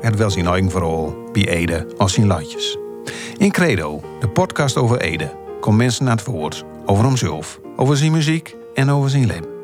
Het 0.00 0.16
wel 0.16 0.30
zijn 0.30 0.46
eigen 0.46 0.70
verhaal 0.70 1.14
bij 1.32 1.48
Ede 1.48 1.86
als 1.96 2.12
zijn 2.12 2.26
latjes. 2.26 2.78
In 3.36 3.50
Credo, 3.50 4.00
de 4.20 4.28
podcast 4.28 4.76
over 4.76 5.00
Ede, 5.00 5.30
komt 5.60 5.76
mensen 5.76 6.04
naar 6.04 6.16
het 6.16 6.24
woord 6.24 6.64
over 6.86 7.04
hemzelf, 7.04 7.60
over 7.76 7.96
zijn 7.96 8.12
muziek 8.12 8.56
en 8.74 8.90
over 8.90 9.10
zijn 9.10 9.26
leven. 9.26 9.56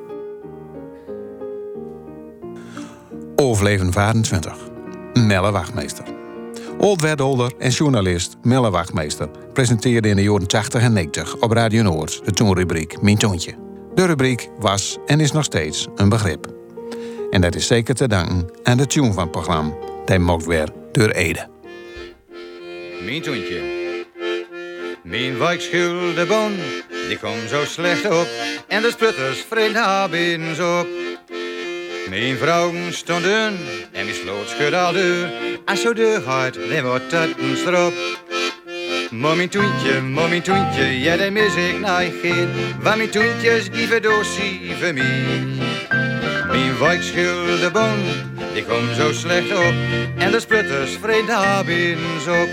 Overleven 3.36 3.92
25. 3.92 4.56
Melle 5.12 5.50
Wachtmeester. 5.50 6.04
Old-wethouder 6.78 7.52
en 7.58 7.70
journalist 7.70 8.36
Melle 8.42 8.70
Wachtmeester 8.70 9.28
presenteerde 9.52 10.08
in 10.08 10.16
de 10.16 10.22
jaren 10.22 10.46
80 10.46 10.82
en 10.82 10.92
90 10.92 11.36
op 11.36 11.50
Radio 11.50 11.82
Noord 11.82 12.20
de 12.24 12.30
toonrubriek 12.30 13.02
Mijn 13.02 13.18
Toontje. 13.18 13.54
De 13.94 14.06
rubriek 14.06 14.50
was 14.58 14.98
en 15.06 15.20
is 15.20 15.32
nog 15.32 15.44
steeds 15.44 15.88
een 15.94 16.08
begrip. 16.08 16.52
En 17.30 17.40
dat 17.40 17.54
is 17.54 17.66
zeker 17.66 17.94
te 17.94 18.08
danken 18.08 18.48
aan 18.62 18.76
de 18.76 18.86
tune 18.86 19.12
van 19.12 19.22
het 19.22 19.30
programma, 19.30 19.72
die 20.04 20.18
mocht 20.18 20.46
weer 20.46 20.68
door 20.92 21.08
Ede. 21.08 21.48
Mijn 23.04 23.22
toontje. 23.22 23.60
Mijn 25.02 25.38
wijkschulde 25.38 26.26
bon, 26.26 26.58
die 27.08 27.18
komt 27.18 27.48
zo 27.48 27.64
slecht 27.64 28.04
op. 28.04 28.26
En 28.68 28.82
de 28.82 28.90
sputters 28.90 29.44
vreemd 29.48 29.76
haar 29.76 30.08
op. 30.60 30.86
Mijn 32.08 32.36
vrouwen 32.36 32.92
stonden 32.92 33.58
en 33.92 34.04
mijn 34.04 34.14
sloot 34.14 34.48
schudde 34.48 34.90
deur. 34.92 35.32
Als 35.64 35.80
zo 35.80 35.92
deur 35.92 36.20
gaat, 36.20 36.54
dan 36.54 36.82
wordt 36.82 37.12
het 37.12 37.38
een 37.38 37.56
strop. 37.56 37.92
Mommy 39.10 39.48
toentje, 39.48 40.00
mommy 40.00 40.40
toentje, 40.40 41.00
ja 41.00 41.16
daar 41.16 41.32
mis 41.32 41.54
ik 41.54 41.80
naar 41.80 42.10
geen. 42.22 42.48
Mijn 42.82 43.10
toentjes 43.10 43.68
geven 43.72 44.02
dosie 44.02 44.72
voor 44.80 44.94
mij. 44.94 45.44
Mijn 46.48 46.76
bon, 47.72 48.33
die 48.54 48.64
komt 48.64 48.96
zo 48.96 49.12
slecht 49.12 49.52
op. 49.52 49.74
En 50.18 50.30
de 50.30 50.40
sputters 50.40 50.96
vreemd 51.02 51.30
haar 51.30 51.60
op. 52.28 52.48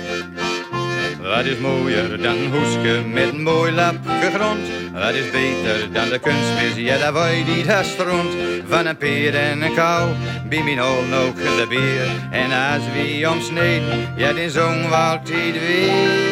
Wat 1.22 1.46
is 1.46 1.58
mooier 1.58 2.22
dan 2.22 2.38
een 2.38 2.52
hoeske 2.52 3.02
met 3.14 3.30
een 3.34 3.44
mooi 3.44 3.72
lapje 3.72 4.32
grond? 4.34 4.68
Wat 4.94 5.14
is 5.14 5.32
beter 5.32 5.92
dan 5.92 6.10
de 6.10 6.20
kunstmis, 6.20 6.76
ja 6.76 6.98
daar 6.98 7.14
wij 7.14 7.44
die 7.46 7.66
daar 7.66 7.84
stront. 7.84 8.34
Van 8.68 8.86
een 8.86 8.98
peer 8.98 9.36
en 9.36 9.62
een 9.62 9.74
kou, 9.74 10.10
bij 10.50 10.64
mijn 10.64 10.80
hol 10.80 11.04
de 11.10 11.66
beer. 11.70 12.10
En 12.32 12.74
als 12.74 12.84
wie 12.94 13.30
omsneden, 13.30 14.14
ja 14.18 14.34
die 14.34 14.50
zong 14.50 14.88
we 14.90 14.96
altijd 14.96 15.60
weer. 15.68 16.30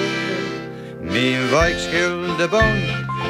Mijn 1.02 1.50
wijkschilde 1.50 2.48
bon, 2.48 2.76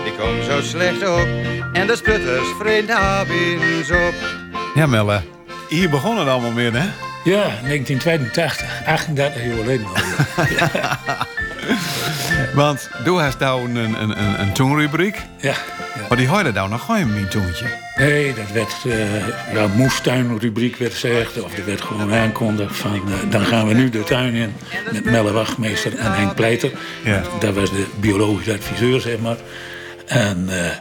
die 0.04 0.14
komt 0.20 0.44
zo 0.50 0.62
slecht 0.62 1.08
op. 1.08 1.28
En 1.74 1.88
de 1.88 1.96
sputters 1.96 2.48
vreemd 2.60 2.90
haar 2.90 3.26
op. 3.92 4.14
Ja, 4.76 4.86
Melle, 4.86 5.22
hier 5.70 5.90
begon 5.90 6.18
het 6.18 6.28
allemaal 6.28 6.52
meer, 6.52 6.74
hè? 6.74 6.88
Ja, 7.24 7.44
1982, 7.64 8.82
38 8.86 9.44
jaar 9.44 9.56
geleden 9.56 9.86
alweer. 9.88 11.28
Want 12.54 12.90
doe 13.04 13.20
hast 13.20 13.40
nou 13.40 13.70
een, 13.70 13.76
een, 13.76 14.22
een, 14.22 14.42
een 14.42 14.54
toonrubriek. 14.54 15.16
ja, 15.38 15.54
ja. 15.96 16.06
Maar 16.10 16.18
die 16.18 16.28
hoorde 16.28 16.52
nou 16.52 16.70
nog 16.70 16.86
gewoon 16.86 17.12
een 17.16 17.28
toontje. 17.28 17.66
Nee, 17.96 18.34
dat 18.34 18.52
werd, 18.52 18.76
eh 18.88 19.54
ja, 19.54 19.68
moestuinrubriek 19.68 20.76
werd 20.76 20.94
gezegd. 20.94 21.42
Of 21.42 21.58
er 21.58 21.66
werd 21.66 21.82
gewoon 21.82 22.14
aankondigd 22.14 22.78
van, 22.78 22.94
eh, 22.94 23.32
dan 23.32 23.46
gaan 23.46 23.68
we 23.68 23.74
nu 23.74 23.90
de 23.90 24.04
tuin 24.04 24.34
in. 24.34 24.54
Met 24.92 25.04
Melle 25.06 25.32
Wachtmeester 25.32 25.98
en 25.98 26.14
Henk 26.14 26.36
Pleiter. 26.36 26.72
Ja. 27.04 27.24
Dat 27.40 27.54
was 27.54 27.70
de 27.72 27.86
biologische 28.00 28.54
adviseur, 28.54 29.02
zeg 29.02 29.20
maar. 29.20 29.38
En 30.06 30.46
eh, 30.50 30.72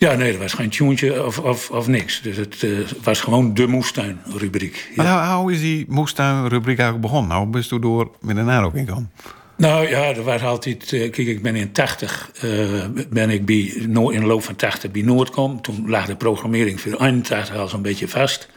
ja, 0.00 0.14
nee, 0.14 0.30
dat 0.32 0.40
was 0.40 0.52
geen 0.52 0.70
tuentje 0.70 1.24
of, 1.24 1.38
of, 1.38 1.70
of 1.70 1.86
niks. 1.88 2.20
Dus 2.22 2.36
het 2.36 2.62
eh, 2.62 2.70
was 3.02 3.20
gewoon 3.20 3.54
de 3.54 3.66
moestuinrubriek. 3.66 4.90
Ja. 4.94 5.02
Maar 5.02 5.26
hoe, 5.32 5.40
hoe 5.42 5.52
is 5.52 5.60
die 5.60 5.84
moestuinrubriek 5.88 6.78
eigenlijk 6.78 7.00
begonnen? 7.00 7.30
Nou, 7.30 7.46
best 7.46 7.72
u 7.72 7.78
door 7.78 8.10
met 8.20 8.36
een 8.36 8.48
ook 8.50 8.74
in 8.74 8.86
kan. 8.86 9.10
Nou 9.56 9.88
ja, 9.88 10.02
er 10.14 10.22
was 10.22 10.42
altijd. 10.42 10.92
eh, 10.92 11.00
Kijk, 11.00 11.16
ik 11.16 11.42
ben 11.42 11.54
in 11.56 11.72
80 11.72 12.30
eh, 12.40 12.84
ben 13.08 13.30
ik 13.30 13.46
bij, 13.46 13.56
in 13.76 13.92
de 13.92 14.26
loop 14.26 14.42
van 14.42 14.56
80 14.56 14.90
bij 14.90 15.02
Noordcom. 15.02 15.60
Toen 15.62 15.90
lag 15.90 16.06
de 16.06 16.16
programmering 16.16 16.80
voor 16.80 17.00
81 17.02 17.56
al 17.56 17.68
zo'n 17.68 17.82
beetje 17.82 18.08
vast. 18.08 18.48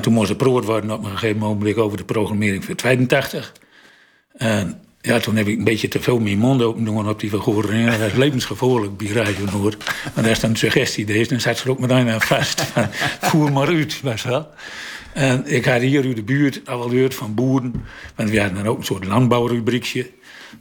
Toen 0.00 0.12
moest 0.12 0.30
er 0.30 0.36
proord 0.36 0.64
worden 0.64 0.90
op 0.90 1.04
een 1.04 1.10
gegeven 1.10 1.38
moment 1.38 1.76
over 1.76 1.96
de 1.96 2.04
programmering 2.04 2.64
voor 2.64 2.74
82. 2.74 3.52
En 4.36 4.80
ja, 5.08 5.18
toen 5.18 5.36
heb 5.36 5.48
ik 5.48 5.58
een 5.58 5.64
beetje 5.64 5.88
te 5.88 6.00
veel 6.00 6.18
mijn 6.18 6.38
mond 6.38 6.62
open 6.62 6.84
doen 6.84 7.08
op 7.08 7.20
die 7.20 7.30
verhoringen. 7.30 7.98
Dat 7.98 8.08
is 8.08 8.16
levensgevaarlijk 8.16 8.96
bij 8.96 9.06
Radio 9.06 9.44
Noord. 9.52 9.84
Maar 10.14 10.28
als 10.28 10.40
dan 10.40 10.50
een 10.50 10.56
suggestie 10.56 11.04
deed, 11.04 11.28
dan 11.28 11.40
zat 11.40 11.58
ze 11.58 11.64
er 11.64 11.70
ook 11.70 11.78
meteen 11.78 12.08
aan 12.08 12.20
vast. 12.20 12.64
Voer 13.28 13.52
maar 13.52 13.66
uit, 13.66 14.00
was 14.00 14.22
wel. 14.22 14.48
En 15.12 15.46
ik 15.46 15.64
had 15.64 15.80
hier 15.80 16.04
uit 16.04 16.16
de 16.16 16.22
buurt 16.22 16.60
al 16.68 16.90
van 17.08 17.34
boeren. 17.34 17.84
Want 18.14 18.30
we 18.30 18.40
hadden 18.40 18.56
dan 18.56 18.72
ook 18.72 18.78
een 18.78 18.84
soort 18.84 19.04
landbouwrubriekje. 19.04 20.10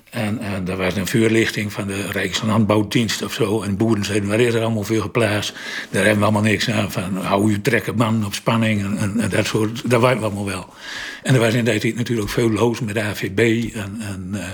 En, 0.10 0.40
en 0.40 0.66
daar 0.66 0.78
was 0.78 0.96
een 0.96 1.08
voorlichting 1.08 1.74
van 1.74 1.88
de 1.88 2.12
Rijkslandbouwdienst 2.12 3.24
of 3.24 3.34
zo. 3.34 3.62
En 3.62 3.78
boeren 3.78 4.06
zeiden, 4.06 4.30
waar 4.30 4.40
is 4.40 4.54
er 4.54 4.62
allemaal 4.62 4.84
veel 4.84 5.02
geplaatst? 5.02 5.54
Daar 5.90 6.02
hebben 6.02 6.20
we 6.20 6.24
allemaal 6.24 6.42
niks 6.52 6.70
aan. 6.70 6.92
Van, 6.92 7.18
hou 7.18 7.52
je 7.52 7.62
trekken 7.62 7.96
man 7.96 8.26
op 8.26 8.34
spanning 8.34 8.82
en, 8.84 8.98
en, 8.98 9.20
en 9.20 9.30
dat 9.30 9.46
soort. 9.46 9.90
Dat 9.90 10.02
weten 10.02 10.18
we 10.20 10.26
allemaal 10.26 10.46
wel. 10.46 10.74
En 11.24 11.34
er 11.34 11.40
was 11.40 11.54
in 11.54 11.66
die 11.66 11.80
tijd 11.80 11.96
natuurlijk 11.96 12.30
veel 12.30 12.50
los 12.52 12.80
met 12.80 12.94
de 12.96 13.02
AVB. 13.02 13.74
En, 13.74 13.98
en 14.00 14.30
eh, 14.34 14.50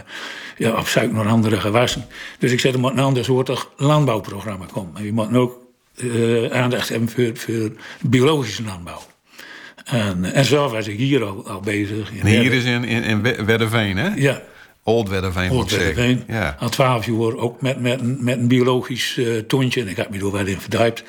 ja, 0.57 0.71
op 0.71 0.87
zoek 0.87 1.11
naar 1.11 1.27
andere 1.27 1.59
gewassen. 1.59 2.05
Dus 2.39 2.51
ik 2.51 2.59
zei, 2.59 2.73
er 2.73 2.79
moet 2.79 2.91
een 2.91 2.99
ander 2.99 3.23
soortig 3.23 3.69
landbouwprogramma 3.77 4.65
komen. 4.73 4.95
En 4.95 5.05
je 5.05 5.13
moet 5.13 5.33
ook 5.33 5.59
eh, 5.97 6.45
aandacht 6.45 6.89
hebben 6.89 7.09
voor, 7.09 7.31
voor 7.33 7.71
biologische 8.01 8.63
landbouw. 8.63 9.01
En, 9.83 10.33
en 10.33 10.45
zo 10.45 10.69
was 10.69 10.87
ik 10.87 10.97
hier 10.97 11.23
al, 11.23 11.47
al 11.47 11.59
bezig. 11.59 12.11
En 12.19 12.27
hier 12.27 12.53
is 12.53 12.63
in, 12.63 12.83
in, 12.83 13.03
in 13.03 13.21
We- 13.21 13.43
Wedderveen, 13.45 13.97
hè? 13.97 14.09
Ja, 14.15 14.41
Old 14.83 15.09
Wedderveen. 15.09 15.51
Oldwerveen. 15.51 16.23
Ja. 16.27 16.55
Al 16.59 16.69
twaalf 16.69 17.05
jaar 17.05 17.35
ook 17.37 17.61
met, 17.61 17.79
met, 17.81 17.99
een- 17.99 18.17
met 18.19 18.37
een 18.37 18.47
biologisch 18.47 19.17
eh 19.17 19.37
toontje. 19.37 19.81
En 19.81 19.87
ik 19.87 19.95
heb 19.97 20.09
me 20.09 20.17
er 20.17 20.31
wel 20.31 20.45
in 20.45 20.59
verdiept. 20.59 21.03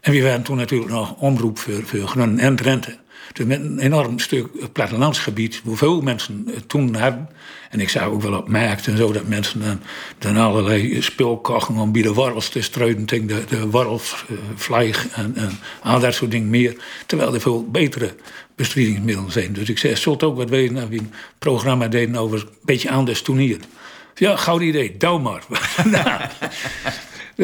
En 0.00 0.12
we 0.12 0.22
waren 0.22 0.42
toen 0.42 0.56
natuurlijk 0.56 0.90
nog 0.90 1.14
omroep 1.18 1.58
voor, 1.58 1.82
voor 1.84 2.00
Groningen 2.08 2.44
en 2.44 2.56
Drenthe. 2.56 2.96
Dus 3.32 3.46
met 3.46 3.60
een 3.60 3.78
enorm 3.78 4.18
stuk 4.18 4.72
plattelandsgebied, 4.72 5.60
waar 5.64 5.76
veel 5.76 6.00
mensen 6.00 6.44
het 6.54 6.68
toen 6.68 6.94
hadden. 6.94 7.28
En 7.70 7.80
ik 7.80 7.88
zag 7.88 8.04
ook 8.04 8.22
wel 8.22 8.38
op 8.38 8.48
en 8.86 8.96
zo 8.96 9.12
dat 9.12 9.26
mensen 9.26 9.60
dan, 9.60 9.80
dan 10.18 10.36
allerlei 10.36 11.02
spul 11.02 11.36
om 11.80 11.92
bij 11.92 12.02
de 12.02 12.12
te 12.50 12.62
struiden 12.62 13.04
tegen 13.04 13.26
de, 13.26 13.44
de 13.48 13.66
wortelvlijg 13.66 15.08
en, 15.08 15.36
en 15.36 15.50
al 15.82 16.00
dat 16.00 16.14
soort 16.14 16.30
dingen 16.30 16.50
meer. 16.50 16.76
Terwijl 17.06 17.34
er 17.34 17.40
veel 17.40 17.70
betere 17.70 18.14
bestrijdingsmiddelen 18.54 19.32
zijn. 19.32 19.52
Dus 19.52 19.68
ik 19.68 19.78
zei, 19.78 19.96
zult 19.96 20.22
ook 20.22 20.36
wat 20.36 20.50
weten 20.50 20.74
dat 20.74 20.88
we 20.88 20.98
een 20.98 21.12
programma 21.38 21.88
deden 21.88 22.16
over 22.16 22.38
een 22.38 22.48
beetje 22.62 22.90
anders 22.90 23.22
toenier. 23.22 23.58
Ja, 24.14 24.36
goud 24.36 24.60
idee, 24.60 24.96
douw 24.96 25.18
maar. 25.18 25.42
Nou, 25.84 26.20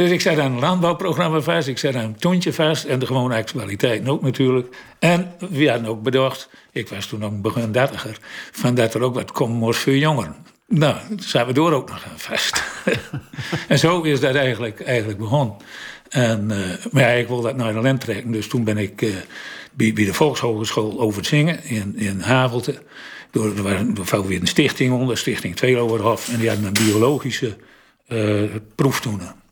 dus 0.02 0.10
ik 0.10 0.20
zet 0.20 0.38
een 0.38 0.58
landbouwprogramma 0.58 1.40
vast, 1.40 1.68
ik 1.68 1.78
zet 1.78 1.94
een 1.94 2.16
toontje 2.16 2.52
vast 2.52 2.84
en 2.84 2.98
de 2.98 3.06
gewone 3.06 3.36
actualiteiten 3.36 4.08
ook 4.08 4.22
natuurlijk. 4.22 4.76
En 4.98 5.32
we 5.50 5.68
hadden 5.70 5.88
ook 5.88 6.02
bedacht, 6.02 6.48
ik 6.72 6.88
was 6.88 7.06
toen 7.06 7.22
een 7.22 7.40
begin 7.40 7.72
dertiger, 7.72 8.18
van 8.52 8.74
dat 8.74 8.94
er 8.94 9.02
ook 9.02 9.14
wat 9.14 9.32
komen 9.32 9.56
moest 9.56 9.80
voor 9.80 9.96
jongeren. 9.96 10.36
Nou, 10.68 10.96
toen 11.08 11.20
zijn 11.20 11.46
we 11.46 11.52
door 11.52 11.72
ook 11.72 11.88
nog 11.88 12.04
aan 12.04 12.18
vast. 12.18 12.62
en 13.68 13.78
zo 13.78 14.02
is 14.02 14.20
dat 14.20 14.34
eigenlijk, 14.34 14.80
eigenlijk 14.80 15.18
begonnen. 15.18 15.56
En, 16.08 16.50
eh, 16.50 16.86
maar 16.90 17.02
ja, 17.02 17.08
ik 17.08 17.28
wil 17.28 17.40
dat 17.40 17.56
naar 17.56 17.72
de 17.72 17.80
land 17.80 18.00
trekken, 18.00 18.32
dus 18.32 18.48
toen 18.48 18.64
ben 18.64 18.78
ik 18.78 19.02
eh, 19.02 19.10
bij, 19.72 19.92
bij 19.92 20.04
de 20.04 20.14
Volkshogeschool 20.14 21.00
over 21.00 21.18
het 21.18 21.26
zingen 21.26 21.64
in, 21.64 21.96
in 21.96 22.20
Havelte. 22.20 22.82
Door, 23.30 23.56
er 23.56 23.62
was 23.94 24.10
er 24.10 24.26
weer 24.26 24.40
een 24.40 24.46
stichting 24.46 24.92
onder, 24.92 25.18
Stichting 25.18 25.56
Tweeloverhof, 25.56 26.28
en 26.28 26.38
die 26.38 26.48
hadden 26.48 26.66
een 26.66 26.86
biologische 26.86 27.56
eh 28.06 28.42
proeftoenen. 28.74 29.44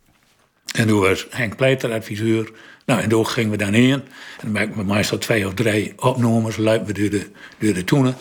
En 0.74 0.86
toen 0.86 1.00
was 1.00 1.26
Henk 1.30 1.56
Pleiter 1.56 1.92
adviseur. 1.92 2.50
Nou, 2.86 3.00
en 3.00 3.08
toen 3.08 3.26
gingen 3.26 3.58
we 3.58 3.64
in. 3.64 3.92
En 3.92 4.02
dan 4.42 4.52
maakten 4.52 4.76
we 4.76 4.94
meestal 4.94 5.18
twee 5.18 5.46
of 5.46 5.54
drie 5.54 5.92
opnames, 5.96 6.56
luiden 6.56 6.86
we 6.86 6.92
door 6.92 7.10
de, 7.10 7.26
door 7.58 8.04
de. 8.04 8.14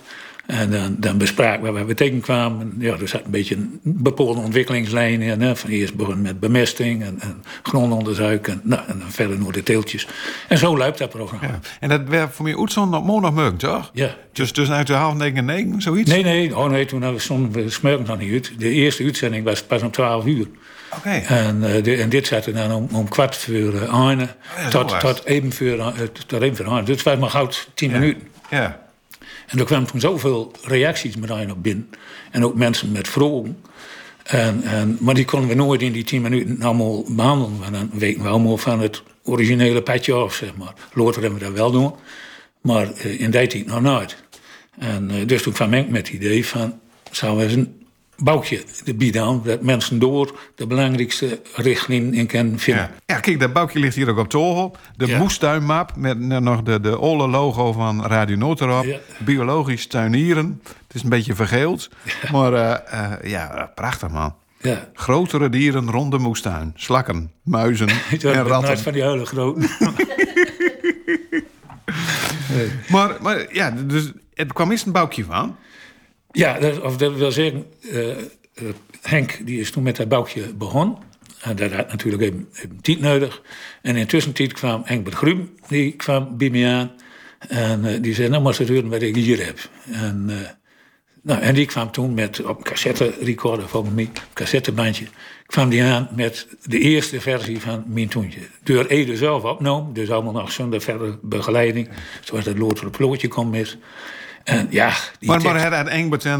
En 0.45 0.71
dan, 0.71 0.95
dan 0.99 1.17
bespraken 1.17 1.63
we 1.63 1.71
waar 1.71 1.85
we 1.85 1.93
tegenkwamen. 1.93 2.75
Ja, 2.79 2.95
er 3.01 3.07
zat 3.07 3.21
een 3.25 3.31
beetje 3.31 3.55
een 3.55 3.79
bepaalde 3.83 4.39
ontwikkelingslijn 4.39 5.21
in. 5.21 5.41
Hè. 5.41 5.55
Van 5.55 5.69
eerst 5.69 5.95
begon 5.95 6.21
met 6.21 6.39
bemesting 6.39 7.03
en, 7.03 7.15
en 7.19 7.43
grondonderzoek 7.63 8.47
en, 8.47 8.61
nou, 8.63 8.81
en 8.87 8.99
dan 8.99 9.11
verder 9.11 9.39
naar 9.39 9.51
de 9.51 9.63
teeltjes. 9.63 10.07
En 10.47 10.57
zo 10.57 10.77
luidt 10.77 10.97
dat 10.97 11.09
programma. 11.09 11.47
Ja. 11.47 11.59
En 11.79 11.89
dat 11.89 12.01
werd 12.07 12.33
voor 12.33 12.45
mij 12.45 12.57
uitzond 12.57 12.95
op 12.95 13.05
maandag 13.05 13.33
morgen, 13.33 13.57
toch? 13.57 13.89
Ja. 13.93 14.15
Dus 14.33 14.51
tussen 14.51 14.75
uit 14.75 14.87
de 14.87 14.93
half 14.93 15.13
negen 15.13 15.37
en 15.37 15.45
negen, 15.45 15.81
zoiets? 15.81 16.09
Nee, 16.11 16.23
nee, 16.23 16.57
oh 16.57 16.69
nee, 16.69 16.85
toen 16.85 17.19
stonden 17.19 17.51
we 17.63 17.69
smurken 17.69 18.05
nog 18.07 18.17
niet 18.19 18.31
uit. 18.31 18.51
De 18.59 18.69
eerste 18.69 19.03
uitzending 19.03 19.43
was 19.45 19.63
pas 19.63 19.81
om 19.81 19.91
12 19.91 20.25
uur. 20.25 20.47
Oké. 20.97 21.09
En, 21.09 21.59
de- 21.83 21.95
en 21.95 22.09
dit 22.09 22.27
zat 22.27 22.45
er 22.45 22.53
dan 22.53 22.71
om, 22.71 22.87
om 22.91 23.07
kwart 23.09 23.35
voor 23.37 23.53
uh, 23.53 23.81
ja, 24.57 24.69
tot, 24.69 24.99
tot 24.99 25.25
even 25.25 25.51
voor, 25.51 25.67
eh, 25.67 25.87
tot 26.27 26.41
even 26.41 26.65
voor. 26.65 26.79
Dus 26.79 26.89
het 26.95 27.03
was 27.03 27.17
maar 27.17 27.29
gauw 27.29 27.49
10 27.73 27.91
minuten. 27.91 28.21
Ja. 28.49 28.81
En 29.47 29.59
er 29.59 29.65
kwamen 29.65 29.87
toen 29.87 29.99
zoveel 29.99 30.51
reacties 30.63 31.15
meteen 31.15 31.51
op 31.51 31.63
binnen. 31.63 31.89
En 32.31 32.45
ook 32.45 32.55
mensen 32.55 32.91
met 32.91 33.07
vragen. 33.07 33.57
En, 34.23 34.63
en, 34.63 34.97
maar 34.99 35.13
die 35.13 35.25
konden 35.25 35.49
we 35.49 35.55
nooit 35.55 35.81
in 35.81 35.91
die 35.91 36.03
tien 36.03 36.21
minuten 36.21 36.61
allemaal 36.61 37.03
behandelen. 37.07 37.59
Want 37.59 37.73
dan 37.73 37.89
weten 37.93 38.23
we 38.23 38.29
allemaal 38.29 38.57
van 38.57 38.79
het 38.79 39.03
originele 39.23 39.81
padje 39.81 40.13
af, 40.13 40.33
zeg 40.33 40.55
maar. 40.55 40.73
Later 40.93 41.21
hebben 41.21 41.39
we 41.39 41.45
dat 41.45 41.53
wel 41.53 41.71
doen. 41.71 41.93
Maar 42.61 42.91
eh, 42.91 43.19
in 43.19 43.31
die 43.31 43.47
tijd 43.47 43.65
nog 43.65 43.81
nooit. 43.81 44.23
En 44.79 45.11
eh, 45.11 45.27
dus 45.27 45.41
toen 45.41 45.53
kwam 45.53 45.73
ik 45.73 45.89
met 45.89 46.07
het 46.07 46.15
idee 46.15 46.45
van... 46.45 46.79
zou 47.11 47.37
we 47.37 47.43
een 47.43 47.82
boukje 48.23 48.63
erbij 48.85 49.11
doen... 49.11 49.41
dat 49.43 49.61
mensen 49.61 49.99
door 49.99 50.39
de 50.55 50.67
belangrijkste 50.67 51.41
richtlijn 51.55 52.13
in 52.13 52.27
kunnen 52.27 52.59
vinden. 52.59 52.83
Ja. 53.05 53.13
ja, 53.15 53.19
kijk, 53.19 53.39
dat 53.39 53.53
boukje 53.53 53.79
ligt 53.79 53.95
hier 53.95 54.09
ook 54.09 54.17
op 54.17 54.29
tafel. 54.29 54.75
De 54.97 55.05
Ja. 55.07 55.17
moestuinmap 55.17 55.95
met 55.95 56.19
nog 56.19 56.61
de, 56.63 56.79
de 56.79 56.99
olle 56.99 57.27
logo 57.27 57.71
van 57.71 58.05
Radio 58.05 58.35
Noord 58.35 58.61
erop. 58.61 58.83
Ja. 58.85 58.97
Biologisch 59.17 59.87
tuinieren. 59.87 60.61
Het 60.63 60.95
is 60.95 61.03
een 61.03 61.09
beetje 61.09 61.35
vergeeld. 61.35 61.89
Maar 62.31 62.53
eh, 62.53 63.03
eh, 63.03 63.29
ja, 63.31 63.71
prachtig 63.75 64.09
man. 64.09 64.35
Ja. 64.61 64.89
Grotere 64.93 65.49
dieren 65.49 65.91
rond 65.91 66.11
de 66.11 66.17
moestuin. 66.17 66.71
Slakken, 66.75 67.31
muizen 67.43 67.87
Ik 68.11 68.23
en 68.23 68.43
ratten. 68.43 68.77
van 68.79 68.93
die 68.93 69.03
hele 69.03 69.25
grote. 69.25 69.67
Maar, 72.89 73.11
maar 73.21 73.45
ja, 73.53 73.71
dus 73.71 74.11
het 74.33 74.53
kwam 74.53 74.71
eerst 74.71 74.85
een 74.85 74.91
boukje 74.91 75.23
van. 75.23 75.55
Ja, 76.35 76.59
dat, 76.59 76.81
of 76.81 76.95
wil 76.97 77.31
zeggen, 77.31 77.65
eh, 77.91 78.09
eh, 78.09 78.17
Henk 79.01 79.45
die 79.45 79.59
is 79.59 79.71
toen 79.71 79.83
met 79.83 79.95
dat 79.95 80.07
boukje 80.07 80.53
begonnen. 80.53 80.97
En 81.41 81.55
dat 81.55 81.71
had 81.71 81.87
natuurlijk 81.87 82.23
even, 82.23 82.47
even 82.53 82.81
tijd 82.81 82.99
nodig. 82.99 83.41
En 83.81 83.95
intussen 83.95 84.33
kwam 84.33 84.81
Henk 84.85 85.03
Bergrum, 85.03 85.53
die 85.67 85.91
kwam 85.91 86.37
bij 86.37 86.49
me 86.49 86.67
aan. 86.67 86.91
En 87.47 87.85
eh, 87.85 88.01
die 88.01 88.13
zei, 88.13 88.29
nou 88.29 88.43
maar 88.43 88.53
ze 88.53 88.67
horen 88.67 88.89
wat 88.89 89.01
ik 89.01 89.15
hier 89.15 89.45
heb. 89.45 89.69
En, 89.91 90.31
nou, 91.21 91.41
en 91.41 91.53
die 91.53 91.65
kwam 91.65 91.91
toen 91.91 92.13
met, 92.13 92.43
op 92.43 92.57
een 92.57 92.63
cassette 92.63 93.13
recorder 93.21 93.67
volgens 93.67 93.93
mij, 93.93 94.03
een 94.03 94.21
cassettebandje, 94.33 95.05
kwam 95.45 95.69
die 95.69 95.83
aan 95.83 96.09
met 96.15 96.47
de 96.65 96.79
eerste 96.79 97.21
versie 97.21 97.59
van 97.59 97.83
Mijn 97.87 98.07
Toentje. 98.07 98.39
Door 98.63 98.85
Ede 98.85 99.17
zelf 99.17 99.43
opgenomen, 99.43 99.93
dus 99.93 100.11
allemaal 100.11 100.33
nog 100.33 100.51
zonder 100.51 100.81
verdere 100.81 101.19
begeleiding. 101.21 101.89
Zoals 102.21 102.45
dat 102.45 102.57
Lothar 102.57 102.89
Plootje 102.89 103.27
komt 103.27 103.51
met. 103.51 103.77
En 104.43 104.67
ja, 104.69 104.89
die 105.19 105.29
Maar, 105.29 105.41
maar 105.41 105.53
tekst- 105.53 105.67
hij 105.67 105.77
had 105.77 105.87
Engbert 105.87 106.25
en 106.25 106.39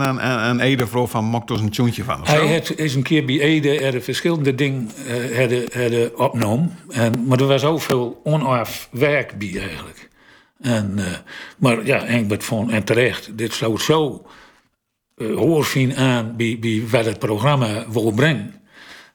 een 0.50 0.60
Ede 0.60 0.88
van 0.88 1.26
Moktos 1.26 1.62
een 1.62 1.70
tjoentje 1.70 2.04
van. 2.04 2.20
Hij 2.24 2.54
had 2.54 2.74
is 2.76 2.96
een 2.96 3.04
keer 3.04 3.26
bij 3.26 3.40
Ede 3.40 3.80
er 3.80 4.02
verschillende 4.02 4.56
dingen 4.56 4.92
eh, 5.08 5.38
hadden 5.38 6.20
opgenomen. 6.20 6.78
En, 6.90 7.26
maar 7.28 7.40
er 7.40 7.48
was 7.48 7.64
ook 7.64 7.82
veel 7.82 8.22
onaf 8.24 8.88
werk 8.92 9.38
bij 9.38 9.60
eigenlijk. 9.60 10.10
En, 10.62 10.94
eh, 10.98 11.06
maar 11.58 11.86
ja, 11.86 12.06
Engbert 12.06 12.44
vond, 12.44 12.72
en 12.72 12.84
terecht, 12.84 13.38
dit 13.38 13.54
sloot 13.54 13.82
zo 13.82 14.26
uh, 15.18 15.98
aan 15.98 16.36
bij, 16.38 16.58
bij 16.60 16.84
wat 16.90 17.06
het 17.06 17.20
programma 17.20 17.86
wil 17.92 18.12
brengen. 18.12 18.54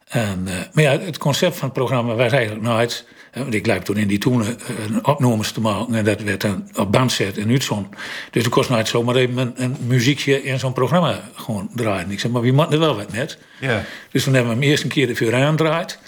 En, 0.08 0.42
eh, 0.46 0.54
maar 0.72 0.84
ja, 0.84 0.98
het 0.98 1.18
concept 1.18 1.56
van 1.56 1.68
het 1.68 1.76
programma 1.76 2.14
was 2.14 2.32
eigenlijk 2.32 2.62
nooit... 2.62 3.06
hè, 3.30 3.40
want 3.40 3.54
ik 3.54 3.66
liep 3.66 3.82
toen 3.82 3.96
in 3.96 4.08
die 4.08 4.18
toenen 4.18 4.46
eh, 4.60 4.84
een 4.86 5.06
opnames 5.06 5.52
te 5.52 5.60
maken... 5.60 5.94
en 5.94 6.04
dat 6.04 6.20
werd 6.20 6.40
dan 6.40 6.68
op 6.74 6.92
band 6.92 7.12
zet 7.12 7.38
en 7.38 7.50
uitzond. 7.50 7.86
Dus 8.30 8.44
ik 8.44 8.50
kost 8.50 8.70
nooit 8.70 8.88
zomaar 8.88 9.14
even 9.14 9.38
een, 9.38 9.52
een 9.56 9.76
muziekje 9.86 10.42
in 10.42 10.58
zo'n 10.58 10.72
programma 10.72 11.20
gewoon 11.34 11.70
draaien. 11.74 12.10
Ik 12.10 12.20
zei, 12.20 12.32
maar 12.32 12.42
wie 12.42 12.52
moet 12.52 12.72
er 12.72 12.78
wel 12.78 12.96
wat 12.96 13.12
met? 13.12 13.38
Ja. 13.60 13.84
Dus 14.10 14.24
toen 14.24 14.34
hebben 14.34 14.52
we 14.52 14.58
hem 14.60 14.70
eerst 14.70 14.82
een 14.82 14.88
keer 14.88 15.06
de 15.06 15.14
vuur 15.14 15.34
aandraaid. 15.34 15.98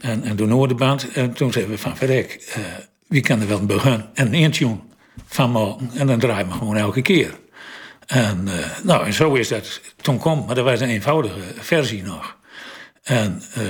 En, 0.00 0.22
en 0.22 0.36
toen 0.36 0.50
hoorde 0.50 0.74
de 0.74 0.80
band. 0.80 1.12
En 1.12 1.32
toen 1.32 1.52
zeiden 1.52 1.74
we 1.74 1.80
van, 1.80 1.96
verrek, 1.96 2.52
eh, 2.54 2.62
wie 3.08 3.20
kan 3.20 3.40
er 3.40 3.48
wel 3.48 3.58
een 3.58 3.66
begin 3.66 4.04
en 4.14 4.26
een 4.26 4.34
intune 4.34 4.78
van 5.26 5.52
maken? 5.52 5.90
En 5.94 6.06
dan 6.06 6.18
draaien 6.18 6.46
we 6.46 6.52
gewoon 6.52 6.76
elke 6.76 7.02
keer. 7.02 7.34
En, 8.06 8.48
eh, 8.48 8.66
nou, 8.82 9.06
en 9.06 9.12
zo 9.12 9.34
is 9.34 9.48
dat 9.48 9.80
toen 9.96 10.18
kwam. 10.18 10.44
Maar 10.46 10.54
dat 10.54 10.64
was 10.64 10.80
een 10.80 10.88
eenvoudige 10.88 11.40
versie 11.58 12.02
nog. 12.02 12.36
En 13.04 13.42
eh, 13.54 13.62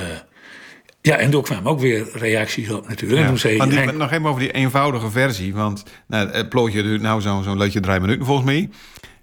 ja, 1.00 1.16
en 1.16 1.30
toen 1.30 1.42
kwamen 1.42 1.70
ook 1.70 1.80
weer 1.80 2.08
reacties 2.12 2.70
op 2.70 2.88
natuurlijk. 2.88 3.16
En 3.18 3.22
Ja. 3.22 3.28
toen 3.28 3.38
zei 3.38 3.56
Maar 3.56 3.68
die- 3.68 3.78
Henk- 3.78 3.92
nog 3.96 4.12
even 4.12 4.26
over 4.26 4.40
die 4.40 4.50
eenvoudige 4.52 5.10
versie. 5.10 5.54
Want 5.54 5.82
nou, 6.06 6.28
het 6.30 6.48
plootje 6.48 6.82
duurt 6.82 7.02
nou 7.02 7.20
zo'n 7.20 7.42
zo'n 7.42 7.58
leutje 7.58 7.80
drie 7.80 8.00
minuten 8.00 8.26
volgens 8.26 8.46
mij. 8.46 8.70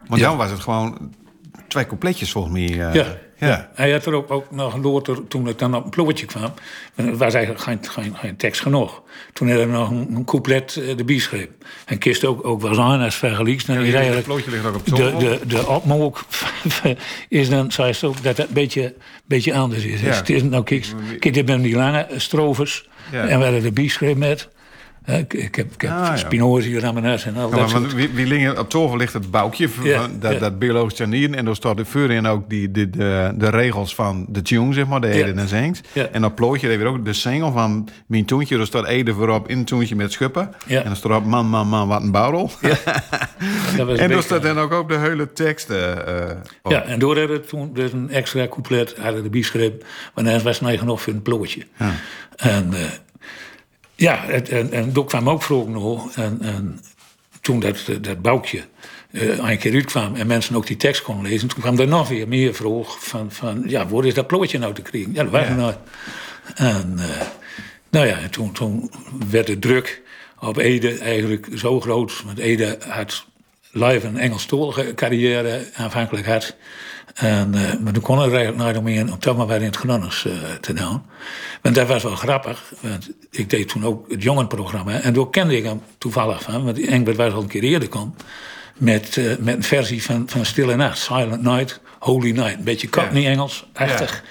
Ja. 0.10 0.18
dan 0.18 0.38
was 0.38 0.52
het 0.52 0.60
gewoon 0.60 1.14
twee 1.72 1.86
coupletjes 1.86 2.32
volgens 2.32 2.54
mij. 2.54 2.70
eh, 2.88 2.94
Ja, 2.94 3.18
ja. 3.38 3.70
Hij 3.74 3.92
had 3.92 4.06
er 4.06 4.14
ook, 4.14 4.32
ook 4.32 4.52
nog 4.52 4.78
later, 4.78 5.28
toen 5.28 5.46
het 5.46 5.60
dan 5.60 5.76
op 5.76 5.84
een 5.84 5.90
plootje 5.90 6.26
kwam... 6.26 6.54
het 6.96 7.18
was 7.18 7.34
eigenlijk 7.34 7.64
geen, 7.64 7.80
geen, 7.82 8.16
geen 8.18 8.36
tekst 8.36 8.62
genoeg. 8.62 9.02
Toen 9.34 9.50
had 9.50 9.58
hij 9.58 9.66
nog 9.68 9.90
een, 9.90 10.08
een 10.16 10.26
couplet 10.26 10.76
uh, 10.76 10.98
de 10.98 11.20
schreef. 11.20 11.48
En 11.86 11.98
kist 11.98 12.26
ook, 12.26 12.46
ook 12.46 12.62
wel 12.62 12.70
eens 12.70 12.80
aan 12.80 13.02
als 13.02 13.16
vergelijks. 13.16 13.66
Dan 13.66 13.78
is 13.78 13.86
Het 13.86 13.96
eigenlijk 13.96 14.26
plootje 14.26 14.52
ligt 14.52 14.66
ook 14.66 14.76
op 14.76 14.86
de, 14.86 15.16
de, 15.20 15.40
de 15.48 15.68
opmook 15.68 16.26
is 17.30 17.50
dan, 17.50 17.72
zei 17.72 17.94
ze 17.94 18.08
ook, 18.08 18.24
dat 18.24 18.38
het 18.38 18.48
een 18.48 18.54
beetje, 18.54 18.96
beetje 19.26 19.54
anders 19.54 19.84
is. 19.84 20.00
Ja. 20.02 20.08
Dus 20.08 20.18
het 20.18 20.30
is 20.30 20.44
nou, 20.44 20.64
kijk, 20.64 20.86
kijk, 21.20 21.34
dit 21.34 21.48
zijn 21.48 21.62
die 21.62 21.76
lange 21.76 22.08
strovers. 22.16 22.90
Ja. 23.12 23.28
En 23.28 23.38
we 23.38 23.44
hadden 23.44 23.62
de 23.64 23.72
bieschreef 23.72 24.16
met. 24.16 24.50
Ik, 25.06 25.34
ik 25.34 25.56
heb, 25.56 25.74
ik 25.74 25.82
heb 25.82 25.92
Ah, 25.92 25.98
ja. 26.06 26.16
Spinoza 26.18 26.68
hier 26.68 26.86
aan 26.86 26.94
mijn 26.94 27.06
huis 27.06 27.26
en 27.26 27.36
al 27.36 27.42
Ja, 27.42 27.50
dat 27.50 27.60
maar 27.60 27.70
soort 27.70 27.82
want 27.82 27.94
wie, 27.94 28.10
wie 28.10 28.26
liggen 28.26 28.60
op 28.60 28.70
tafel 28.70 28.98
ligt 28.98 29.14
het 29.14 29.32
boukje 29.32 29.68
Ja, 29.84 30.08
dat, 30.20 30.40
dat 30.40 30.60
biologisch 30.60 30.94
tuinieren. 30.94 31.36
En 31.36 31.46
daar 31.46 31.56
staat 31.56 31.80
er 31.80 31.86
voorin 31.86 32.26
ook 32.28 32.50
die, 32.50 32.72
die, 32.72 32.90
de, 32.90 33.32
de 33.36 33.50
regels 33.50 33.96
van 33.96 34.26
de 34.30 34.42
tune, 34.42 34.74
zeg 34.74 34.88
maar, 34.88 35.02
de 35.02 35.08
Ede 35.08 35.34
en. 35.34 35.82
Ja. 35.94 36.06
En 36.12 36.26
op 36.26 36.36
plootje 36.36 36.68
hebben 36.70 36.92
we 36.92 36.98
ook 36.98 37.06
de 37.06 37.14
single 37.14 37.52
van 37.52 37.88
Mijn 38.08 38.26
Toentje. 38.26 38.58
Daar 38.58 38.66
staat 38.66 38.88
Ede 38.88 39.14
voorop 39.14 39.48
in 39.50 39.66
toentje 39.66 39.96
met 39.96 40.12
schuppen. 40.12 40.54
En 40.68 40.84
dan 40.84 40.96
staat 40.96 41.26
man, 41.26 41.46
man, 41.46 41.68
man, 41.68 41.88
wat 41.88 42.02
een 42.02 42.12
bouwrol. 42.12 42.50
Dat 42.62 42.78
en 43.78 43.86
daar 43.98 44.08
beetje- 44.08 44.22
staat 44.22 44.42
dan 44.44 44.58
ook 44.60 44.74
de 44.90 44.98
hele 44.98 45.34
teksten. 45.34 46.08
eh, 46.08 46.36
op. 46.62 46.72
Ja, 46.72 46.84
en 46.84 47.00
door 47.00 47.16
we 47.16 47.40
toen 47.48 47.74
dus 47.74 47.92
een 47.94 48.10
extra 48.10 48.48
couplet 48.48 48.96
hadden 49.00 49.24
de 49.24 49.30
biesgrip. 49.30 49.86
Want 50.14 50.28
hij 50.28 50.40
was 50.40 50.60
genoeg 50.78 51.02
voor 51.02 51.14
een 51.14 51.22
plootje. 51.22 51.62
En 52.36 52.74
eh, 52.74 52.80
ja, 54.02 54.30
en, 54.30 54.72
en 54.72 54.92
toen 54.94 55.06
kwam 55.06 55.30
ook 55.30 55.44
vroeg 55.44 55.68
nog. 55.68 56.16
En, 56.16 56.38
en 56.42 56.80
toen 57.42 57.60
dat, 57.60 57.78
dat 58.02 58.22
boukje 58.22 58.64
eh 59.12 59.50
een 59.50 59.58
keer 59.58 59.74
uitkwam 59.74 60.16
en 60.16 60.28
mensen 60.28 60.56
ook 60.56 60.68
die 60.68 60.78
tekst 60.78 61.02
konden 61.02 61.32
lezen, 61.32 61.48
toen 61.48 61.62
kwam 61.62 61.80
er 61.80 61.88
nog 61.88 62.08
weer 62.08 62.28
meer 62.28 62.54
vroeg 62.54 63.04
van, 63.04 63.32
van 63.32 63.64
ja, 63.68 63.88
waar 63.88 64.06
is 64.06 64.14
dat 64.14 64.28
plootje 64.28 64.58
nou 64.58 64.74
te 64.74 64.82
krijgen? 64.82 65.14
Ja, 65.14 65.24
dat 65.24 65.32
was 65.32 65.48
nooit. 65.48 65.78
En 66.56 66.94
eh, 66.98 67.28
nou 67.90 68.08
ja, 68.08 68.18
en 68.18 68.32
toen, 68.32 68.52
toen 68.52 68.92
werd 69.30 69.48
de 69.48 69.60
druk 69.60 70.02
op 70.40 70.58
Ede 70.58 70.98
eigenlijk 70.98 71.48
zo 71.56 71.80
groot. 71.80 72.24
Want 72.26 72.38
Ede 72.38 72.78
had 72.88 73.26
live 73.72 74.08
een 74.08 74.18
Engelstalige 74.18 74.94
carrière 74.94 75.66
aanvankelijk 75.74 76.26
had. 76.26 76.56
En, 77.14 77.54
eh, 77.54 77.80
maar 77.80 77.94
toen 77.94 78.04
kon 78.04 78.18
er 78.18 78.34
eigenlijk 78.34 78.58
nooit 78.58 78.78
omheen 78.78 79.12
om 79.12 79.20
toch 79.20 79.38
maar 79.38 79.48
weer 79.48 79.58
in 79.58 79.66
het 79.66 79.76
Gronings 79.76 80.26
eh, 80.26 80.34
te 80.62 80.74
doen. 80.74 81.02
Want 81.62 81.76
dat 81.76 81.88
was 81.88 82.04
wel 82.04 82.16
grappig. 82.16 82.74
Want 82.80 83.10
ik 83.30 83.50
deed 83.50 83.68
toen 83.68 83.86
ook 83.86 84.12
het 84.12 84.24
jongenprogramma. 84.24 85.00
En 85.00 85.14
toen 85.14 85.30
kende 85.30 85.58
ik 85.58 85.64
hem 85.64 85.82
toevallig 85.98 86.42
van. 86.42 86.66
Want 86.66 86.86
Engbert 86.86 87.18
was 87.18 87.34
al 87.34 87.42
een 87.42 87.48
keer 87.48 87.64
eerder 87.64 87.90
kwam. 87.90 88.16
Met, 88.78 89.18
eh, 89.18 89.26
met 89.40 89.56
een 89.56 89.64
versie 89.64 90.04
van, 90.04 90.24
van 90.28 90.46
Stille 90.46 90.76
Nacht. 90.76 90.98
Silent 90.98 91.42
Night, 91.42 91.82
Holy 92.00 92.32
Night. 92.32 92.58
Een 92.58 92.64
beetje 92.64 92.90
Cockney-Engels-achtig. 92.90 94.24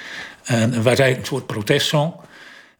En 0.44 0.60
het 0.60 0.75
was 0.75 0.84
eigenlijk 0.84 1.18
een 1.18 1.26
soort 1.26 1.46
protestsong. 1.46 2.12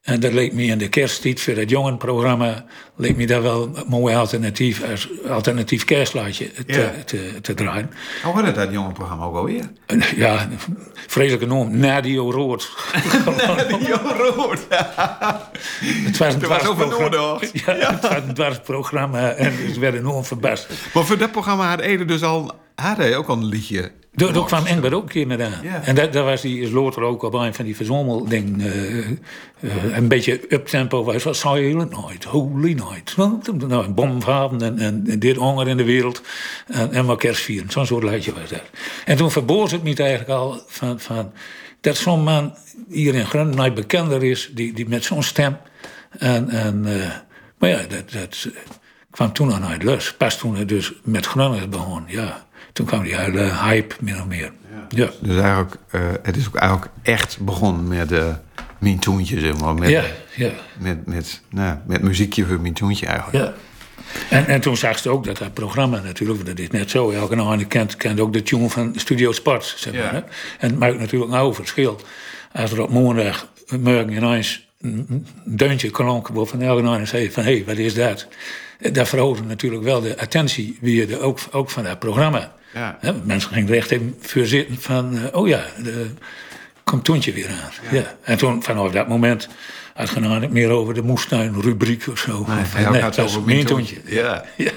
En 0.01 0.21
dat 0.21 0.33
leek 0.33 0.53
me 0.53 0.63
in 0.63 0.79
de 0.79 0.89
kersttijd 0.89 1.41
voor 1.41 1.55
het 1.55 1.71
jongenprogramma... 1.71 2.65
leek 2.97 3.17
me 3.17 3.27
dat 3.27 3.43
wel 3.43 3.63
een 3.75 3.85
mooi 3.87 4.15
alternatief... 4.15 4.83
als 4.91 5.09
alternatief 5.29 5.85
kerstlaatje 5.85 6.53
te, 6.53 6.65
Ja. 6.67 6.93
te, 7.05 7.39
te 7.41 7.55
draaien. 7.55 7.91
Hoe 8.23 8.33
had 8.35 8.45
het 8.45 8.55
dat 8.55 8.73
jonge 8.73 8.93
programma 8.93 9.25
ook 9.25 9.37
alweer? 9.37 9.71
Ja, 10.17 10.49
vreselijke 11.07 11.47
naam. 11.47 11.77
Nadio 11.79 12.31
Rood. 12.31 12.71
Jo, 13.87 13.97
rood. 14.37 14.59
Het 15.81 16.17
was 16.19 16.35
een 16.35 16.41
dwarsprogramma. 16.41 16.99
Noordoord. 16.99 17.51
Ja, 17.67 17.93
het 17.93 18.03
was 18.03 18.23
een 18.27 18.35
dwarsprogramma 18.35 19.31
en 19.31 19.53
het 19.67 19.79
werd 19.79 19.95
enorm 19.95 20.25
verbast. 20.25 20.69
Maar 20.95 21.05
voor 21.05 21.19
dat 21.19 21.33
programma 21.33 21.69
had 21.69 21.81
Ede 21.81 22.05
dus 22.05 22.23
al... 22.23 22.53
Had 22.75 22.97
hij 22.97 23.17
ook 23.17 23.27
al 23.29 23.37
een 23.37 23.45
liedje 23.45 23.93
Daar 24.13 24.33
daar 24.33 24.45
kwam 24.45 24.67
Engbert 24.67 24.95
ook 24.95 25.03
een 25.03 25.09
keer 25.09 25.27
met 25.27 25.41
aan. 25.41 25.61
Ja. 25.63 25.83
En 25.83 25.95
daar, 25.95 26.11
daar 26.11 26.25
was 26.25 26.41
die 26.41 26.61
is 26.61 26.71
later 26.71 27.03
ook 27.03 27.23
op 27.23 27.35
een 27.35 27.55
van 27.55 27.65
die 27.65 27.77
verzomeldingen. 27.77 28.61
eh 28.61 29.09
eh, 29.61 29.97
een 29.97 30.09
beetje 30.09 30.41
uptempo 30.49 31.05
was. 31.05 31.23
was 31.23 31.41
Silent 31.41 31.91
Night, 31.91 32.25
Holy 32.25 32.73
Night. 32.73 33.17
Nou, 33.17 33.85
een 33.85 33.95
bomvaven 33.95 34.63
en, 34.63 34.79
en, 34.79 35.05
en 35.07 35.19
dit 35.19 35.37
honger 35.37 35.69
in 35.69 35.77
de 35.77 35.85
wereld. 35.85 36.23
En, 36.67 36.93
en 36.93 37.05
maar 37.05 37.17
kerstvieren. 37.17 37.71
Zo'n 37.71 37.87
soort 37.87 38.05
liedje 38.05 38.33
was 38.33 38.49
dat. 38.49 38.63
En 39.05 39.17
toen 39.17 39.31
verbood 39.31 39.71
het 39.71 39.83
me 39.83 39.95
eigenlijk 39.95 40.31
al 40.31 40.63
van... 40.67 41.01
van 41.01 41.33
dat 41.81 41.97
zo'n 41.97 42.23
man 42.23 42.55
hier 42.89 43.15
in 43.15 43.27
Groningen 43.27 43.75
bekender 43.75 44.23
is, 44.23 44.51
die, 44.55 44.73
die 44.73 44.89
met 44.89 45.05
zo'n 45.05 45.23
stem. 45.23 45.57
En, 46.19 46.49
en, 46.49 46.87
eh, 46.87 47.11
maar 47.59 47.71
ja, 47.71 47.83
dat, 47.89 48.13
dat 48.13 48.49
kwam 49.11 49.33
toen 49.33 49.53
aan 49.53 49.65
uit 49.65 49.83
lus. 49.83 50.15
Pas 50.15 50.39
toen 50.39 50.57
het 50.57 50.69
dus 50.69 50.93
met 51.03 51.27
Groningen 51.27 51.71
begon, 51.71 52.05
ja. 52.07 52.49
Toen 52.73 52.87
kwam 52.87 53.03
die 53.03 53.17
hele 53.17 53.41
hype, 53.41 53.95
min 54.01 54.21
of 54.21 54.27
meer. 54.27 54.53
Ja. 54.89 55.11
Dus 55.21 55.37
eigenlijk, 55.37 55.77
eh, 55.91 56.01
het 56.23 56.37
is 56.37 56.47
ook 56.47 56.57
eigenlijk 56.57 56.93
echt 57.03 57.39
begonnen 57.41 57.89
met 57.89 58.09
de 58.09 58.35
Mien 58.79 58.99
Toentje, 58.99 59.41
zeg 59.41 59.61
maar. 59.61 59.75
Met, 59.75 59.89
Ja, 59.89 60.05
ja, 60.35 60.51
met, 60.79 61.07
met, 61.07 61.41
nou, 61.51 61.79
met 61.87 62.03
muziekje 62.03 62.47
voor 62.47 62.61
Mien 62.61 62.73
Toentje 62.73 63.07
eigenlijk. 63.07 63.45
ja. 63.45 63.53
En, 64.31 64.47
en 64.47 64.61
toen 64.61 64.77
zag 64.77 64.99
ze 64.99 65.11
ook 65.11 65.25
dat 65.25 65.39
dat 65.39 65.55
programma 65.55 66.01
natuurlijk, 66.01 66.47
dat 66.47 66.59
is 66.59 66.71
net 66.71 66.91
zo, 66.91 67.11
elke 67.11 67.35
nou 67.35 67.65
kent, 67.65 67.97
kent 67.97 68.21
ook 68.21 68.33
de 68.33 68.43
tune 68.43 68.69
van 68.69 68.93
Studio 68.97 69.33
Sport, 69.33 69.75
zeg 69.77 69.93
maar. 69.93 70.03
Ja. 70.03 70.11
Hè? 70.11 70.19
En 70.59 70.71
het 70.71 70.79
maakt 70.79 70.99
natuurlijk 70.99 71.31
nou 71.31 71.55
verschil. 71.55 72.01
Als 72.53 72.73
er 72.73 72.83
op 72.83 72.91
maandag, 72.91 73.49
morgen 73.81 74.13
ineens 74.13 74.69
een 74.81 75.07
een 75.09 75.27
deuntje 75.45 75.91
klonk, 75.91 76.29
waarvan 76.29 76.63
elke 76.63 76.83
nou 76.83 77.07
zei 77.07 77.31
van, 77.31 77.43
hé, 77.43 77.55
hey, 77.55 77.65
wat 77.65 77.77
is 77.77 77.95
dat? 77.95 78.27
Dat 78.93 79.09
verhoogde 79.09 79.43
natuurlijk 79.45 79.83
wel 79.83 80.01
de 80.01 80.19
attentie 80.19 80.79
weer 80.81 81.07
de, 81.09 81.19
ook, 81.21 81.39
ook 81.51 81.71
van 81.71 81.85
dat 81.85 81.99
programma. 81.99 82.53
Ja. 82.75 82.99
Mensen 83.25 83.53
gingen 83.53 83.69
er 83.69 83.77
echt 83.77 83.91
even 83.91 84.17
voor 84.21 84.47
zitten 84.47 84.77
van, 84.81 85.19
eh, 85.19 85.37
oh 85.39 85.49
ja, 85.49 85.65
de, 85.83 86.11
komt 86.85 87.05
Toentje 87.05 87.33
weer 87.33 87.49
aan. 87.49 87.97
Ja. 87.97 88.17
En 88.23 88.39
toen, 88.39 88.63
vanaf 88.63 88.93
dat 88.93 89.09
moment, 89.09 89.49
had 89.95 90.41
niet 90.41 90.51
meer 90.51 90.71
over 90.71 90.95
de 90.95 91.03
moestuin-rubriek 91.03 92.07
of 92.11 92.19
zo. 92.19 92.45
Nee, 92.49 92.61
Of, 92.61 92.91
nee, 92.91 93.01
dat 93.01 93.17
Mien 93.37 93.45
mijn 93.45 93.67
Toentje. 93.67 93.97
Ja. 94.05 94.45
Ja. 94.57 94.71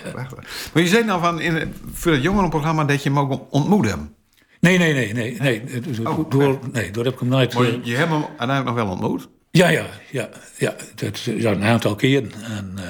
Maar 0.74 0.84
je 0.84 0.88
zei 0.90 1.04
nou 1.04 1.22
van, 1.22 1.40
in, 1.42 1.56
het- 1.56 1.68
voor 1.94 2.12
het 2.12 2.24
jongerenprogramma 2.24 2.84
dat 2.86 3.04
je 3.04 3.10
hem 3.10 3.20
ook 3.20 3.42
ontmoeten. 3.50 4.16
Nee, 4.60 4.78
nee, 4.78 4.94
nee, 4.94 5.14
nee. 5.14 5.38
nee. 5.40 5.64
Door, 6.02 6.26
door, 6.30 6.60
nee, 6.72 6.92
door 6.92 7.04
heb 7.04 7.14
ik 7.14 7.20
hem 7.20 7.30
nooit... 7.30 7.54
Maar 7.54 7.64
eh, 7.64 7.72
je, 7.72 7.80
je 7.84 7.96
hebt 7.96 8.10
hem 8.10 8.22
uiteindelijk 8.38 8.66
nog 8.66 8.76
wel 8.76 8.88
ontmoet. 8.88 9.28
Ja, 9.58 9.70
ja, 9.70 9.86
ja, 10.10 10.30
ja, 10.58 10.76
dat, 10.96 11.22
ja, 11.22 11.52
een 11.52 11.64
aantal 11.64 11.96
keren. 11.96 12.32
En 12.44 12.72
uh, 12.78 12.84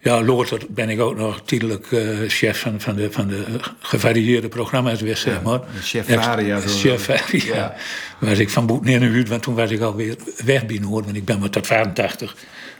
ja, 0.00 0.22
later 0.22 0.60
ben 0.68 0.88
ik 0.88 1.00
ook 1.00 1.16
nog 1.16 1.42
tijdelijk 1.44 1.90
uh, 1.90 2.28
chef 2.28 2.60
van, 2.60 2.80
van, 2.80 2.96
de, 2.96 3.12
van 3.12 3.28
de 3.28 3.44
gevarieerde 3.80 4.48
programma's 4.48 5.00
weer, 5.00 5.16
zeg 5.16 5.42
maar. 5.42 5.60
chef 5.82 6.06
Varia. 6.06 6.60
Chef 6.60 7.04
Varia. 7.04 7.54
Ja. 7.54 7.74
Was 8.20 8.38
ik 8.38 8.50
van 8.50 8.66
Boet 8.66 8.86
in 8.86 9.00
de 9.00 9.24
want 9.24 9.42
toen 9.42 9.54
was 9.54 9.70
ik 9.70 9.80
alweer 9.80 10.16
weg 10.44 10.66
bij 10.66 10.78
Noord. 10.78 11.04
Want 11.04 11.16
ik 11.16 11.24
ben 11.24 11.38
maar 11.38 11.50
tot 11.50 11.66
85 11.66 12.36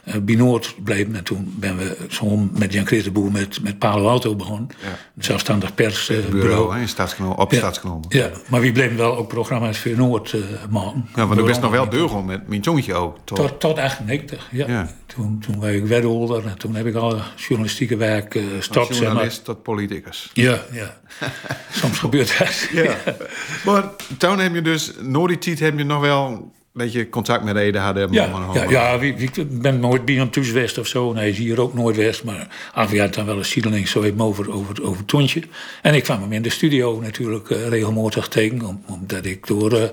uh, 0.07 0.15
bij 0.21 0.35
Noord 0.35 0.65
gebleven. 0.67 1.15
En 1.15 1.23
toen 1.23 1.55
ben 1.59 1.77
we 1.77 1.97
zo 2.09 2.49
met 2.51 2.73
Jan 2.73 2.85
Christenboer 2.85 3.31
met, 3.31 3.61
met 3.61 3.79
Palo 3.79 4.07
Alto 4.07 4.35
begonnen. 4.35 4.69
Een 5.15 5.23
zelfstandig 5.23 5.75
persbureau. 5.75 6.31
Bureau, 6.31 6.73
hè, 6.73 6.81
in 6.81 6.87
Stadsknoop, 6.87 7.39
op 7.39 7.51
ja. 7.51 7.71
Ja, 8.09 8.31
maar 8.47 8.61
wie 8.61 8.71
bleven 8.71 8.97
wel 8.97 9.17
ook 9.17 9.27
programma's 9.27 9.79
voor 9.79 9.91
Noord 9.95 10.33
uh, 10.33 10.41
maken. 10.69 11.09
Ja, 11.15 11.27
want 11.27 11.39
er 11.39 11.49
is 11.49 11.59
nog 11.59 11.71
wel 11.71 11.89
deugel 11.89 12.21
met 12.21 12.47
mijn 12.47 12.63
zoontje 12.63 12.93
ook. 12.93 13.17
Toch? 13.23 13.37
Tot, 13.37 13.59
tot 13.59 13.77
98, 13.77 14.47
ja. 14.51 14.67
Ja. 14.67 14.89
Toen, 15.05 15.39
toen 15.39 15.59
was 15.59 15.69
ik 15.69 15.85
wethouder 15.85 16.45
en 16.45 16.57
toen 16.57 16.75
heb 16.75 16.85
ik 16.85 16.95
al 16.95 17.19
journalistieke 17.35 17.97
werk 17.97 18.35
uh, 18.35 18.43
start. 18.59 18.85
Van 18.85 18.95
Zeg 18.95 19.03
maar. 19.03 19.05
journalist 19.05 19.43
tot 19.43 19.63
politicus. 19.63 20.29
Ja, 20.33 20.61
ja. 20.71 20.97
Soms 21.81 21.99
gebeurt 21.99 22.37
dat. 22.37 22.67
Ja. 22.71 22.97
maar 23.65 23.83
toen 24.17 24.39
heb 24.39 24.53
je 24.53 24.61
dus, 24.61 24.91
na 25.01 25.27
die 25.27 25.37
tijd 25.37 25.59
heb 25.59 25.77
je 25.77 25.83
nog 25.83 26.01
wel 26.01 26.51
dat 26.77 26.91
je 26.91 27.09
contact 27.09 27.43
met 27.43 27.55
Ede 27.55 27.77
hadden. 27.77 28.11
Ja, 28.11 28.49
ja, 28.53 28.69
ja 28.69 28.99
wie, 28.99 29.15
wie, 29.15 29.29
ik 29.33 29.61
ben 29.61 29.79
nooit 29.79 30.31
thuis 30.31 30.47
geweest 30.47 30.77
of 30.77 30.87
zo. 30.87 31.13
Nee, 31.13 31.29
is 31.29 31.37
hier 31.37 31.61
ook 31.61 31.73
nooit 31.73 31.95
geweest. 31.95 32.23
Maar 32.23 32.47
af 32.73 32.93
en 32.93 33.11
toe 33.11 33.23
wel 33.23 33.37
een 33.37 33.45
siedeling 33.45 33.87
zo 33.87 34.03
even 34.03 34.21
over, 34.21 34.51
over, 34.51 34.83
over 34.83 34.97
het 34.97 35.07
Tontje. 35.07 35.41
En 35.81 35.93
ik 35.93 36.03
kwam 36.03 36.21
hem 36.21 36.33
in 36.33 36.41
de 36.41 36.49
studio 36.49 36.99
natuurlijk 37.01 37.49
uh, 37.49 37.67
regelmatig 37.67 38.27
tegen. 38.27 38.61
Om, 38.61 38.83
omdat 38.87 39.25
ik 39.25 39.47
door 39.47 39.73
uh, 39.73 39.83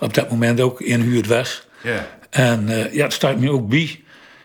op 0.00 0.14
dat 0.14 0.30
moment 0.30 0.60
ook 0.60 0.80
inhuurd 0.80 1.26
was. 1.26 1.66
Ja. 1.82 2.08
En 2.30 2.68
uh, 2.68 2.94
ja, 2.94 3.04
het 3.04 3.12
staat 3.12 3.38
me 3.38 3.50
ook 3.50 3.68
bij. 3.68 4.00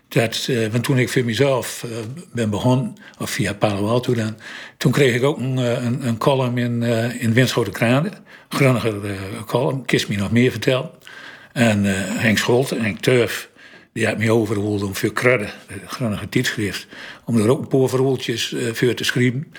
Dat, 0.08 0.50
want 0.72 0.84
toen 0.84 0.98
ik 1.00 1.10
voor 1.10 1.24
mezelf 1.24 1.86
ben 2.32 2.50
begonnen, 2.50 2.96
of 3.20 3.30
via 3.30 3.54
Palo 3.54 3.88
Alto 3.88 4.14
dan, 4.14 4.38
toen 4.78 4.92
kreeg 4.92 5.16
ik 5.16 5.24
ook 5.24 5.38
een, 5.38 5.58
een, 5.58 6.08
een 6.08 6.18
column 6.18 6.58
in, 6.58 6.84
in 7.20 7.34
Winschoten 7.34 7.74
Kranen. 7.74 8.14
Grunniger 8.50 8.96
column, 9.46 9.86
kist 9.86 10.08
me 10.08 10.16
nog 10.16 10.32
meer 10.32 10.52
vertellen. 10.52 10.90
En 11.58 11.84
Henk 12.20 12.38
Scholte, 12.38 12.76
Henk 12.76 13.00
Turf, 13.00 13.50
die 13.94 14.06
had 14.06 14.18
me 14.18 14.32
overgeholpen 14.32 14.88
om 14.88 14.96
voor 14.96 15.14
Krudde, 15.14 15.50
de 15.68 15.80
Grunniger 15.86 16.30
tijdschrift, 16.30 16.88
om 17.26 17.38
er 17.38 17.50
ook 17.50 17.62
een 17.62 17.68
paar 17.68 17.90
verhaaltjes 17.90 18.56
voor 18.74 18.94
te 18.94 19.04
schrijven. 19.04 19.54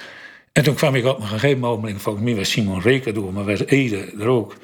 En 0.53 0.63
toen 0.63 0.75
kwam 0.75 0.95
ik 0.95 1.05
op 1.05 1.21
een 1.21 1.27
gegeven 1.27 1.59
moment, 1.59 2.03
volgens 2.03 2.25
mij 2.25 2.35
was 2.35 2.51
Simon 2.51 2.81
Reker 2.81 3.15
door, 3.15 3.33
maar 3.33 3.45
was 3.45 3.65
Ede 3.65 4.13
er 4.19 4.27
ook 4.27 4.57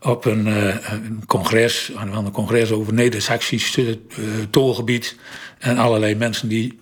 op 0.00 0.24
een, 0.24 0.46
uh, 0.46 0.74
een 0.90 1.22
congres, 1.26 1.90
een 1.96 2.30
congres 2.30 2.70
over 2.70 2.94
Neder-Saxisch 2.94 3.76
uh, 3.76 3.94
tolgebied. 4.50 5.16
En 5.58 5.78
allerlei 5.78 6.14
mensen 6.14 6.48
die 6.48 6.78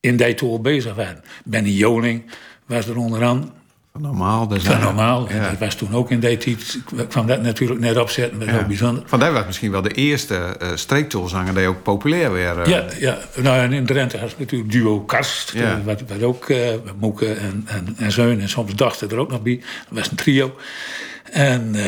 in 0.00 0.16
die 0.16 0.34
tol 0.34 0.60
bezig 0.60 0.94
waren. 0.94 1.22
Benny 1.44 1.70
Joling 1.70 2.22
was 2.66 2.86
er 2.86 2.96
onderaan. 2.96 3.52
Normaal. 4.00 4.48
Dat 4.48 4.58
is 4.58 4.64
Van 4.64 4.80
normaal. 4.80 5.28
Ja. 5.32 5.50
Dat 5.50 5.58
was 5.58 5.74
toen 5.74 5.94
ook 5.94 6.10
in 6.10 6.20
die 6.20 6.36
tijd. 6.36 6.78
kwam 7.08 7.26
dat 7.26 7.42
natuurlijk 7.42 7.80
net 7.80 7.96
opzetten. 7.96 8.38
Dat 8.38 8.48
ja. 8.48 8.66
bijzonder. 8.66 9.02
Vandaar 9.06 9.32
was 9.32 9.46
misschien 9.46 9.70
wel 9.70 9.82
de 9.82 9.90
eerste 9.90 10.56
uh, 10.62 10.68
streektolzanger 10.74 11.54
die 11.54 11.66
ook 11.66 11.82
populair 11.82 12.32
werd. 12.32 12.68
Ja, 12.68 12.84
ja. 12.98 13.18
Nou, 13.36 13.58
en 13.58 13.72
in 13.72 13.86
Drenthe 13.86 14.18
had 14.18 14.34
natuurlijk 14.38 14.72
duo 14.72 15.00
Karst. 15.00 15.52
Ja. 15.52 15.82
Wat, 15.84 16.02
wat 16.08 16.22
ook 16.22 16.48
uh, 16.48 16.58
Moeke 16.98 17.32
en, 17.32 17.64
en, 17.66 17.94
en 17.96 18.12
Zeun. 18.12 18.40
En 18.40 18.48
soms 18.48 18.74
dachten 18.74 19.10
er 19.10 19.18
ook 19.18 19.30
nog 19.30 19.42
bij. 19.42 19.56
Dat 19.56 19.98
was 19.98 20.10
een 20.10 20.16
trio. 20.16 20.56
En... 21.32 21.72
Uh, 21.74 21.84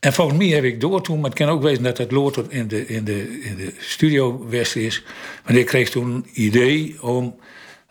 en 0.00 0.12
volgens 0.12 0.38
mij 0.38 0.46
heb 0.46 0.64
ik 0.64 0.80
door 0.80 1.02
toen, 1.02 1.20
maar 1.20 1.30
het 1.30 1.38
kan 1.38 1.48
ook 1.48 1.62
wezen 1.62 1.82
dat 1.82 1.98
het 1.98 2.12
later 2.12 2.44
in 2.48 2.68
de, 2.68 2.86
in 2.86 3.04
de, 3.04 3.40
in 3.42 3.56
de 3.56 3.74
studio 3.78 4.46
west 4.48 4.76
is. 4.76 5.04
Want 5.44 5.58
ik 5.58 5.66
kreeg 5.66 5.90
toen 5.90 6.14
een 6.14 6.26
idee 6.32 7.02
om 7.02 7.34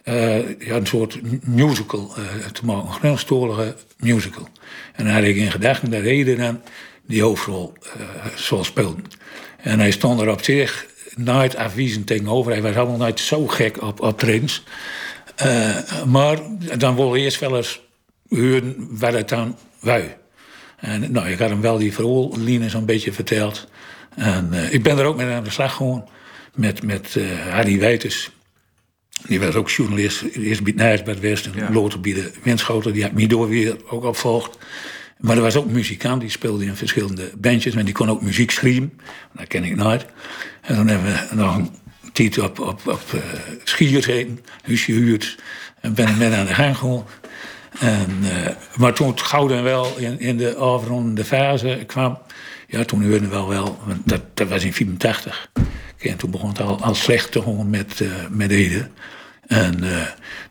uh, 0.06 0.60
ja, 0.60 0.76
een 0.76 0.88
soort 0.88 1.20
musical 1.48 2.14
uh, 2.18 2.46
te 2.46 2.66
maken, 2.66 3.10
een 3.10 3.74
musical. 3.98 4.48
En 4.94 5.06
dan 5.06 5.14
had 5.14 5.24
ik 5.24 5.36
in 5.36 5.52
gedachten 5.52 5.92
dat 5.92 6.04
Ede 6.04 6.36
dan 6.36 6.62
die 7.08 7.22
hoofdrol 7.22 7.74
uh, 7.84 8.26
zou 8.36 8.64
spelen. 8.64 9.04
En 9.58 9.80
hij 9.80 9.92
stond 9.92 10.22
er 10.22 10.30
op 10.30 10.44
zich 10.44 10.86
nooit 11.16 11.56
afwijzend 11.56 12.08
tegenover. 12.08 12.52
Hij 12.52 12.62
was 12.62 12.76
allemaal 12.76 12.98
nooit 12.98 13.20
zo 13.20 13.48
gek 13.48 13.82
op 13.82 14.02
optredens. 14.02 14.64
maar 16.08 16.38
dan 16.78 16.96
wil 16.96 17.16
eerst 17.16 17.40
wel 17.40 17.58
eens 17.58 17.82
horen 18.30 18.88
wat 18.90 19.14
het 19.14 19.30
dan 19.30 19.58
wou. 19.80 20.04
En 20.78 21.12
nou, 21.12 21.30
ik 21.30 21.40
had 21.40 21.50
hem 21.50 21.62
wel 21.62 21.78
die 21.78 21.94
verhaallijnen 21.94 22.70
zo'n 22.70 22.86
beetje 22.86 23.14
verteld. 23.14 23.68
En 24.16 24.54
ik 24.70 24.84
ben 24.84 24.98
er 24.98 25.06
ook 25.06 25.16
mee 25.18 25.28
aan 25.28 25.44
de 25.44 25.50
slag 25.50 25.76
gewoon. 25.76 26.08
Met, 26.54 26.84
met 26.84 27.16
uh, 27.16 27.26
Harry 27.50 27.80
Wijters. 27.80 28.32
Die 29.27 29.39
was 29.39 29.55
ook 29.55 29.70
journalist. 29.70 30.22
Eerst 30.22 30.63
bij 30.63 30.74
het 30.75 30.82
Nijsbed 30.82 31.20
West. 31.20 31.46
En 31.46 31.51
ja. 31.55 31.72
later 31.72 32.00
bij 32.00 32.13
de 32.13 32.32
Winschoten. 32.44 32.94
Die 32.94 33.03
had 33.03 33.12
me 33.12 33.27
door 33.27 33.50
weer 33.50 33.77
ook 33.89 34.03
opvolgd. 34.03 34.58
Maar 35.20 35.36
er 35.36 35.41
was 35.41 35.55
ook 35.55 35.65
een 35.65 35.72
muzikant. 35.72 36.22
Die 36.22 36.29
speelde 36.29 36.65
in 36.65 36.75
verschillende 36.75 37.32
bandjes. 37.38 37.75
En 37.75 37.86
die 37.86 37.94
kon 37.94 38.10
ook 38.10 38.22
muziek 38.22 38.51
schrijven. 38.51 38.94
Dat 39.34 39.48
ken 39.48 39.63
ik 39.63 39.75
nooit. 39.75 40.05
En 40.62 40.75
dan 40.75 40.88
hebben 40.88 41.13
we 41.13 41.36
nog 41.36 41.55
een 41.55 41.70
tijd 42.13 42.39
op, 42.39 42.60
op, 42.60 42.88
op 42.88 43.01
uh, 43.15 43.22
Schiers 43.63 44.05
heen. 44.05 44.39
Huisje 44.63 44.91
huurt. 44.91 45.38
En 45.82 45.94
ben 45.94 46.08
ik 46.08 46.17
met 46.17 46.34
aan 46.34 46.46
de 46.46 46.53
gang 46.53 46.77
gewoon. 46.77 47.05
En, 47.79 48.10
uh, 48.22 48.29
maar 48.77 48.94
toen 48.94 49.08
het 49.08 49.22
gouden 49.22 49.63
wel 49.63 49.98
in, 49.98 50.20
in 50.20 50.38
de 50.38 50.55
afrondende 50.55 51.24
fase 51.24 51.84
kwam, 51.86 52.17
ja, 52.67 52.84
toen 52.84 53.10
hoorde 53.10 53.27
wel 53.27 53.48
wel, 53.48 53.79
want 53.86 54.01
dat, 54.05 54.22
dat 54.34 54.48
was 54.48 54.63
in 54.63 54.74
84. 54.74 55.50
En 56.12 56.18
toen 56.18 56.32
begon 56.32 56.50
het 56.50 56.62
al, 56.62 56.82
al 56.82 56.96
slecht 56.96 57.32
te 57.32 57.42
gaan 57.42 57.70
met, 57.70 58.00
uh, 58.00 58.10
met 58.30 58.52
Ede. 58.52 58.88
En, 59.48 59.84
uh, 59.84 60.02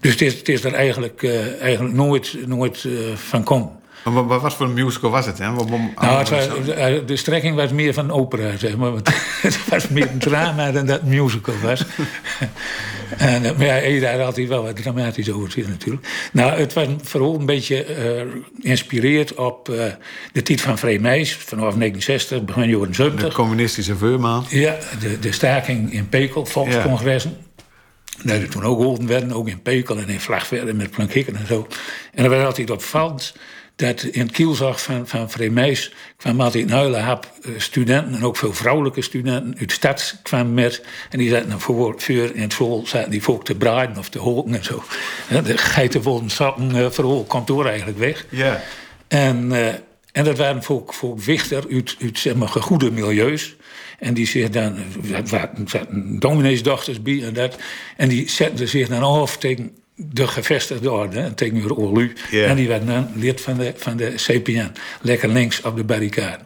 dus 0.01 0.13
het 0.13 0.21
is, 0.21 0.35
het 0.35 0.49
is 0.49 0.65
er 0.65 0.73
eigenlijk, 0.73 1.25
eigenlijk 1.61 1.95
nooit, 1.95 2.37
nooit 2.47 2.89
van 3.15 3.45
komen. 3.45 3.71
Maar 4.05 4.27
wat, 4.27 4.43
wat 4.43 4.55
voor 4.55 4.67
een 4.67 4.73
musical 4.73 5.11
was 5.11 5.27
het? 5.27 5.39
Hè? 5.39 5.53
Wat, 5.53 5.69
wat, 5.69 5.81
nou, 6.01 6.19
het 6.19 6.29
was, 6.29 6.47
de 7.07 7.17
strekking 7.17 7.57
was 7.57 7.73
meer 7.73 7.95
van 7.95 8.11
opera, 8.11 8.57
zeg 8.57 8.77
maar. 8.77 8.93
het 9.43 9.69
was 9.69 9.89
meer 9.89 10.11
een 10.11 10.19
drama 10.19 10.73
dan 10.73 10.87
dat 10.87 11.03
musical 11.03 11.55
was. 11.63 11.85
en, 13.19 13.43
maar 13.43 13.65
ja, 13.65 13.79
Ede 13.79 14.07
had 14.07 14.21
altijd 14.21 14.49
wel 14.49 14.63
wat 14.63 14.77
dramatisch 14.77 15.31
over 15.31 15.51
zich 15.51 15.69
natuurlijk. 15.69 16.29
Nou, 16.33 16.53
het 16.53 16.73
was 16.73 16.87
vooral 17.03 17.35
een 17.35 17.47
beetje 17.47 17.87
geïnspireerd 18.61 19.33
uh, 19.33 19.39
op 19.39 19.69
uh, 19.69 19.85
de 20.33 20.43
tijd 20.43 20.61
van 20.61 20.79
Vrij 20.79 20.99
Meis. 20.99 21.35
Vanaf 21.35 21.75
1960, 21.75 22.45
begin 22.45 22.69
jaren 22.69 22.95
70. 22.95 23.29
De 23.29 23.35
communistische 23.35 23.97
veurmaan. 23.97 24.45
Ja, 24.49 24.79
de, 25.01 25.19
de 25.19 25.33
staking 25.33 25.93
in 25.93 26.09
Pekel, 26.09 26.47
volkscongressen. 26.47 27.37
Ja. 28.23 28.39
Dat 28.39 28.51
toen 28.51 28.65
ook 28.65 28.79
geholpen 28.79 29.07
werden, 29.07 29.33
ook 29.33 29.49
in 29.49 29.63
Pekel 29.63 29.99
en 29.99 30.09
in 30.09 30.21
Vlagverden 30.21 30.77
met 30.77 30.91
Plankhikken 30.91 31.37
en 31.37 31.47
zo. 31.47 31.67
En 32.15 32.23
dat 32.23 32.33
was 32.33 32.45
altijd 32.45 32.71
opvallend 32.71 33.35
dat 33.77 34.03
in 34.03 34.21
het 34.21 34.31
kielzag 34.31 34.83
van, 34.83 35.09
van 35.09 35.31
Vreemees 35.31 35.93
kwam 36.17 36.41
altijd 36.41 36.71
een 36.71 36.79
hele 36.79 36.97
hap 36.97 37.33
eh, 37.43 37.51
studenten, 37.57 38.15
en 38.15 38.25
ook 38.25 38.37
veel 38.37 38.53
vrouwelijke 38.53 39.03
studenten, 39.03 39.55
uit 39.59 39.69
de 39.69 39.75
stad 39.75 40.19
kwamen 40.23 40.55
met. 40.55 40.83
En 41.11 41.19
die 41.19 41.31
zaten 41.31 41.61
voor, 41.61 41.95
voor 41.97 42.15
in 42.15 42.43
het 42.43 42.53
school 42.53 42.87
zaten 42.87 43.11
die 43.11 43.23
volk 43.23 43.45
te 43.45 43.55
braaien 43.55 43.99
of 43.99 44.09
te 44.09 44.19
holken 44.19 44.55
en 44.55 44.65
zo. 44.65 44.83
De 45.29 45.59
geiten 45.59 46.03
worden 46.03 46.31
zaten 46.31 46.77
uh, 46.77 46.91
voor 46.91 47.19
het 47.19 47.27
kantoor 47.27 47.67
eigenlijk 47.67 47.99
weg. 47.99 48.27
Ja. 48.29 48.63
En, 49.09 49.51
uh, 49.51 49.67
en 50.13 50.25
dat 50.25 50.39
waren 50.39 50.63
volk, 50.63 50.95
volk 50.95 51.21
wichter 51.21 51.65
uit, 51.71 51.97
uit 52.01 52.19
zeg 52.19 52.35
maar, 52.35 52.49
goede 52.49 52.91
milieus. 52.91 53.57
En 53.99 54.15
die 54.15 54.27
zich 54.27 54.51
dan, 54.51 54.77
er 55.13 55.29
zaten 55.65 56.19
domineesdochters 56.19 57.03
bij 57.03 57.23
en 57.23 57.35
dat. 57.35 57.57
En 57.97 58.09
die 58.09 58.31
zetten 58.31 58.69
zich 58.69 58.89
dan 58.89 59.03
af 59.03 59.37
tegen 59.37 59.77
de 59.95 60.27
gevestigde 60.27 60.91
orde, 60.91 61.35
tegen 61.35 61.61
de 61.61 61.77
OLU. 61.77 62.13
Ja. 62.31 62.47
En 62.47 62.57
die 62.57 62.69
werden 62.69 62.89
dan 62.89 63.09
lid 63.15 63.41
van 63.41 63.57
de, 63.57 63.73
van 63.77 63.97
de 63.97 64.13
CPN. 64.17 64.73
Lekker 65.01 65.29
links 65.29 65.63
op 65.63 65.77
de 65.77 65.85
barricade. 65.85 66.39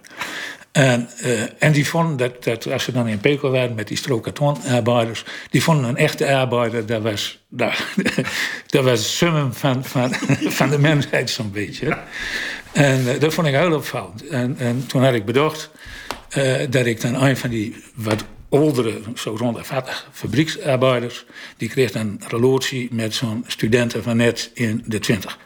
En, 0.72 1.08
uh, 1.24 1.40
en 1.58 1.72
die 1.72 1.88
vonden 1.88 2.16
dat, 2.16 2.44
dat 2.44 2.72
als 2.72 2.84
ze 2.84 2.92
dan 2.92 3.08
in 3.08 3.20
Pekel 3.20 3.50
waren 3.50 3.74
met 3.74 3.88
die 3.88 3.96
strookkartonarbeiders, 3.96 5.24
die 5.50 5.62
vonden 5.62 5.84
een 5.88 5.96
echte 5.96 6.34
arbeider, 6.34 6.86
dat 6.86 7.02
was, 7.02 7.44
dat, 7.48 7.84
dat 8.66 8.84
was 8.84 8.98
het 8.98 9.08
summum 9.08 9.52
van, 9.52 9.84
van, 9.84 10.14
van 10.58 10.70
de 10.70 10.78
mensheid 10.78 11.30
zo'n 11.30 11.50
beetje. 11.50 11.98
En 12.72 13.00
uh, 13.00 13.20
dat 13.20 13.34
vond 13.34 13.46
ik 13.46 13.54
heel 13.54 13.74
opvallend. 13.74 14.28
En, 14.28 14.56
en 14.58 14.86
toen 14.86 15.04
had 15.04 15.14
ik 15.14 15.24
bedacht 15.24 15.70
uh, 16.36 16.54
dat 16.70 16.86
ik 16.86 17.00
dan 17.00 17.14
een 17.14 17.36
van 17.36 17.50
die 17.50 17.84
wat 17.94 18.24
oudere, 18.48 19.00
zo 19.14 19.36
rond 19.38 19.56
de 19.56 19.64
40 19.64 20.08
fabrieksarbeiders, 20.12 21.24
die 21.56 21.68
kreeg 21.68 21.94
een 21.94 22.20
relatie 22.28 22.88
met 22.92 23.14
zo'n 23.14 23.44
studenten 23.46 24.02
van 24.02 24.16
net 24.16 24.50
in 24.54 24.84
de 24.86 24.98
20. 24.98 25.38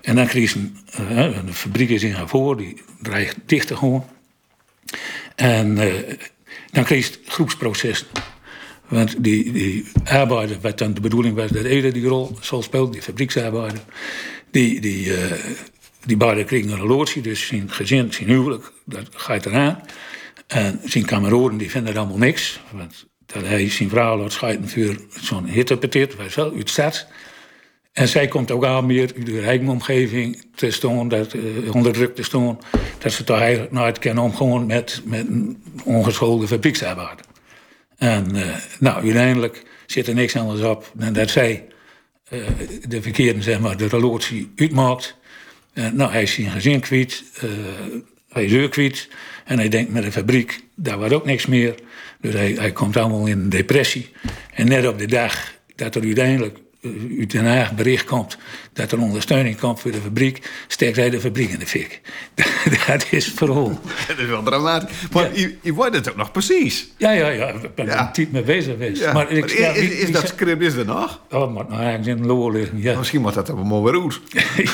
En 0.00 0.16
dan 0.16 0.26
kreeg 0.26 0.50
ze, 0.50 0.70
uh, 1.00 1.46
de 1.46 1.52
fabriek 1.52 1.88
is 1.88 2.02
in 2.02 2.12
haar 2.12 2.28
voor, 2.28 2.56
die 2.56 2.82
dreigt 3.02 3.36
dicht 3.46 3.66
te 3.66 3.76
gaan. 3.76 4.04
En 5.34 5.76
uh, 5.76 5.94
dan 6.70 6.84
kreeg 6.84 7.08
je 7.08 7.18
groepsprocessen. 7.26 8.06
Want 8.88 9.24
die, 9.24 9.52
die 9.52 9.86
arbeider, 10.04 10.60
wat 10.60 10.78
dan 10.78 10.94
de 10.94 11.00
bedoeling 11.00 11.36
was 11.36 11.50
dat 11.50 11.64
Ede 11.64 11.92
die 11.92 12.06
rol 12.06 12.38
zal 12.40 12.62
spelen, 12.62 12.90
die 12.90 13.02
fabrieksarbeider, 13.02 13.80
die, 14.50 14.80
die, 14.80 15.06
uh, 15.06 15.32
die 16.04 16.16
beiden 16.16 16.44
kregen 16.44 16.70
een 16.70 16.80
relatie, 16.80 17.22
dus 17.22 17.46
zijn 17.46 17.70
gezin, 17.70 18.12
zijn 18.12 18.28
huwelijk, 18.28 18.72
dat 18.84 19.08
gaat 19.10 19.46
eraan. 19.46 19.82
En 20.48 20.80
zijn 20.84 21.04
kameraden 21.04 21.56
die 21.56 21.70
vinden 21.70 21.92
er 21.92 21.98
allemaal 21.98 22.18
niks. 22.18 22.60
Want 22.70 23.06
dat 23.26 23.42
hij 23.42 23.70
zijn 23.70 23.88
vrouw 23.88 24.18
laat 24.18 24.32
scheiden 24.32 24.68
voor 24.68 24.96
zo'n 25.20 25.46
hittepetit, 25.46 26.16
weet 26.16 26.34
wel, 26.34 26.54
uit. 26.76 27.06
En 27.92 28.08
zij 28.08 28.28
komt 28.28 28.50
ook 28.50 28.64
al 28.64 28.82
meer 28.82 29.12
uit 29.16 29.26
de 29.26 29.40
rijke 29.40 29.70
omgeving 29.70 30.44
te 30.54 30.70
staan, 30.70 31.08
dat, 31.08 31.34
uh, 31.34 31.74
onder 31.74 31.92
druk 31.92 32.14
te 32.14 32.22
staan. 32.22 32.58
Dat 32.98 33.12
ze 33.12 33.24
toch 33.24 33.40
eigenlijk 33.40 33.72
nooit 33.72 33.98
kunnen 33.98 34.22
omgaan 34.22 34.66
met, 34.66 35.02
met 35.04 35.26
een 35.28 35.62
ongeschoolde 35.84 36.46
fabrieksarbeider. 36.46 37.24
En 37.96 38.36
uh, 38.36 38.56
nou, 38.78 39.02
uiteindelijk 39.02 39.64
zit 39.86 40.06
er 40.06 40.14
niks 40.14 40.36
anders 40.36 40.60
op 40.60 40.92
dan 40.94 41.12
dat 41.12 41.30
zij 41.30 41.66
uh, 42.32 42.46
de 42.88 43.02
verkeerde, 43.02 43.42
zeg 43.42 43.60
maar, 43.60 43.76
de 43.76 43.88
relatie 43.88 44.52
uitmaakt. 44.56 45.16
nou, 45.92 46.10
hij 46.10 46.22
is 46.22 46.32
zijn 46.32 46.50
gezin 46.50 46.80
kwijt, 46.80 47.24
hij 48.28 48.44
is 48.44 48.52
er 48.52 48.68
kwijt. 48.68 49.08
En 49.48 49.58
hij 49.58 49.68
denkt 49.68 49.92
met 49.92 50.02
de 50.02 50.12
fabriek, 50.12 50.60
daar 50.74 50.98
wordt 50.98 51.14
ook 51.14 51.24
niks 51.24 51.46
meer. 51.46 51.74
Dus 52.20 52.34
hij, 52.34 52.52
hij 52.58 52.72
komt 52.72 52.96
allemaal 52.96 53.26
in 53.26 53.48
depressie. 53.48 54.10
En 54.54 54.68
net 54.68 54.86
op 54.86 54.98
de 54.98 55.06
dag 55.06 55.54
dat 55.74 55.94
er 55.94 56.02
uiteindelijk 56.02 56.58
uit 57.18 57.30
Den 57.30 57.46
Haag 57.46 57.74
bericht 57.74 58.04
komt 58.04 58.38
dat 58.72 58.92
er 58.92 59.00
ondersteuning 59.00 59.58
komt 59.58 59.80
voor 59.80 59.90
de 59.90 60.00
fabriek, 60.00 60.50
steekt 60.66 60.96
hij 60.96 61.10
de 61.10 61.20
fabriek 61.20 61.50
in 61.50 61.58
de 61.58 61.66
fik. 61.66 62.00
dat 62.86 63.06
is 63.10 63.32
vooral. 63.34 63.80
Dat 64.08 64.18
is 64.18 64.26
wel 64.26 64.42
dramatisch. 64.42 64.90
Maar 65.12 65.24
ja. 65.24 65.30
je, 65.34 65.56
je 65.60 65.74
wordt 65.74 65.94
het 65.94 66.10
ook 66.10 66.16
nog 66.16 66.32
precies. 66.32 66.88
Ja, 66.96 67.10
ja, 67.10 67.28
ja. 67.28 67.48
Ik 67.48 67.74
ben 67.74 67.88
er 67.88 68.10
niet 68.14 68.32
mee 68.32 68.42
bezig 68.42 68.72
geweest. 68.72 69.02
Ja. 69.02 69.12
Maar, 69.12 69.30
ik, 69.30 69.60
maar 69.60 69.76
is, 69.76 70.12
dat 70.12 70.28
script 70.28 70.62
is 70.62 70.74
er 70.74 70.84
nog? 70.84 71.20
Oh, 71.30 71.54
maar 71.54 71.64
nou, 71.68 71.82
eigenlijk 71.82 72.18
in 72.18 72.26
loor 72.26 72.52
liggen, 72.52 72.82
ja. 72.82 72.98
Misschien 72.98 73.20
wordt 73.20 73.36
dat 73.36 73.50
allemaal 73.50 73.84
weer 73.84 74.02
uit. 74.02 74.20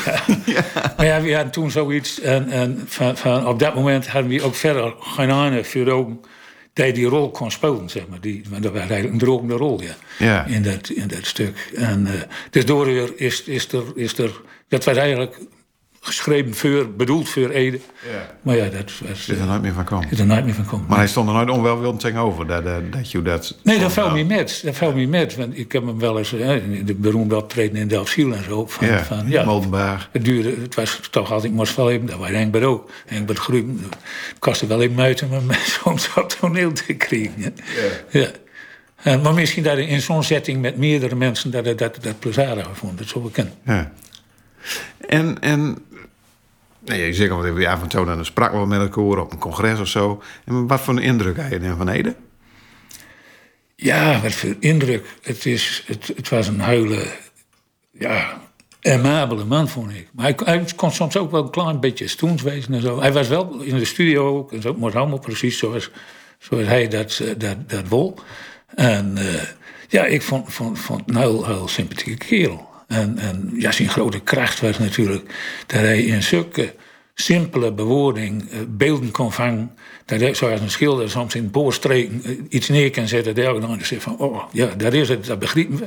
ja. 0.05 0.21
ja. 0.45 0.65
Maar 0.97 1.07
ja, 1.07 1.21
we 1.21 1.35
hadden 1.35 1.53
toen 1.53 1.71
zoiets. 1.71 2.21
En, 2.21 2.49
en 2.49 2.83
van, 2.87 3.17
van, 3.17 3.47
op 3.47 3.59
dat 3.59 3.75
moment 3.75 4.09
hadden 4.09 4.31
we 4.31 4.43
ook 4.43 4.55
verder 4.55 4.95
geen 4.99 5.31
ander 5.31 5.65
voor 5.65 5.89
ogen 5.89 6.21
dat 6.75 6.85
hij 6.85 6.95
die 6.95 7.07
rol 7.07 7.31
kon 7.31 7.51
spelen, 7.51 7.89
zeg 7.89 8.09
maar. 8.09 8.21
Die, 8.21 8.45
want 8.51 8.63
dat 8.63 8.73
was 8.73 8.81
eigenlijk 8.81 9.13
een 9.13 9.19
drogende 9.19 9.55
rol, 9.55 9.83
ja. 9.83 9.95
ja. 10.19 10.47
In, 10.47 10.63
dat, 10.63 10.89
in 10.89 11.09
dat 11.09 11.27
stuk. 11.27 11.71
En 11.75 12.07
uh, 12.07 12.13
dus 12.51 12.67
door 12.67 12.89
is, 13.17 13.43
is, 13.43 13.73
er, 13.73 13.85
is 13.95 14.19
er... 14.19 14.41
Dat 14.69 14.85
was 14.85 14.97
eigenlijk 14.97 15.39
geschreven 16.05 16.55
voor, 16.55 16.91
bedoeld 16.97 17.29
voor 17.29 17.49
Ede. 17.49 17.81
Ja. 18.13 18.37
Maar 18.43 18.57
ja, 18.57 18.69
dat 18.69 18.93
was... 19.09 19.29
Is 19.29 19.39
er 19.39 19.47
nooit 19.47 19.63
meer 19.63 19.73
van 19.73 19.85
komen. 19.85 20.11
Is 20.11 20.19
er 20.19 20.27
nooit 20.27 20.45
meer 20.45 20.55
van 20.55 20.67
komen. 20.67 20.87
Maar 20.89 20.99
hij 20.99 21.07
stond 21.07 21.29
er 21.29 21.35
nooit 21.35 21.51
onwelwillend 21.51 22.01
tegenover 22.01 22.47
dat, 22.47 22.65
dat, 22.65 22.93
dat 22.93 23.11
je 23.11 23.23
dat... 23.23 23.57
Nee, 23.63 23.79
dat 23.79 23.93
viel 23.93 24.11
me 24.11 24.25
met. 24.25 24.61
Dat 24.65 24.75
viel 24.75 24.93
me 24.93 25.07
met. 25.07 25.37
Want 25.37 25.59
ik 25.59 25.73
heb 25.73 25.87
hem 25.87 25.99
wel 25.99 26.19
eens... 26.19 26.31
Hè, 26.31 26.85
de 26.85 26.95
beroemde 26.95 27.37
optreden 27.37 27.77
in 27.77 27.89
Delfziel 27.89 28.33
en 28.33 28.45
zo. 28.45 28.67
Van, 28.67 28.87
ja, 28.87 29.05
van, 29.05 29.29
ja 29.29 29.45
Moldenbaar. 29.45 30.09
Het 30.13 30.25
duurde... 30.25 30.55
Het 30.61 30.75
was 30.75 31.01
toch 31.11 31.33
altijd... 31.33 31.53
Ik 31.53 31.59
moest 31.59 31.77
wel 31.77 31.91
even... 31.91 32.07
Dat 32.07 32.19
was 32.19 32.31
Engbert 32.31 32.65
ook. 32.65 32.91
Engbert 33.07 33.39
Groen. 33.39 33.81
Het 33.91 34.39
kostte 34.39 34.67
wel 34.67 34.83
even 34.83 34.95
muiten 34.95 35.31
om 35.31 35.51
soms 35.83 36.15
op 36.15 36.29
toneel 36.29 36.73
te 36.73 36.93
krijgen. 36.93 37.33
Ja. 37.37 37.51
ja. 38.11 38.29
Uh, 39.05 39.23
maar 39.23 39.35
misschien 39.35 39.63
dat 39.63 39.79
in 39.79 40.01
zo'n 40.01 40.23
setting 40.23 40.61
met 40.61 40.77
meerdere 40.77 41.15
mensen... 41.15 41.51
dat 41.51 41.65
dat, 41.65 41.79
dat, 41.79 41.99
dat 42.01 42.19
plezieriger 42.19 42.77
vond. 42.77 42.99
Dat 42.99 43.09
zou 43.09 43.27
ik 43.27 43.33
kennen. 43.33 43.55
Ja. 43.65 43.93
En... 45.09 45.41
en 45.41 45.79
Nee, 46.85 47.07
je 47.07 47.15
zegt 47.15 47.31
al 47.31 47.47
even 47.47 47.61
ja, 47.61 47.79
van 47.79 47.91
zo, 47.91 48.05
dan 48.05 48.25
sprak 48.25 48.53
we 48.53 48.67
met 48.67 48.81
elkaar 48.81 49.19
op 49.19 49.33
een 49.33 49.39
congres 49.39 49.81
of 49.81 49.89
zo. 49.89 50.23
En 50.45 50.67
wat 50.67 50.81
voor 50.81 50.97
een 50.97 51.03
indruk 51.03 51.37
had 51.37 51.51
je 51.51 51.59
dan 51.59 51.77
van 51.77 51.89
Ede? 51.89 52.15
Ja, 53.77 54.21
wat 54.21 54.33
voor 54.33 54.57
indruk. 54.61 55.07
Het, 55.23 55.47
is, 55.47 55.83
het, 55.87 56.13
het 56.17 56.29
was 56.29 56.49
een 56.49 56.61
huile, 56.61 57.07
ja, 57.91 58.41
amabele 58.83 59.45
man, 59.45 59.69
vond 59.69 59.91
ik. 59.91 60.09
Maar 60.13 60.25
hij, 60.25 60.37
hij, 60.45 60.65
kon 60.77 60.91
soms 60.91 61.17
ook 61.17 61.31
wel 61.31 61.43
een 61.43 61.51
klein 61.51 61.81
beetje 61.81 62.09
stoens 62.09 62.43
wezen 62.43 62.75
en 62.75 62.81
zo. 62.81 63.01
Hij 63.01 63.13
was 63.13 63.29
wel 63.29 63.61
in 63.61 63.77
de 63.77 63.85
studio 63.85 64.37
ook, 64.39 64.53
en 64.53 64.63
zo, 64.63 64.77
allemaal 64.81 65.19
precies 65.19 65.59
zoals, 65.59 65.91
zoals 66.39 66.67
hij 66.67 66.89
dat, 66.89 67.23
dat, 67.39 67.71
dat 67.71 67.89
wil. 67.89 68.19
En 68.75 69.15
uh, 69.19 69.43
ja, 69.89 70.05
ik 70.05 70.23
vond, 70.23 70.53
vond, 70.53 70.79
vond 70.79 71.03
een 71.07 71.17
heel, 71.17 71.47
heel 71.47 71.69
sympathieke 71.69 72.27
kerel. 72.27 72.74
En, 72.87 73.19
en 73.19 73.53
zijn 73.73 73.89
grote 73.89 74.21
kracht 74.21 74.61
was 74.61 74.79
natuurlijk 74.79 75.35
dat 75.67 75.81
hij 75.81 76.03
in 76.03 76.23
zulke 76.23 76.75
simpele 77.15 77.73
bewoording 77.73 78.43
uh, 78.43 78.59
beelden 78.69 79.11
kon 79.11 79.33
vangen. 79.33 79.75
Dat 80.05 80.21
hij, 80.21 80.35
zoals 80.35 80.61
een 80.61 80.71
schilder 80.71 81.11
soms 81.11 81.35
in 81.35 81.51
boorstreken 81.51 82.23
uh, 82.25 82.39
iets 82.49 82.69
neer 82.69 82.91
kan 82.91 83.09
zetten. 83.09 83.35
Dat 83.35 83.61
dan 83.61 83.79
zegt 83.83 84.03
van, 84.03 84.19
oh 84.19 84.43
ja, 84.53 84.67
dat 84.67 84.93
is 84.93 85.09
het, 85.09 85.27
dat 85.27 85.39
begrijpen 85.39 85.77
we. 85.77 85.87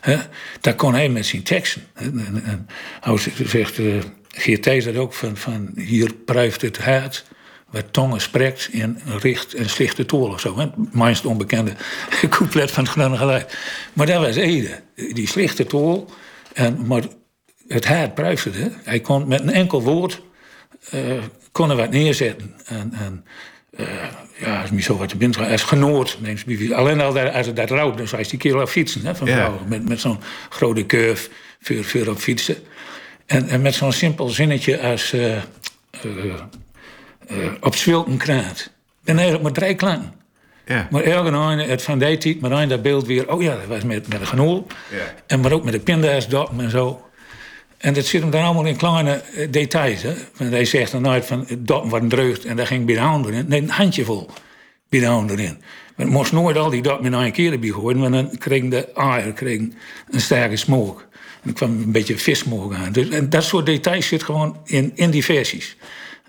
He? 0.00 0.16
Dat 0.60 0.74
kon 0.74 0.94
hij 0.94 1.08
met 1.08 1.26
zijn 1.26 1.42
teksten. 1.42 1.82
En, 1.94 2.42
en, 2.44 2.68
hij 3.00 3.18
zegt, 3.46 3.78
uh, 3.78 3.94
Geert 4.30 4.84
dat 4.84 4.96
ook, 4.96 5.14
van, 5.14 5.36
van 5.36 5.70
hier 5.76 6.14
pruift 6.24 6.62
het 6.62 6.78
hart 6.78 7.24
wat 7.70 7.92
tongen 7.92 8.20
spreekt 8.20 8.68
in 8.72 8.98
richt 9.04 9.54
en 9.54 9.68
slichte 9.68 10.06
toren 10.06 10.32
of 10.32 10.40
zo. 10.40 10.72
Meest 10.92 11.24
onbekende 11.24 11.72
couplet 12.30 12.70
van 12.70 12.84
het 12.84 12.92
Geluid. 12.92 13.58
Maar 13.92 14.06
dat 14.06 14.20
was 14.20 14.36
Ede. 14.36 14.80
Die 14.94 15.28
slichte 15.28 15.66
toren. 15.66 16.04
En, 16.52 16.86
maar 16.86 17.02
het 17.68 17.86
hart 17.86 18.14
pruifde. 18.14 18.72
Hij 18.84 19.00
kon 19.00 19.28
met 19.28 19.40
een 19.40 19.52
enkel 19.52 19.82
woord 19.82 20.22
uh, 20.94 21.22
kon 21.52 21.70
er 21.70 21.76
wat 21.76 21.90
neerzetten. 21.90 22.54
En, 22.64 22.92
en 22.92 23.24
uh, 23.80 23.86
ja, 24.36 24.60
als 24.60 24.70
me 24.70 24.82
zo 24.82 24.96
wat 24.96 25.08
te 25.08 25.16
binnen 25.16 25.48
als 25.50 25.62
genoord. 25.62 26.18
Alleen 26.72 27.00
al 27.00 27.12
dat, 27.12 27.32
als 27.32 27.46
het 27.46 27.56
dat 27.56 27.70
rouwt, 27.70 27.96
dan 27.96 28.08
zou 28.08 28.22
je 28.22 28.28
die 28.28 28.38
kerel 28.38 28.62
op 28.62 28.68
fietsen 28.68 29.04
hè, 29.04 29.14
van 29.14 29.26
vrouwen. 29.26 29.68
Met, 29.68 29.88
met 29.88 30.00
zo'n 30.00 30.18
grote 30.48 30.86
curve 30.86 31.28
voor, 31.60 31.84
voor 31.84 32.06
op 32.06 32.18
fietsen. 32.18 32.56
En, 33.26 33.48
en 33.48 33.62
met 33.62 33.74
zo'n 33.74 33.92
simpel 33.92 34.28
zinnetje 34.28 34.80
als 34.80 35.12
uh, 35.12 35.36
op 37.60 37.74
zwilten 37.74 38.16
kraat. 38.16 38.70
En 39.04 39.14
eigenlijk 39.14 39.42
maar 39.42 39.52
drie 39.52 39.74
klanken. 39.74 40.12
Ja. 40.68 40.88
Maar 40.90 41.02
elke 41.02 41.30
het 41.62 41.82
van 41.82 41.98
die 41.98 42.18
tijd, 42.18 42.40
maar 42.40 42.68
dat 42.68 42.82
beeld 42.82 43.06
weer... 43.06 43.32
Oh 43.32 43.42
ja, 43.42 43.54
dat 43.54 43.66
was 43.66 43.82
met, 43.82 44.08
met 44.08 44.20
een 44.20 44.26
genoel. 44.26 44.66
Ja. 44.90 45.14
En 45.26 45.40
maar 45.40 45.52
ook 45.52 45.64
met 45.64 45.72
de 45.72 45.80
pindaasdoppen 45.80 46.60
en 46.60 46.70
zo. 46.70 47.02
En 47.78 47.94
dat 47.94 48.04
zit 48.04 48.20
hem 48.20 48.30
dan 48.30 48.42
allemaal 48.42 48.64
in 48.64 48.76
kleine 48.76 49.22
eh, 49.34 49.46
details. 49.50 50.02
Hè? 50.02 50.14
Want 50.36 50.50
hij 50.50 50.64
zegt 50.64 50.92
dan 50.92 51.02
nooit 51.02 51.26
van 51.26 51.46
doppen 51.58 51.90
wordt 51.90 52.10
dreugd 52.10 52.44
en 52.44 52.56
daar 52.56 52.66
ging 52.66 52.86
bij 52.86 52.94
de 52.94 53.00
erin. 53.00 53.44
Nee, 53.48 53.60
een 53.60 53.70
handjevol 53.70 54.30
bij 54.88 55.00
de 55.00 55.06
hand 55.06 55.30
erin. 55.30 55.56
Maar 55.96 56.06
het 56.06 56.14
moest 56.14 56.32
nooit 56.32 56.56
al 56.56 56.70
die 56.70 56.82
doppen 56.82 57.06
in 57.06 57.14
één 57.14 57.32
keer 57.32 57.52
erbij 57.52 57.70
gooien, 57.70 57.98
want 57.98 58.12
dan 58.12 58.38
kreeg 58.38 58.68
de 58.68 58.94
aaier 58.94 59.32
kreeg 59.32 59.60
een 60.10 60.20
sterke 60.20 60.56
smoke. 60.56 61.02
En 61.42 61.48
er 61.48 61.52
kwam 61.52 61.70
een 61.70 61.92
beetje 61.92 62.18
vissmoke 62.18 62.74
aan. 62.74 62.92
Dus, 62.92 63.08
en 63.08 63.30
dat 63.30 63.44
soort 63.44 63.66
details 63.66 64.06
zit 64.06 64.22
gewoon 64.22 64.56
in, 64.64 64.92
in 64.94 65.10
die 65.10 65.24
versies. 65.24 65.76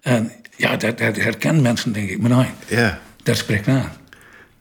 En 0.02 0.32
ja, 0.56 0.76
dat, 0.76 0.98
dat 0.98 1.16
herkennen 1.16 1.62
mensen 1.62 1.94
denk 1.94 2.10
ik, 2.10 2.20
maar 2.22 2.30
nee, 2.30 2.78
ja. 2.80 3.02
dat 3.24 3.38
spreekt 3.38 3.68
aan. 3.68 3.92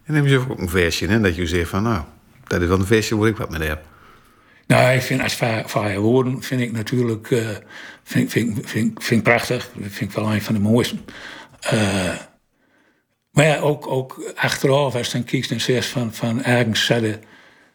En 0.09 0.14
dan 0.14 0.23
heb 0.23 0.33
je 0.33 0.38
ook 0.38 0.59
een 0.59 0.68
versje, 0.68 1.07
hè, 1.07 1.21
dat 1.21 1.37
je 1.37 1.47
zegt 1.47 1.68
van, 1.68 1.83
nou, 1.83 2.03
dat 2.47 2.61
is 2.61 2.68
wel 2.68 2.79
een 2.79 2.87
versje 2.87 3.16
waar 3.16 3.29
ik 3.29 3.37
wat 3.37 3.59
mee 3.59 3.68
heb. 3.68 3.85
Nou, 4.66 4.94
ik 4.94 5.03
vind 5.03 5.23
als 5.23 5.35
vrije 5.66 5.99
woorden 5.99 6.42
vind 6.42 6.61
ik 6.61 6.73
natuurlijk 6.73 7.31
uh, 7.31 7.49
vind, 8.03 8.31
vind, 8.31 8.59
vind, 8.64 9.05
vind 9.05 9.23
prachtig. 9.23 9.71
Dat 9.75 9.90
vind 9.90 10.11
ik 10.11 10.16
wel 10.16 10.33
een 10.33 10.42
van 10.42 10.55
de 10.55 10.61
mooiste. 10.61 10.97
Uh, 11.73 12.14
maar 13.31 13.44
ja, 13.44 13.59
ook, 13.59 13.87
ook 13.87 14.33
achteraf, 14.35 14.94
als 14.94 15.07
je 15.07 15.12
dan 15.12 15.25
kijkt 15.25 15.51
en 15.51 15.61
zegt 15.61 15.87
van, 15.87 16.14
van 16.14 16.44
ergens 16.44 16.85
zetten, 16.85 17.23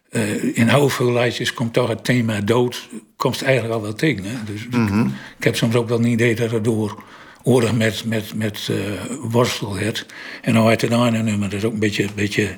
uh, 0.10 0.58
in 0.58 0.68
heel 0.68 0.90
veel 0.90 1.12
lijstjes 1.12 1.54
komt 1.54 1.74
toch 1.74 1.88
het 1.88 2.04
thema 2.04 2.42
dood, 2.42 2.90
komt 3.16 3.42
eigenlijk 3.42 3.74
al 3.76 3.82
wel 3.82 3.94
tegen. 3.94 4.24
Hè? 4.24 4.36
Dus 4.46 4.68
mm 4.70 4.88
-hmm. 4.88 5.16
ik 5.38 5.44
heb 5.44 5.56
soms 5.56 5.76
ook 5.76 5.90
wel 5.90 6.00
een 6.00 6.06
idee 6.06 6.36
dat 6.36 6.52
er 6.52 6.64
door 6.64 7.04
oorlog 7.44 7.74
met, 7.74 8.06
met, 8.06 8.36
met 8.36 8.68
uh, 8.72 8.78
worstel 9.22 9.76
heeft. 9.76 10.06
En 10.42 10.54
nou 10.54 10.68
uit 10.68 10.82
het 10.82 10.92
ene 10.92 11.24
nummer, 11.24 11.50
dat 11.50 11.60
is 11.60 11.66
ook 11.66 11.74
een 11.74 11.80
beetje, 11.80 12.08
beetje 12.16 12.58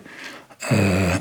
uh, 0.71 1.15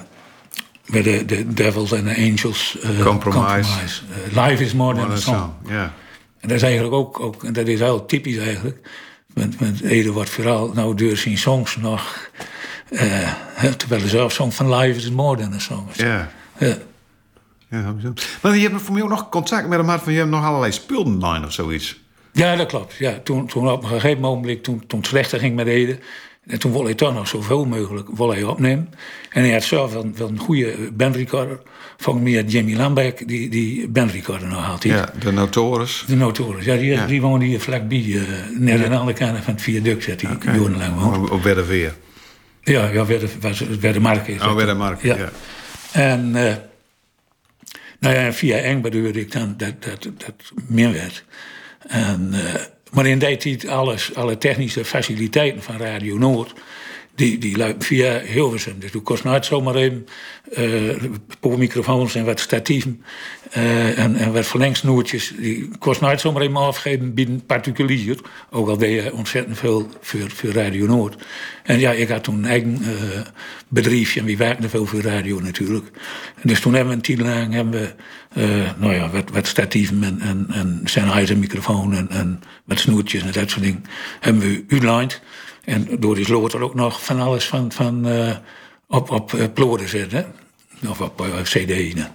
bij 0.87 1.03
de, 1.03 1.25
de 1.25 1.53
Devils 1.53 1.93
en 1.93 2.05
de 2.05 2.17
Angels. 2.17 2.77
Uh, 2.85 3.01
compromise. 3.01 3.41
compromise. 3.41 4.03
life 4.33 4.65
is 4.65 4.75
more 4.75 4.97
than 4.97 5.11
a 5.11 5.17
song. 5.17 5.53
Yeah. 5.67 5.83
En 6.41 6.49
dat 6.49 6.57
is 6.57 6.63
eigenlijk 6.63 6.95
ook, 6.95 7.21
ook 7.21 7.55
dat 7.55 7.67
is 7.67 7.81
heel 7.81 8.07
typisch 8.07 8.37
eigenlijk. 8.37 8.89
Met, 9.35 9.61
met 9.61 10.07
wordt 10.07 10.31
vooral 10.31 10.73
nou 10.75 10.95
door 10.95 11.17
zijn 11.17 11.39
songs 11.39 11.77
nog. 11.77 12.31
Terwijl 13.77 14.01
hij 14.01 14.09
zelf 14.09 14.33
zong 14.33 14.55
van 14.55 14.75
Life 14.75 14.99
is 14.99 15.11
more 15.11 15.41
than 15.41 15.53
a 15.53 15.59
song. 15.59 15.89
Ja. 15.93 16.31
Ja. 16.59 16.77
ja. 17.69 17.95
Maar 18.43 18.57
je 18.57 18.69
hebt 18.69 18.83
voor 18.83 18.95
mij 18.95 19.03
ook 19.03 19.09
nog 19.09 19.29
contact 19.29 19.69
met 19.69 19.79
hem 19.79 19.87
gehad 19.87 20.03
van 20.03 20.13
je 20.13 20.19
hebt 20.19 20.31
nog 20.31 20.45
allerlei 20.45 20.73
spullen 20.73 21.45
of 21.45 21.53
zoiets. 21.53 22.04
Ja, 22.35 22.57
dat 22.57 22.67
klopt. 22.67 22.95
Ja, 22.95 23.21
toen, 23.23 23.47
toen 23.47 23.71
op 23.71 23.83
een 23.83 23.89
gegeven 23.89 24.21
moment, 24.21 24.63
toen, 24.63 24.87
toen 24.87 24.99
het 24.99 25.09
slechter 25.09 25.39
ging 25.39 25.55
met 25.55 25.67
Ede... 25.67 25.99
En 26.47 26.59
toen 26.59 26.71
wilde 26.71 26.87
hij 26.87 26.95
toch 26.95 27.15
nog 27.15 27.29
zoveel 27.29 27.65
mogelijk 27.65 28.09
hij 28.17 28.43
opnemen. 28.43 28.89
En 29.31 29.43
hij 29.43 29.53
had 29.53 29.63
zelf 29.63 29.93
wel, 29.93 30.11
wel 30.15 30.29
een 30.29 30.39
goede 30.39 30.91
bandrecorder. 30.93 31.61
Volgens 31.97 32.25
mij 32.25 32.43
Jimmy 32.43 32.77
Lambeck 32.77 33.29
die, 33.29 33.49
die 33.49 33.89
bandrecorder 33.89 34.49
nog 34.49 34.65
had. 34.65 34.83
Ja, 34.83 35.13
de 35.19 35.33
Notorious. 35.33 36.05
De 36.07 36.17
Notorious, 36.17 36.65
ja. 36.65 36.77
Die, 36.77 36.91
ja. 36.91 37.07
die 37.07 37.21
woonde 37.21 37.45
hier 37.45 37.61
vlakbij. 37.61 37.99
Uh, 37.99 38.23
net 38.59 38.85
aan 38.85 38.91
de 38.91 38.97
andere 38.97 39.19
kant 39.19 39.45
van 39.45 39.53
het 39.53 39.63
viaduct 39.63 40.05
zat 40.05 40.21
hij 40.21 40.31
okay. 40.31 40.55
jarenlang 40.55 41.01
woont. 41.01 41.31
Op 41.31 41.43
Wedderveer? 41.43 41.95
Ja, 42.63 42.89
ja 42.89 43.07
Weddermark 43.81 44.27
is 44.27 44.43
Oh, 44.43 44.55
Weddermark, 44.55 45.03
ja. 45.03 45.17
ja. 45.17 45.31
En 45.93 46.29
uh, 46.29 46.55
nou 48.01 48.15
ja, 48.15 48.33
via 48.33 48.57
Eng 48.57 48.81
bedoelde 48.81 49.21
ik 49.21 49.33
dan 49.33 49.55
dat 49.57 49.83
dat, 49.83 50.03
dat 50.03 50.35
meer 50.67 50.93
werd. 50.93 51.25
En... 51.89 52.31
Uh, 52.33 52.55
maar 52.95 53.07
in 53.07 53.19
die 53.19 53.37
tijd 53.37 53.69
alles, 53.69 54.15
alle 54.15 54.39
technische 54.39 54.85
faciliteiten 54.85 55.63
van 55.63 55.77
Radio 55.77 56.19
Noord... 56.19 56.53
die, 57.15 57.39
die 57.39 57.75
via 57.79 58.21
Hilversum. 58.21 58.79
Dus 58.79 58.91
toen 58.91 59.03
kost 59.03 59.25
nooit 59.25 59.45
zomaar 59.45 59.75
even 59.75 60.07
uh, 61.43 61.57
microfoons 61.57 62.15
en 62.15 62.25
wat 62.25 62.41
statieven... 62.41 63.03
Uh, 63.57 63.99
en, 63.99 64.17
en 64.17 64.33
wat 64.33 64.47
verlengsnoertjes. 64.47 65.33
Die 65.39 65.69
kost 65.79 66.01
nooit 66.01 66.21
zomaar 66.21 66.43
even 66.43 66.57
afgeven 66.57 67.15
binnen 67.15 67.47
particulier. 67.47 68.21
Ook 68.51 68.69
al 68.69 68.77
deed 68.77 69.03
je 69.03 69.13
ontzettend 69.13 69.59
veel 69.59 69.89
voor, 70.01 70.31
voor 70.31 70.51
Radio 70.51 70.87
Noord. 70.87 71.25
En 71.63 71.79
ja, 71.79 71.93
ik 71.93 72.09
had 72.09 72.25
toen 72.25 72.35
een 72.35 72.45
eigen 72.45 72.79
uh, 72.83 72.89
bedrijfje... 73.69 74.21
en 74.21 74.27
wie 74.27 74.37
werkte 74.37 74.69
veel 74.69 74.87
voor 74.87 75.01
radio 75.01 75.41
natuurlijk. 75.41 75.87
En 76.35 76.49
dus 76.49 76.61
toen 76.61 76.75
hebben 76.75 76.91
we 76.91 76.97
een 76.97 77.17
tijd 77.17 77.21
lang... 77.21 77.53
hebben 77.53 77.95
we, 78.35 78.69
nou 78.79 78.95
ja, 78.95 79.11
wat, 79.11 79.31
wat 79.31 79.47
statieven 79.47 80.05
en, 80.05 80.21
en, 80.21 80.47
en 80.51 80.81
Sennheiser 80.85 81.39
microfoon... 81.39 81.95
En, 81.95 82.11
en 82.11 82.41
wat 82.65 82.79
snoertjes 82.79 83.23
en 83.23 83.33
dat 83.33 83.51
soort 83.51 83.65
dingen... 83.65 83.85
hebben 84.21 84.43
we 84.43 84.65
uitlined. 84.69 85.21
En 85.65 85.89
door 85.99 86.15
die 86.15 86.25
sloot 86.25 86.53
er 86.53 86.63
ook 86.63 86.75
nog 86.75 87.05
van 87.05 87.21
alles 87.21 87.49
van... 87.49 87.73
van 87.73 88.07
op, 88.87 89.11
op 89.11 89.33
uh, 89.33 89.45
ploden 89.55 89.89
zetten. 89.89 90.33
Of 90.89 91.01
op 91.01 91.21
uh, 91.21 91.41
cd. 91.43 91.95
Ne? 91.95 92.07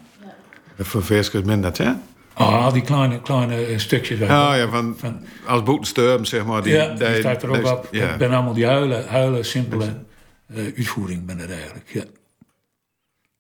Voor 0.77 1.03
verskes 1.03 1.41
minder, 1.41 1.71
hè? 1.77 1.91
Ah, 2.33 2.73
die 2.73 2.81
kleine, 2.81 3.21
kleine 3.21 3.79
stukjes. 3.79 4.21
Oh 4.21 4.27
ja, 4.27 4.67
van, 4.69 4.95
van 4.97 5.25
als 5.45 5.63
boetensturm, 5.63 6.25
zeg 6.25 6.45
maar. 6.45 6.63
Die, 6.63 6.73
ja, 6.73 6.87
die, 6.87 7.07
die 7.07 7.19
staat 7.19 7.43
er 7.43 7.49
ook 7.49 7.65
op. 7.65 7.87
Ja. 7.91 8.11
Ik 8.11 8.17
ben 8.17 8.31
allemaal 8.31 8.53
die 8.53 8.65
huilen, 8.65 9.07
huilen 9.07 9.45
simpele 9.45 10.03
uh, 10.47 10.63
uitvoering 10.77 11.25
ben 11.25 11.37
het 11.37 11.51
eigenlijk, 11.51 11.89
ja. 11.89 12.03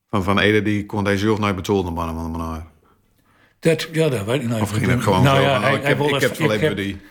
Van 0.09 0.23
Van 0.23 0.39
Ede, 0.39 0.61
die 0.61 0.85
kon 0.85 1.03
deze 1.03 1.25
jeugd 1.25 1.39
nooit 1.39 1.55
betalen, 1.55 1.93
man, 1.93 2.15
man, 2.15 2.31
man. 2.31 2.63
Dat, 3.59 3.87
ja, 3.91 4.09
dat 4.09 4.25
weet 4.25 4.41
ik 4.41 4.49
niet. 4.49 4.61
Of 4.61 4.71
ging 4.71 4.85
het 4.85 5.03
gewoon 5.03 5.23
nou, 5.23 5.37
zo 5.37 5.43
ja, 5.43 5.61
hij, 5.61 5.73
ik, 5.73 5.83
heb, 5.83 5.99
hij 5.99 6.07
ik 6.07 6.21
heb 6.21 6.37
wil- 6.37 6.47
alleen 6.47 6.61
maar 6.61 6.75
die... 6.75 7.01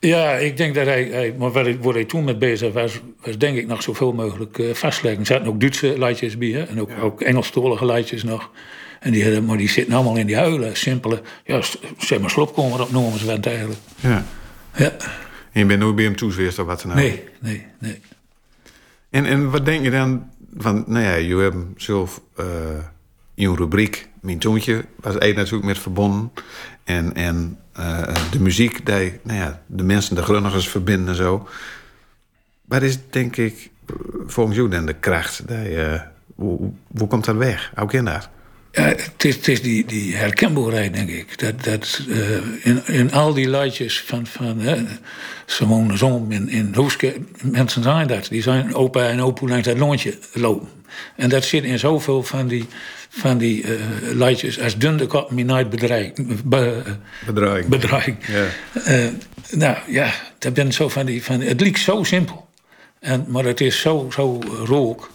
Ja, 0.00 0.32
ik 0.32 0.56
denk 0.56 0.74
dat 0.74 0.86
hij, 0.86 1.04
hij 1.04 1.34
maar 1.38 1.50
waar 1.50 1.64
hij, 1.64 1.78
waar 1.80 1.94
hij 1.94 2.04
toen 2.04 2.24
mee 2.24 2.36
bezig 2.36 2.72
was, 2.72 3.00
was 3.24 3.38
denk 3.38 3.56
ik 3.56 3.66
nog 3.66 3.82
zoveel 3.82 4.12
mogelijk 4.12 4.58
uh, 4.58 4.74
vastleggen. 4.74 5.20
Er 5.20 5.26
zaten 5.26 5.46
ook 5.46 5.60
Duitse 5.60 5.98
lijtjes 5.98 6.38
bij, 6.38 6.48
hè? 6.48 6.62
en 6.62 6.80
ook, 6.80 6.90
ook 7.00 7.20
Engelstolige 7.20 7.84
lijtjes 7.86 8.22
nog. 8.24 8.50
En 9.00 9.12
die, 9.12 9.22
hadden- 9.24 9.44
maar 9.44 9.56
die 9.56 9.68
zitten 9.68 9.94
allemaal 9.94 10.16
in 10.16 10.26
die 10.26 10.36
huilen, 10.36 10.76
simpele, 10.76 11.22
ja, 11.44 11.60
zeg 11.98 12.20
maar 12.20 12.30
slopkomer 12.30 12.80
op 12.80 12.90
noemen 12.90 13.18
ze 13.18 13.30
het 13.30 13.46
eigenlijk. 13.46 13.78
Ja. 14.00 14.24
Ja, 14.74 14.92
En 15.52 15.60
je 15.60 15.66
bent 15.66 15.80
nooit 15.80 15.94
bij 15.96 16.04
hem 16.04 16.16
toezweerst 16.16 16.58
of 16.58 16.66
wat 16.66 16.82
dan 16.82 16.90
ook. 16.90 16.96
nee, 16.96 17.22
nee, 17.40 17.66
nee. 17.78 18.00
En, 19.10 19.24
en 19.26 19.50
wat 19.50 19.64
denk 19.64 19.84
je 19.84 19.90
dan 19.90 20.30
van, 20.56 20.84
nou 20.86 21.04
ja, 21.04 21.14
je 21.14 21.36
hebt 21.36 21.56
zelf 21.76 22.20
eh 22.36 22.46
in 23.34 23.48
een 23.48 23.56
rubriek, 23.56 24.08
Mijn 24.20 24.38
Toontje, 24.38 24.84
was 25.00 25.14
er 25.14 25.34
natuurlijk 25.34 25.64
met 25.64 25.78
verbonden. 25.78 26.30
En, 26.88 27.14
en 27.14 27.58
eh, 27.72 28.14
de 28.30 28.40
muziek, 28.40 28.86
die, 28.86 29.12
nou 29.22 29.38
ja, 29.38 29.62
de 29.66 29.82
mensen, 29.82 30.14
de 30.14 30.22
grunnigers 30.22 30.68
verbinden 30.68 31.08
en 31.08 31.14
zo. 31.14 31.48
Wat 32.64 32.82
is, 32.82 32.98
denk 33.10 33.36
ik, 33.36 33.70
volgens 34.26 34.56
jou 34.56 34.68
dan 34.68 34.86
de 34.86 34.94
kracht? 34.94 35.48
Die, 35.48 35.84
eh, 35.84 36.00
hoe, 36.34 36.70
hoe 36.98 37.08
komt 37.08 37.24
dat 37.24 37.36
weg? 37.36 37.72
Hoe 37.76 37.88
ken 37.88 38.04
dat? 38.04 38.28
Ja, 38.72 38.94
het 39.16 39.48
is, 39.48 39.62
die, 39.62 39.84
die 39.84 40.16
herkenbaarheid, 40.16 40.94
denk 40.94 41.08
ik. 41.08 41.38
Dat, 41.38 41.64
dat, 41.64 42.00
eh, 42.08 42.66
in, 42.66 42.86
in 42.86 43.12
al 43.12 43.34
die 43.34 43.48
lijstjes 43.48 44.02
van, 44.02 44.26
van 44.26 44.60
hè, 44.60 44.84
Simone 45.46 45.96
Zom 45.96 46.32
in, 46.32 46.48
in 46.48 46.72
Hoeske, 46.74 47.16
mensen 47.42 47.82
zijn 47.82 48.06
dat. 48.06 48.28
Die 48.28 48.42
zijn 48.42 48.74
opa 48.74 49.08
en 49.08 49.20
opa 49.20 49.46
langs 49.46 49.66
dat 49.66 49.78
lontje 49.78 50.18
lopen. 50.32 50.68
En 51.16 51.28
dat 51.28 51.44
zit 51.44 51.64
in 51.64 51.78
zoveel 51.78 52.22
van 52.22 52.48
die, 52.48 52.66
van 53.08 53.38
die 53.38 53.64
lijstjes 54.14 54.60
als 54.60 54.78
dunne 54.78 55.06
kop 55.06 55.30
me 55.30 55.42
nooit. 55.42 55.70
Be. 56.44 56.82
Ja. 58.26 58.46
Eh, 58.84 59.08
nou 59.50 59.76
ja, 59.86 60.12
dat 60.38 60.54
ben 60.54 60.72
zo 60.72 60.88
van 60.88 61.06
die, 61.06 61.24
van, 61.24 61.40
het 61.40 61.60
lijkt 61.60 61.78
zo 61.78 62.02
simpel. 62.02 62.48
En, 63.00 63.24
maar 63.28 63.44
het 63.44 63.60
is 63.60 63.80
zo, 63.80 64.08
zo 64.12 64.38
rook. 64.64 65.10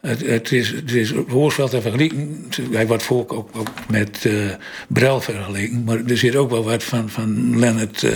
Het, 0.00 0.26
het 0.26 0.52
is, 0.52 0.70
het 0.70 0.92
is 0.92 1.12
Hoorspel 1.28 1.68
te 1.68 1.80
vergelijken. 1.80 2.46
Hij 2.70 2.86
wordt 2.86 3.08
ook, 3.10 3.32
ook 3.32 3.70
met 3.88 4.24
uh, 4.24 4.50
Brel 4.88 5.20
vergeleken. 5.20 5.84
Maar 5.84 6.04
er 6.06 6.16
zit 6.16 6.36
ook 6.36 6.50
wel 6.50 6.64
wat 6.64 6.84
van, 6.84 7.10
van 7.10 7.58
Leonard 7.58 8.02
uh, 8.02 8.12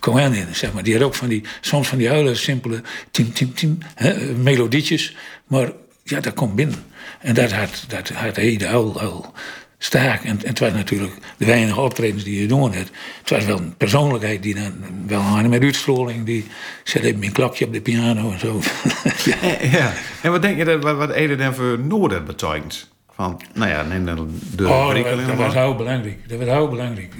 Cohen 0.00 0.34
in. 0.34 0.46
Zeg 0.52 0.72
maar. 0.72 0.82
Die 0.82 0.94
had 0.94 1.02
ook 1.02 1.14
van 1.14 1.28
die, 1.28 1.42
soms 1.60 1.88
van 1.88 1.98
die 1.98 2.08
hele 2.08 2.34
simpele 2.34 2.82
tim, 3.10 3.32
tim, 3.32 3.54
tim, 3.54 3.78
hè, 3.94 4.32
melodietjes. 4.32 5.16
Maar 5.46 5.72
ja, 6.02 6.20
dat 6.20 6.34
komt 6.34 6.54
binnen. 6.54 6.84
En 7.20 7.34
dat 7.34 7.52
had, 7.52 7.84
dat 7.88 8.08
had 8.08 8.36
Ede 8.36 8.68
al, 8.68 9.00
al 9.00 9.32
sterk. 9.78 10.24
En, 10.24 10.30
en 10.30 10.48
het 10.48 10.58
was 10.58 10.72
natuurlijk 10.72 11.14
de 11.36 11.44
weinige 11.44 11.80
optredens 11.80 12.24
die 12.24 12.40
je 12.40 12.46
doen 12.46 12.60
had. 12.60 12.90
Het 13.18 13.30
was 13.30 13.44
wel 13.44 13.58
een 13.58 13.76
persoonlijkheid 13.76 14.42
die 14.42 14.54
dan 14.54 14.72
wel 15.06 15.20
aan 15.20 15.48
met 15.48 15.62
uitstraling. 15.62 16.26
Die 16.26 16.46
zet 16.84 17.02
even 17.02 17.22
een 17.22 17.32
klokje 17.32 17.64
op 17.64 17.72
de 17.72 17.80
piano 17.80 18.32
en 18.32 18.38
zo. 18.38 18.60
ja. 19.30 19.40
Eh, 19.40 19.72
Ja. 19.72 19.92
En 20.22 20.30
wat 20.30 20.42
denk 20.42 20.58
je 20.58 20.64
dat 20.64 20.82
wat, 20.82 20.96
wat 20.96 21.10
Ede 21.10 21.36
dan 21.36 21.54
voor 21.54 21.78
Noorden 21.78 22.24
betekent? 22.24 22.88
Van, 23.14 23.40
nou 23.54 23.70
ja, 23.70 23.82
neem 23.82 24.04
dan 24.04 24.30
de 24.56 24.68
Oh, 24.68 24.94
dat, 24.94 25.26
dat 25.26 25.36
was 25.36 25.54
heel 25.54 25.74
belangrijk. 25.74 26.28
Dat 26.28 26.38
was 26.38 26.48
heel 26.48 26.68
belangrijk. 26.68 27.14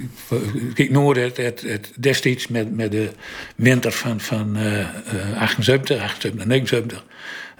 Kijk, 0.73 0.89
Noord 0.89 1.17
het, 1.17 1.37
het, 1.37 1.61
het 1.61 1.91
destijds 1.99 2.47
met, 2.47 2.75
met 2.75 2.91
de 2.91 3.09
winter 3.55 3.91
van, 3.91 4.19
van 4.19 4.55
eh, 4.55 5.41
78, 5.41 6.01
78, 6.01 6.45
79... 6.45 7.03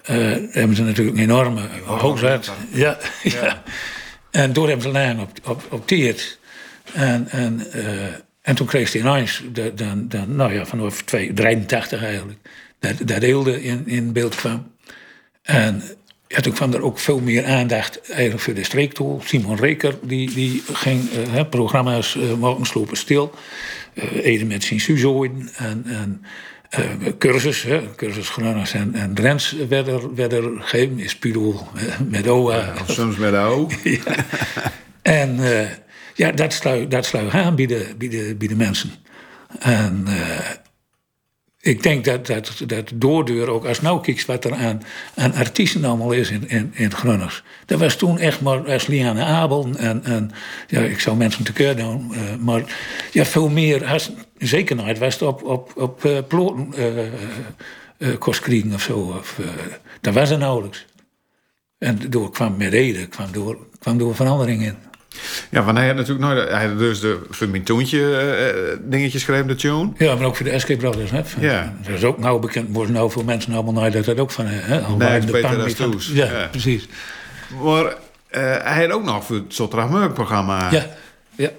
eh, 0.10 0.18
hebben 0.52 0.76
ze 0.76 0.84
natuurlijk 0.84 1.18
een 1.18 1.24
enorme 1.24 1.62
hoogzet. 1.86 2.52
Ja, 2.72 2.98
ja. 3.24 3.64
En 4.32 4.54
door 4.54 4.68
hebben 4.68 4.86
ze 4.86 4.92
lang 4.92 5.20
op, 5.22 5.32
op, 5.44 5.64
op 5.70 5.88
tiert. 5.88 6.40
En, 6.94 7.30
en, 7.30 7.72
eh, 7.72 7.84
en 8.42 8.56
toen 8.56 8.68
kreeg 8.68 8.92
hij 8.92 9.02
ineens, 9.02 9.44
de- 9.54 9.74
dan, 9.76 10.08
dan, 10.08 10.36
nou 10.36 10.54
ja, 10.54 10.66
vanaf 10.66 11.02
2 11.02 11.34
83 11.34 12.04
eigenlijk, 12.04 12.40
dat, 12.80 12.94
dat 13.08 13.22
Eelde 13.24 13.64
in, 13.64 13.88
in 13.88 14.14
beeld 14.14 14.36
kwam. 14.36 14.72
En 15.42 15.84
ja, 16.28 16.40
toen 16.40 16.54
kwam 16.54 16.74
er 16.74 16.82
ook 16.82 17.00
veel 17.00 17.20
meer 17.20 17.46
aandacht 17.46 18.12
eigenlijk 18.12 18.42
voor 18.44 18.54
de 18.54 18.64
streektool. 18.64 19.22
Simon 19.26 19.56
Reker 19.56 19.98
die, 20.02 20.34
die 20.34 20.64
ging 20.74 21.02
hè, 21.30 21.46
programma's 21.46 22.16
uh, 22.16 22.34
maken 22.34 22.66
slopen 22.66 22.98
stil. 22.98 23.34
Ede 24.22 24.46
met 24.46 24.64
zijn 24.64 24.80
Suzoiden 24.80 25.50
en, 25.56 25.84
en 25.86 26.22
cursus, 27.18 27.64
hè, 27.64 27.96
cursus 27.96 28.30
Gronings 28.30 28.74
en, 28.74 28.96
en 28.96 29.14
Drents 29.14 29.56
werden, 29.70 30.16
werden 30.16 30.62
gegeven. 30.62 31.00
Is 31.00 31.18
Pudel 31.18 31.68
eh, 31.76 32.00
met 32.00 32.28
OA. 32.28 32.74
Of 32.82 32.92
soms 32.92 33.18
met 33.18 33.34
O. 33.34 33.68
En 35.02 35.40
eh, 35.40 35.70
ja, 36.16 36.32
dat 36.32 36.54
sluit, 36.54 36.92
dat 36.92 37.06
sluit 37.06 37.32
aan 37.32 37.56
bij 37.56 37.66
de, 37.66 37.94
bij 37.98 38.08
de, 38.08 38.36
bij 38.38 38.48
de 38.48 38.56
mensen. 38.56 38.92
En 39.60 40.04
eh, 40.08 40.40
ik 41.62 41.84
denk 41.84 42.06
dat, 42.06 42.28
dat, 42.28 42.64
dat 42.66 42.92
doordeur 42.96 43.50
ook, 43.50 43.66
als 43.66 43.82
nou 43.82 44.02
kijkt 44.02 44.26
wat 44.26 44.46
er 44.46 44.54
aan, 44.54 44.82
artiesten 45.34 45.86
allemaal 45.86 46.12
is 46.12 46.30
in, 46.30 46.50
in, 46.50 46.72
in 46.76 46.94
Grunners. 46.94 47.44
Dat 47.66 47.80
was 47.80 47.96
toen 47.96 48.18
echt 48.18 48.42
maar 48.42 48.72
als 48.72 48.88
Liane 48.88 49.24
Abel 49.24 49.70
en, 49.78 50.04
en 50.04 50.32
ja, 50.68 50.80
ik 50.82 51.00
zou 51.00 51.18
mensen 51.18 51.44
tekeur 51.44 51.76
doen, 51.76 52.12
uh, 52.12 52.36
maar 52.36 52.78
ja, 53.12 53.26
veel 53.26 53.50
meer, 53.50 53.86
als, 53.86 54.12
zeker 54.38 54.98
was 55.00 55.22
op, 55.22 55.44
op, 55.44 55.72
op 55.76 56.04
uh, 56.04 56.18
ploten 56.28 56.74
kriegen 58.40 58.74
of 58.74 58.82
zo. 58.82 59.00
Of, 59.00 59.40
dat 60.02 60.14
was 60.14 60.30
er 60.30 60.38
nauwelijks. 60.38 60.86
En 61.78 62.00
door 62.10 62.32
kwam 62.32 62.58
met 62.58 62.72
reden, 62.72 63.10
kwam 63.10 63.32
door, 63.32 63.58
kwam 63.80 63.98
door 63.98 64.16
verandering 64.16 64.64
in. 64.64 64.76
Ja, 65.50 65.64
want 65.64 65.78
hij 65.78 65.88
had 65.88 65.96
natuurlijk 65.96 66.26
nooit... 66.26 66.50
Hij 66.50 66.68
had 66.68 66.78
dus 66.78 67.00
de 67.00 67.20
Vermintoontje 67.30 68.00
uh, 68.00 68.78
dingetje 68.90 69.18
geschreven, 69.18 69.48
de 69.48 69.56
tune. 69.56 69.92
Ja, 69.98 70.16
maar 70.16 70.26
ook 70.26 70.36
voor 70.36 70.46
de 70.46 70.60
SK 70.60 70.78
Brothers. 70.78 71.12
Hè, 71.12 71.22
ja. 71.40 71.74
Dat 71.82 71.94
is 71.94 72.04
ook 72.04 72.18
nou 72.18 72.40
bekend, 72.40 72.68
worden 72.72 72.94
nou 72.94 73.12
veel 73.12 73.24
mensen 73.24 73.54
allemaal 73.54 73.74
nooit 73.74 73.94
dat 73.94 74.06
dat 74.06 74.20
ook 74.20 74.32
van... 74.32 74.46
Hè, 74.48 74.82
al 74.82 74.96
nee, 74.96 75.20
de 75.20 75.32
beter 75.32 75.58
dan 75.58 75.70
Stoes. 75.70 76.08
Ja, 76.14 76.26
ja, 76.26 76.48
precies. 76.52 76.88
Maar 77.64 77.84
uh, 77.84 77.92
hij 78.64 78.82
had 78.82 78.92
ook 78.92 79.04
nog 79.04 79.26
voor 79.26 79.36
het 79.36 79.54
Zotterdag-programma... 79.54 80.72
Ja. 80.72 80.86
Ja. 81.36 81.52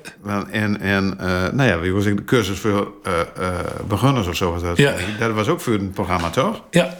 En, 0.50 0.80
en 0.80 1.18
uh, 1.20 1.48
nou 1.52 1.68
ja, 1.68 1.78
wie 1.78 1.92
was 1.92 2.04
ik 2.04 2.16
de 2.16 2.24
cursus 2.24 2.58
voor 2.58 2.92
beginners 3.88 4.26
of 4.26 4.36
zo 4.36 4.52
was 4.52 4.62
dat? 4.62 4.76
Ja. 4.76 4.94
Dat 5.18 5.32
was 5.32 5.48
ook 5.48 5.60
voor 5.60 5.72
een 5.72 5.90
programma, 5.90 6.30
toch? 6.30 6.62
Ja. 6.70 6.96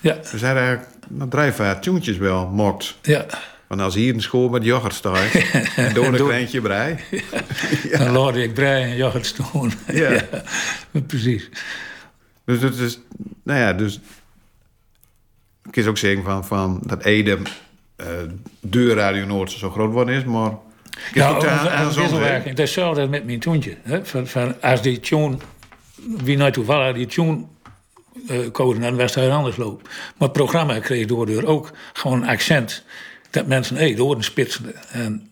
ja. 0.00 0.16
Dus 0.30 0.40
hij 0.40 0.50
had 0.50 0.58
eigenlijk 0.58 0.88
nou, 1.08 1.30
drijfvaart 1.30 1.82
tuentjes 1.82 2.16
wel 2.16 2.46
mokt. 2.46 2.96
Ja. 3.02 3.26
Want 3.68 3.80
als 3.80 3.94
hier 3.94 4.14
in 4.14 4.20
school 4.20 4.48
met 4.48 4.64
yoghurt 4.64 4.94
staat, 4.94 5.34
en 5.76 5.94
door 5.94 6.04
een 6.04 6.14
kleintje 6.14 6.60
brei. 6.60 6.96
ja. 7.90 7.98
Dan 7.98 8.10
laat 8.10 8.36
ik 8.36 8.54
brei 8.54 8.82
en 8.82 8.96
yoghurt 8.96 9.26
staan. 9.26 9.72
Ja. 9.92 10.10
ja. 10.10 11.00
Precies. 11.06 11.48
Dus 12.44 12.62
het 12.62 12.78
is, 12.78 13.00
nou 13.42 13.58
ja, 13.58 13.72
dus... 13.72 14.00
Ik 15.64 15.74
kan 15.74 15.86
ook 15.86 15.98
zeggen 15.98 16.24
van, 16.24 16.44
van 16.44 16.80
dat 16.86 17.04
Ede 17.04 17.38
uh, 17.96 18.06
de 18.60 18.94
Radio 18.94 19.26
Noord 19.26 19.50
zo 19.50 19.70
groot 19.70 19.92
worden 19.92 20.14
is, 20.14 20.24
maar... 20.24 20.52
Ja, 21.12 21.28
ook 21.30 21.44
aan, 21.44 21.68
aan 21.68 21.86
wisselwerking. 21.86 22.56
Dat 22.56 22.66
is 22.66 22.74
hetzelfde 22.74 23.06
met 23.06 23.24
mijn 23.24 23.40
toontje. 23.40 23.76
Hè? 23.82 24.04
Van, 24.04 24.26
van, 24.26 24.60
als 24.62 24.82
die 24.82 25.00
tune, 25.00 25.36
wie 26.24 26.36
nou 26.36 26.52
toevallig 26.52 26.94
die 26.94 27.06
tune 27.06 27.44
uh, 28.30 28.50
code, 28.50 28.78
dan 28.80 28.96
was 28.96 29.14
het 29.14 29.30
anders 29.30 29.56
lopen. 29.56 29.86
Maar 29.86 30.28
het 30.28 30.32
programma 30.32 30.78
kreeg 30.78 31.06
door 31.06 31.44
ook 31.44 31.70
gewoon 31.92 32.24
accent 32.24 32.84
dat 33.30 33.46
mensen, 33.46 33.76
hé, 33.76 33.82
hey, 33.82 33.94
de 33.94 34.04
oren 34.04 34.24
spitsen. 34.24 34.90
En 34.92 35.30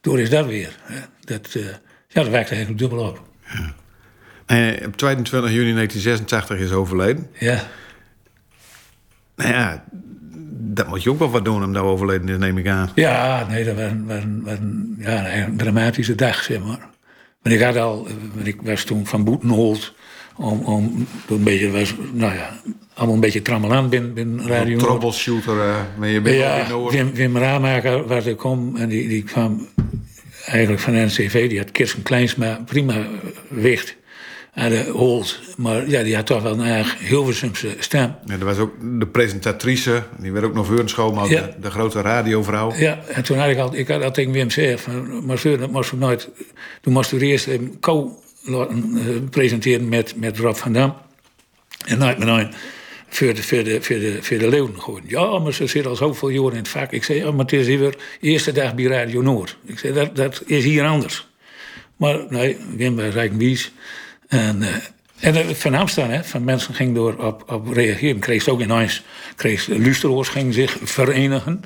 door 0.00 0.20
is 0.20 0.30
dat 0.30 0.46
weer. 0.46 0.76
Dat, 1.20 1.54
uh, 1.56 1.64
ja, 2.08 2.22
dat 2.22 2.28
werkt 2.28 2.50
eigenlijk 2.50 2.80
dubbel 2.80 2.98
op. 2.98 3.22
Ja. 3.44 3.74
En 4.46 4.86
op 4.86 4.96
22 4.96 5.50
juni 5.50 5.74
1986 5.74 6.58
is 6.58 6.72
overleden. 6.72 7.30
Ja. 7.38 7.62
Nou 9.36 9.50
ja, 9.50 9.84
dat 10.50 10.88
moet 10.88 11.02
je 11.02 11.10
ook 11.10 11.18
wel 11.18 11.30
wat 11.30 11.44
doen 11.44 11.64
om 11.64 11.72
daar 11.72 11.82
overleden 11.82 12.28
is, 12.28 12.36
neem 12.36 12.58
ik 12.58 12.68
aan. 12.68 12.90
Ja, 12.94 13.46
nee, 13.48 13.64
dat 13.64 13.76
was 13.76 13.90
een, 13.90 14.06
was 14.06 14.22
een, 14.22 14.42
was 14.44 14.58
een, 14.58 14.96
ja, 14.98 15.36
een 15.36 15.56
dramatische 15.56 16.14
dag, 16.14 16.42
zeg 16.42 16.62
maar. 16.62 16.88
Maar 17.42 17.52
ik 17.52 17.60
had 17.60 17.76
al, 17.76 18.08
ik 18.42 18.62
was 18.62 18.84
toen 18.84 19.06
van 19.06 19.24
Boetenholt 19.24 19.94
om, 20.38 20.60
om 20.60 21.06
een 21.28 21.42
beetje, 21.42 21.70
was, 21.70 21.94
nou 22.12 22.34
ja, 22.34 22.60
allemaal 22.94 23.14
een 23.14 23.20
beetje 23.20 23.42
trammeland 23.42 23.90
binnen, 23.90 24.14
binnen 24.14 24.46
Radio. 24.46 24.78
Troubleshooter, 24.78 25.56
uh, 25.56 25.76
ben 25.98 26.08
je 26.08 26.20
binnen 26.20 26.42
ja, 26.42 26.68
Noord. 26.68 26.94
Wim, 26.94 27.14
Wim 27.14 27.36
Raamaker, 27.36 28.06
waar 28.06 28.26
ik 28.26 28.36
kom, 28.36 28.76
en 28.76 28.88
die, 28.88 29.08
die 29.08 29.22
kwam 29.22 29.68
eigenlijk 30.44 30.80
van 30.80 31.04
NCV, 31.04 31.48
die 31.48 31.58
had 31.58 31.72
Kirsten 31.72 32.02
Kleinsma 32.02 32.62
prima 32.66 33.06
wicht 33.48 33.96
aan 34.54 34.70
de 34.70 34.90
holt. 34.92 35.40
Maar 35.56 35.88
ja, 35.88 36.02
die 36.02 36.14
had 36.14 36.26
toch 36.26 36.42
wel 36.42 36.52
een 36.52 36.66
erg 36.66 36.98
Hilversumse 36.98 37.76
stem. 37.78 38.14
Ja, 38.24 38.34
er 38.38 38.44
was 38.44 38.58
ook 38.58 38.72
de 38.98 39.06
presentatrice, 39.06 40.02
die 40.18 40.32
werd 40.32 40.44
ook 40.44 40.54
nog 40.54 40.66
Veurenschool, 40.66 41.12
maar 41.12 41.30
Ja. 41.30 41.40
de, 41.40 41.54
de 41.60 41.70
grote 41.70 42.00
radiovrouw. 42.00 42.72
Ja, 42.74 42.98
en 43.08 43.22
toen 43.22 43.38
had 43.38 43.48
ik 43.48 43.58
al, 43.58 43.74
ik 43.74 43.88
had 43.88 44.02
al 44.02 44.10
tegen 44.10 44.32
Wim 44.32 44.50
gezegd, 44.50 44.80
van, 44.80 45.26
maar 45.26 45.38
Veur, 45.38 45.58
dat 45.58 45.70
moest 45.70 45.92
nooit, 45.92 46.28
toen 46.80 46.92
moest 46.92 47.12
u 47.12 47.18
eerst 47.18 47.46
een 47.46 47.76
eh, 47.80 48.04
presenteren 49.30 49.88
met, 49.88 50.16
met 50.16 50.38
Rob 50.38 50.54
van 50.54 50.72
Dam. 50.72 50.94
En 51.86 51.98
met 51.98 52.20
een 52.20 52.52
voor 53.08 53.34
de, 53.34 53.42
voor 53.42 53.64
de, 53.64 53.82
voor 53.82 53.98
de, 53.98 54.18
voor 54.20 54.38
de 54.38 54.48
leeuwen. 54.48 54.74
Ja, 55.06 55.38
maar 55.38 55.52
ze 55.52 55.66
zit 55.66 55.86
al 55.86 55.96
zoveel 55.96 56.28
jaren 56.28 56.50
in 56.50 56.58
het 56.58 56.68
vak. 56.68 56.92
Ik 56.92 57.04
zei, 57.04 57.18
ja, 57.18 57.30
maar 57.30 57.44
het 57.44 57.52
is 57.52 57.66
hier 57.66 57.78
weer 57.78 57.96
eerste 58.20 58.52
dag 58.52 58.74
bij 58.74 58.84
Radio 58.84 59.22
Noord. 59.22 59.56
Ik 59.64 59.78
zei, 59.78 59.92
dat, 59.92 60.16
dat 60.16 60.42
is 60.46 60.64
hier 60.64 60.84
anders. 60.84 61.26
Maar 61.96 62.24
nee, 62.28 62.56
Wim 62.76 62.94
was 62.94 63.04
eigenlijk 63.04 63.34
wies. 63.36 63.72
En, 64.28 64.62
uh, 64.62 65.34
en 65.34 65.56
van 65.56 65.74
Amsterdam, 65.74 66.12
hè, 66.12 66.24
van 66.24 66.44
mensen 66.44 66.74
ging 66.74 66.94
door 66.94 67.16
op, 67.16 67.52
op 67.52 67.72
reageren. 67.72 68.18
Kreeg 68.18 68.42
ze 68.42 68.50
ook 68.50 68.60
ineens, 68.60 69.02
kreeg 69.36 69.64
de 69.64 69.80
luisteraars 69.80 70.28
gingen 70.28 70.52
zich 70.52 70.76
verenigen. 70.82 71.60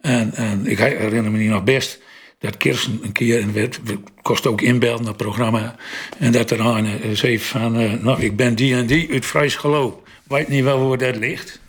En, 0.00 0.34
en 0.34 0.66
ik 0.66 0.78
herinner 0.78 1.30
me 1.30 1.38
niet 1.38 1.50
nog 1.50 1.64
best 1.64 1.98
dat 2.40 2.56
Kirsten 2.56 3.00
een 3.02 3.12
keer, 3.12 3.40
en 3.40 3.52
werd, 3.52 3.80
kost 4.22 4.46
ook 4.46 4.60
inbellen 4.60 4.98
naar 4.98 5.08
het 5.08 5.16
programma. 5.16 5.74
En 6.18 6.32
dat 6.32 6.50
er 6.50 6.60
aan 6.60 6.86
uh, 6.86 6.94
zei 7.12 7.38
van, 7.38 7.80
uh, 7.80 7.92
nou, 7.92 8.22
ik 8.22 8.36
ben 8.36 8.54
die 8.54 8.74
en 8.74 8.86
die 8.86 9.12
uit 9.12 9.24
Fries 9.24 9.54
geloof. 9.56 9.94
Weet 10.22 10.48
niet 10.48 10.64
wel 10.64 10.88
waar 10.88 10.98
dat 10.98 11.16
ligt. 11.16 11.60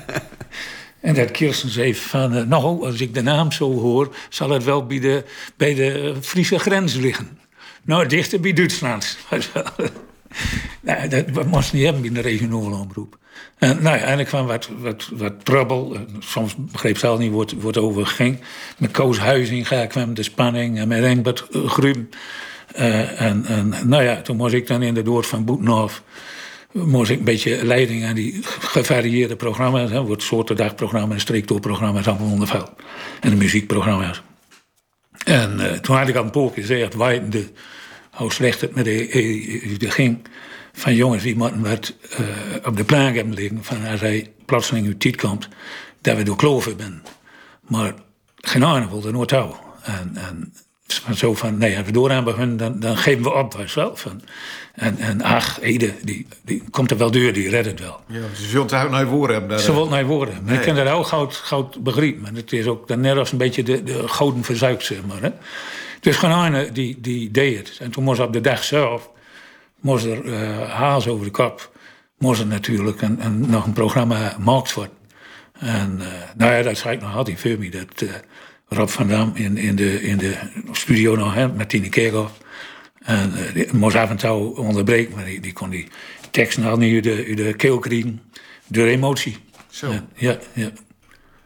en 1.00 1.14
dat 1.14 1.30
Kirsten 1.30 1.68
zei 1.68 1.94
van, 1.94 2.36
uh, 2.36 2.42
nou, 2.42 2.84
als 2.84 3.00
ik 3.00 3.14
de 3.14 3.22
naam 3.22 3.52
zo 3.52 3.72
hoor, 3.72 4.14
zal 4.28 4.50
het 4.50 4.64
wel 4.64 4.86
bij 4.86 5.00
de, 5.00 5.24
bij 5.56 5.74
de 5.74 6.14
Friese 6.20 6.58
grens 6.58 6.94
liggen. 6.94 7.38
Nou, 7.82 8.06
dichter 8.06 8.40
bij 8.40 8.52
Duitsland. 8.52 9.18
nou, 10.80 11.08
dat 11.08 11.46
moest 11.46 11.72
niet 11.72 11.84
hebben 11.84 12.04
in 12.04 12.14
de 12.14 12.20
regionale 12.20 12.76
omroep. 12.76 13.18
En, 13.58 13.82
nou 13.82 13.98
ja, 13.98 14.04
en 14.04 14.18
ik 14.18 14.26
kwam 14.26 14.46
wat, 14.46 14.68
wat, 14.78 15.08
wat 15.12 15.44
trouble. 15.44 16.06
Soms 16.18 16.54
begreep 16.56 16.98
ze 16.98 17.06
al 17.06 17.18
niet 17.18 17.32
wat 17.32 17.50
het 17.50 17.78
over 17.78 18.06
ging. 18.06 18.38
Met 18.78 18.90
Koos 18.90 19.18
Huizinga 19.18 19.86
kwam 19.86 20.14
de 20.14 20.22
spanning 20.22 20.78
en 20.78 20.88
met 20.88 21.02
Engbert 21.02 21.46
Grum. 21.52 22.08
En, 22.74 23.44
en 23.44 23.74
nou 23.84 24.02
ja, 24.02 24.20
toen 24.20 24.36
moest 24.36 24.54
ik 24.54 24.66
dan 24.66 24.82
in 24.82 24.94
de 24.94 25.02
Doord 25.02 25.26
van 25.26 25.44
Boetenhof... 25.44 26.02
moest 26.72 27.10
ik 27.10 27.18
een 27.18 27.24
beetje 27.24 27.64
leiding 27.64 28.04
aan 28.04 28.14
die 28.14 28.40
gevarieerde 28.60 29.36
programma's. 29.36 29.90
Hè, 29.90 30.04
soorten 30.16 30.56
dagprogramma's, 30.56 31.20
streektoorprogramma's, 31.20 32.06
allemaal 32.06 32.32
onderveld. 32.32 32.72
En 33.20 33.30
de 33.30 33.36
muziekprogramma's. 33.36 34.22
En 35.24 35.78
toen 35.82 35.96
had 35.96 36.08
ik 36.08 36.16
al 36.16 36.24
een 36.24 36.30
pookje 36.30 36.60
gezegd, 36.60 36.92
de, 37.32 37.48
hoe 38.10 38.32
slecht 38.32 38.60
het 38.60 38.74
met 38.74 38.84
de, 38.84 39.76
de 39.78 39.90
ging 39.90 40.18
van 40.72 40.94
jongens 40.94 41.22
die 41.22 41.36
moeten 41.36 41.62
wat 41.62 41.94
uh, 42.20 42.26
op 42.64 42.76
de 42.76 42.84
plank 42.84 43.14
hebben 43.14 43.34
liggen. 43.34 43.64
Van 43.64 43.86
als 43.86 44.00
hij 44.00 44.32
plotseling 44.44 44.86
uit 44.86 45.00
tijd 45.00 45.16
komt, 45.16 45.48
dat 46.00 46.16
we 46.16 46.22
door 46.22 46.36
kloven 46.36 46.76
ben. 46.76 47.02
Maar 47.68 47.94
geen 48.36 48.62
ander 48.62 48.90
wilde 48.90 49.12
nooit 49.12 49.30
houden. 49.30 49.56
En, 49.82 50.16
en 50.16 50.52
zo 51.14 51.34
van, 51.34 51.58
nee, 51.58 51.76
als 51.76 51.86
we 51.86 51.92
door 51.92 52.10
aan 52.10 52.24
beginnen, 52.24 52.56
dan, 52.56 52.80
dan 52.80 52.96
geven 52.96 53.22
we 53.22 53.32
op, 53.32 53.54
wel. 53.74 53.96
Van, 53.96 54.22
en, 54.74 54.98
en 54.98 55.22
ach, 55.22 55.60
Ede, 55.60 55.94
die, 56.02 56.26
die 56.42 56.62
komt 56.70 56.90
er 56.90 56.96
wel 56.96 57.10
door, 57.10 57.32
die 57.32 57.48
redt 57.48 57.66
het 57.66 57.80
wel. 57.80 58.00
Ja, 58.06 58.20
ze 58.36 58.46
zult 58.46 58.70
het 58.70 58.90
naar 58.90 59.06
woorden 59.06 59.36
hebben. 59.36 59.60
Ze 59.60 59.72
wil 59.72 59.88
naar 59.88 60.06
woorden. 60.06 60.34
Maar 60.34 60.44
nee. 60.44 60.56
ik 60.56 60.62
ken 60.62 60.74
dat 60.74 60.88
ook 60.88 61.06
goud, 61.06 61.34
goud 61.34 61.82
begrepen. 61.82 62.26
En 62.26 62.34
het 62.34 62.52
is 62.52 62.66
ook 62.66 62.88
dan 62.88 63.00
net 63.00 63.16
als 63.16 63.32
een 63.32 63.38
beetje 63.38 63.62
de, 63.62 63.82
de 63.82 64.08
gouden 64.08 64.44
verzuikt, 64.44 64.84
zeg 64.84 65.04
maar. 65.06 65.22
Hè. 65.22 65.30
Dus 66.00 66.16
gewoon 66.16 66.66
die, 66.72 67.00
die 67.00 67.30
deed 67.30 67.58
het. 67.58 67.78
En 67.80 67.90
toen 67.90 68.04
moest 68.04 68.20
op 68.20 68.32
de 68.32 68.40
dag 68.40 68.64
zelf 68.64 69.10
moest 69.82 70.04
er 70.04 70.24
uh, 70.24 70.70
haals 70.70 71.08
over 71.08 71.24
de 71.24 71.30
kop. 71.30 71.70
Moest 72.18 72.40
er 72.40 72.46
natuurlijk 72.46 73.02
een, 73.02 73.24
een, 73.24 73.50
nog 73.50 73.66
een 73.66 73.72
programma 73.72 74.28
gemaakt 74.28 74.74
worden. 74.74 74.96
En 75.58 75.98
uh, 76.00 76.06
nou 76.36 76.52
ja, 76.52 76.62
dat 76.62 76.76
zei 76.76 76.94
ik 76.94 77.00
nog 77.00 77.16
altijd 77.16 77.40
voor 77.40 77.58
me. 77.58 77.68
Dat 77.70 78.00
uh, 78.00 78.10
Rob 78.68 78.88
van 78.88 79.08
Dam 79.08 79.32
in, 79.34 79.56
in, 79.56 79.76
de, 79.76 80.02
in 80.02 80.18
de 80.18 80.36
studio 80.72 81.16
nog 81.16 81.34
hè, 81.34 81.48
met 81.48 81.68
Tine 81.68 81.88
Kerkhoff. 81.88 82.32
En 83.02 83.32
die 83.54 83.68
moest 83.72 83.96
af 83.96 84.10
en 84.10 84.16
toe 84.16 84.56
onderbreken, 84.56 85.14
maar 85.14 85.24
die, 85.24 85.40
die 85.40 85.52
kon 85.52 85.70
die 85.70 85.88
teksten 86.30 86.64
al 86.64 86.76
niet 86.76 86.94
uit 86.94 87.16
de, 87.16 87.24
uit 87.28 87.36
de 87.36 87.54
keel 87.54 87.78
krijgen. 87.78 88.22
Door 88.66 88.86
emotie. 88.86 89.36
Zo. 89.70 89.90
En, 89.90 90.08
ja, 90.14 90.38
ja. 90.52 90.70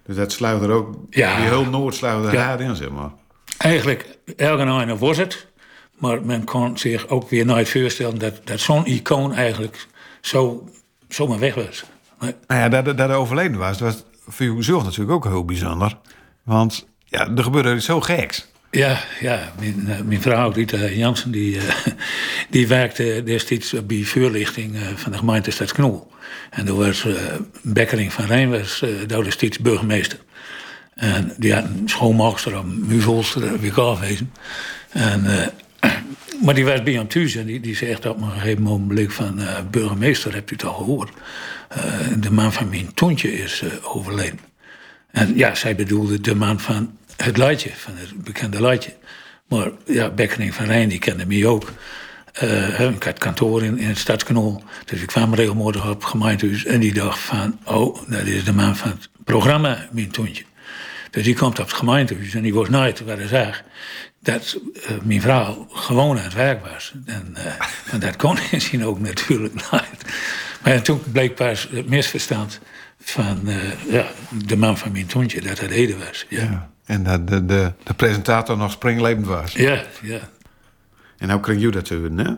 Dus 0.07 0.17
dat 0.17 0.33
sluit 0.33 0.63
er 0.63 0.71
ook, 0.71 0.95
Ja. 1.11 1.37
die 1.37 1.45
heel 1.45 1.65
Noord 1.65 1.95
sluit 1.95 2.25
er 2.25 2.33
Ja. 2.33 2.59
in, 2.59 2.77
zeg 2.77 2.91
maar. 2.91 3.11
Eigenlijk, 3.59 4.19
elke 4.37 4.65
nou 4.65 4.95
was 4.95 5.17
het. 5.17 5.47
Maar 5.99 6.25
men 6.25 6.45
kon 6.45 6.79
zich 6.79 7.09
ook 7.09 7.31
weer 7.31 7.45
nooit 7.45 7.69
voorstellen 7.69 8.19
dat, 8.19 8.41
dat 8.45 8.61
zo'n 8.61 8.87
icoon 8.87 9.35
eigenlijk 9.35 9.87
zo, 10.21 10.69
zomaar 11.09 11.39
weg 11.39 11.55
was. 11.55 11.85
Nee. 12.21 12.35
Nou 12.47 12.61
ja, 12.61 12.83
dat, 12.83 12.99
dat 12.99 13.11
overleden 13.11 13.59
was, 13.59 13.79
dat 13.79 13.93
was 13.93 14.05
voor 14.29 14.47
uw 14.47 14.63
zorg 14.63 14.85
natuurlijk 14.85 15.11
ook 15.11 15.25
heel 15.25 15.45
bijzonder. 15.45 15.99
Want 16.43 16.87
ja, 17.05 17.29
er 17.37 17.43
gebeurde 17.43 17.75
iets 17.75 17.85
zo 17.85 18.01
geks. 18.01 18.47
Ja, 18.71 19.01
ja 19.21 19.53
mijn, 19.59 19.85
uh, 19.87 20.01
mijn 20.01 20.23
vrouw 20.23 20.51
Rita 20.51 20.87
Jansen 20.87 21.31
die, 21.31 21.57
uh, 21.57 21.63
die 22.51 22.69
werkte 22.69 23.23
destijds 23.25 23.75
bij 23.87 24.03
voorlichting 24.03 24.75
uh, 24.75 24.83
van 24.95 25.13
de 25.13 25.19
gemeente 25.19 25.51
Stad 25.51 25.73
Knol. 25.73 26.11
En 26.51 26.65
toen 26.65 26.79
was 26.79 27.07
Bekkering 27.63 28.13
van 28.13 28.25
Rijn 28.25 28.51
was 28.51 28.85
daar 29.07 29.25
destijds 29.25 29.59
burgemeester. 29.59 30.19
En 30.95 31.33
die 31.37 31.55
had 31.55 31.65
een 31.65 31.89
schoonmaakster, 31.89 32.55
een 32.55 32.87
muvelster, 32.87 33.61
weer 33.61 33.81
afwezen. 33.81 34.33
En 34.91 35.25
maar 36.45 36.55
die 36.55 36.65
was 36.65 36.83
bij 36.83 36.93
hem 36.93 37.09
thuis 37.09 37.35
en 37.35 37.47
die, 37.47 37.61
die 37.61 37.77
zegt 37.77 38.07
op 38.07 38.21
een 38.21 38.31
gegeven 38.31 38.63
moment 38.63 39.15
van... 39.15 39.41
Uh, 39.41 39.59
burgemeester, 39.71 40.35
hebt 40.35 40.51
u 40.51 40.55
het 40.55 40.65
al 40.65 40.75
gehoord? 40.75 41.11
Uh, 41.77 41.83
de 42.19 42.31
man 42.31 42.53
van 42.53 42.69
mijn 42.69 42.95
toontje 42.95 43.33
is 43.33 43.63
uh, 43.63 43.97
overleden. 43.97 44.39
En 45.11 45.37
ja, 45.37 45.55
zij 45.55 45.77
bedoelde 45.77 46.21
de 46.21 46.35
man 46.35 46.61
van 46.61 46.99
het 47.17 47.37
luidje, 47.37 47.71
van 47.75 47.93
het 47.97 48.23
bekende 48.25 48.61
luidje. 48.61 48.95
Maar 49.49 49.71
ja, 49.87 50.11
Bekkening 50.11 50.55
van 50.55 50.67
Rijn, 50.67 50.89
die 50.89 50.99
kende 50.99 51.27
mij 51.27 51.47
ook. 51.47 51.73
Ik 52.93 53.03
had 53.03 53.19
kantoor 53.19 53.65
in, 53.65 53.79
in 53.79 53.89
het 53.89 53.99
Stadskanaal. 53.99 54.63
Dus 54.85 55.01
ik 55.01 55.07
kwam 55.07 55.35
regelmatig 55.35 55.91
op 55.91 56.05
gemeentehuis. 56.05 56.65
En 56.65 56.81
die 56.81 56.95
dacht 56.95 57.19
van, 57.19 57.59
oh, 57.65 57.99
dat 58.09 58.27
is 58.27 58.45
de 58.45 58.53
man 58.53 58.77
van 58.77 58.91
het 58.91 59.09
programma, 59.25 59.89
mijn 59.91 60.11
toontje. 60.11 60.45
Dus 61.11 61.25
die 61.25 61.35
komt 61.35 61.59
op 61.59 61.67
het 61.67 61.77
gemeentehuis 61.77 62.35
en 62.35 62.43
die 62.43 62.55
was 62.55 62.69
nooit 62.69 63.01
waar 63.01 63.17
hij 63.17 63.27
zag 63.27 63.63
dat 64.27 64.59
uh, 64.75 64.97
mijn 65.03 65.21
vrouw 65.21 65.67
gewoon 65.71 66.19
aan 66.19 66.25
het 66.25 66.35
werk 66.35 66.67
was. 66.67 66.95
En, 67.05 67.35
uh, 67.37 67.93
en 67.93 68.01
dat 68.01 68.17
kon 68.17 68.37
hij 68.51 68.61
zien 68.61 68.85
ook 68.85 69.01
natuurlijk 69.01 69.55
nooit. 69.71 70.05
Maar 70.63 70.83
toen 70.83 71.03
bleek 71.13 71.35
pas 71.35 71.69
het 71.71 71.89
misverstand 71.89 72.61
van 72.99 73.41
uh, 73.45 73.57
ja, 73.91 74.07
de 74.47 74.57
man 74.57 74.79
van 74.79 74.93
mijn 74.93 75.07
toontje, 75.07 75.41
dat 75.41 75.59
het 75.59 75.71
Ede 75.71 75.97
was. 75.99 76.27
Ja. 76.29 76.43
ja. 76.43 76.71
En 76.85 77.03
dat 77.03 77.29
de, 77.29 77.45
de, 77.45 77.73
de 77.83 77.95
presentator 77.95 78.57
nog 78.57 78.71
springlevend 78.71 79.27
was. 79.27 79.53
Ja, 79.53 79.85
ja. 80.03 80.21
En 81.19 81.31
hoe 81.31 81.41
kreeg 81.41 81.61
je 81.61 81.71
dat 81.71 81.85
te 81.85 82.01
doen, 82.01 82.19
hè? 82.19 82.31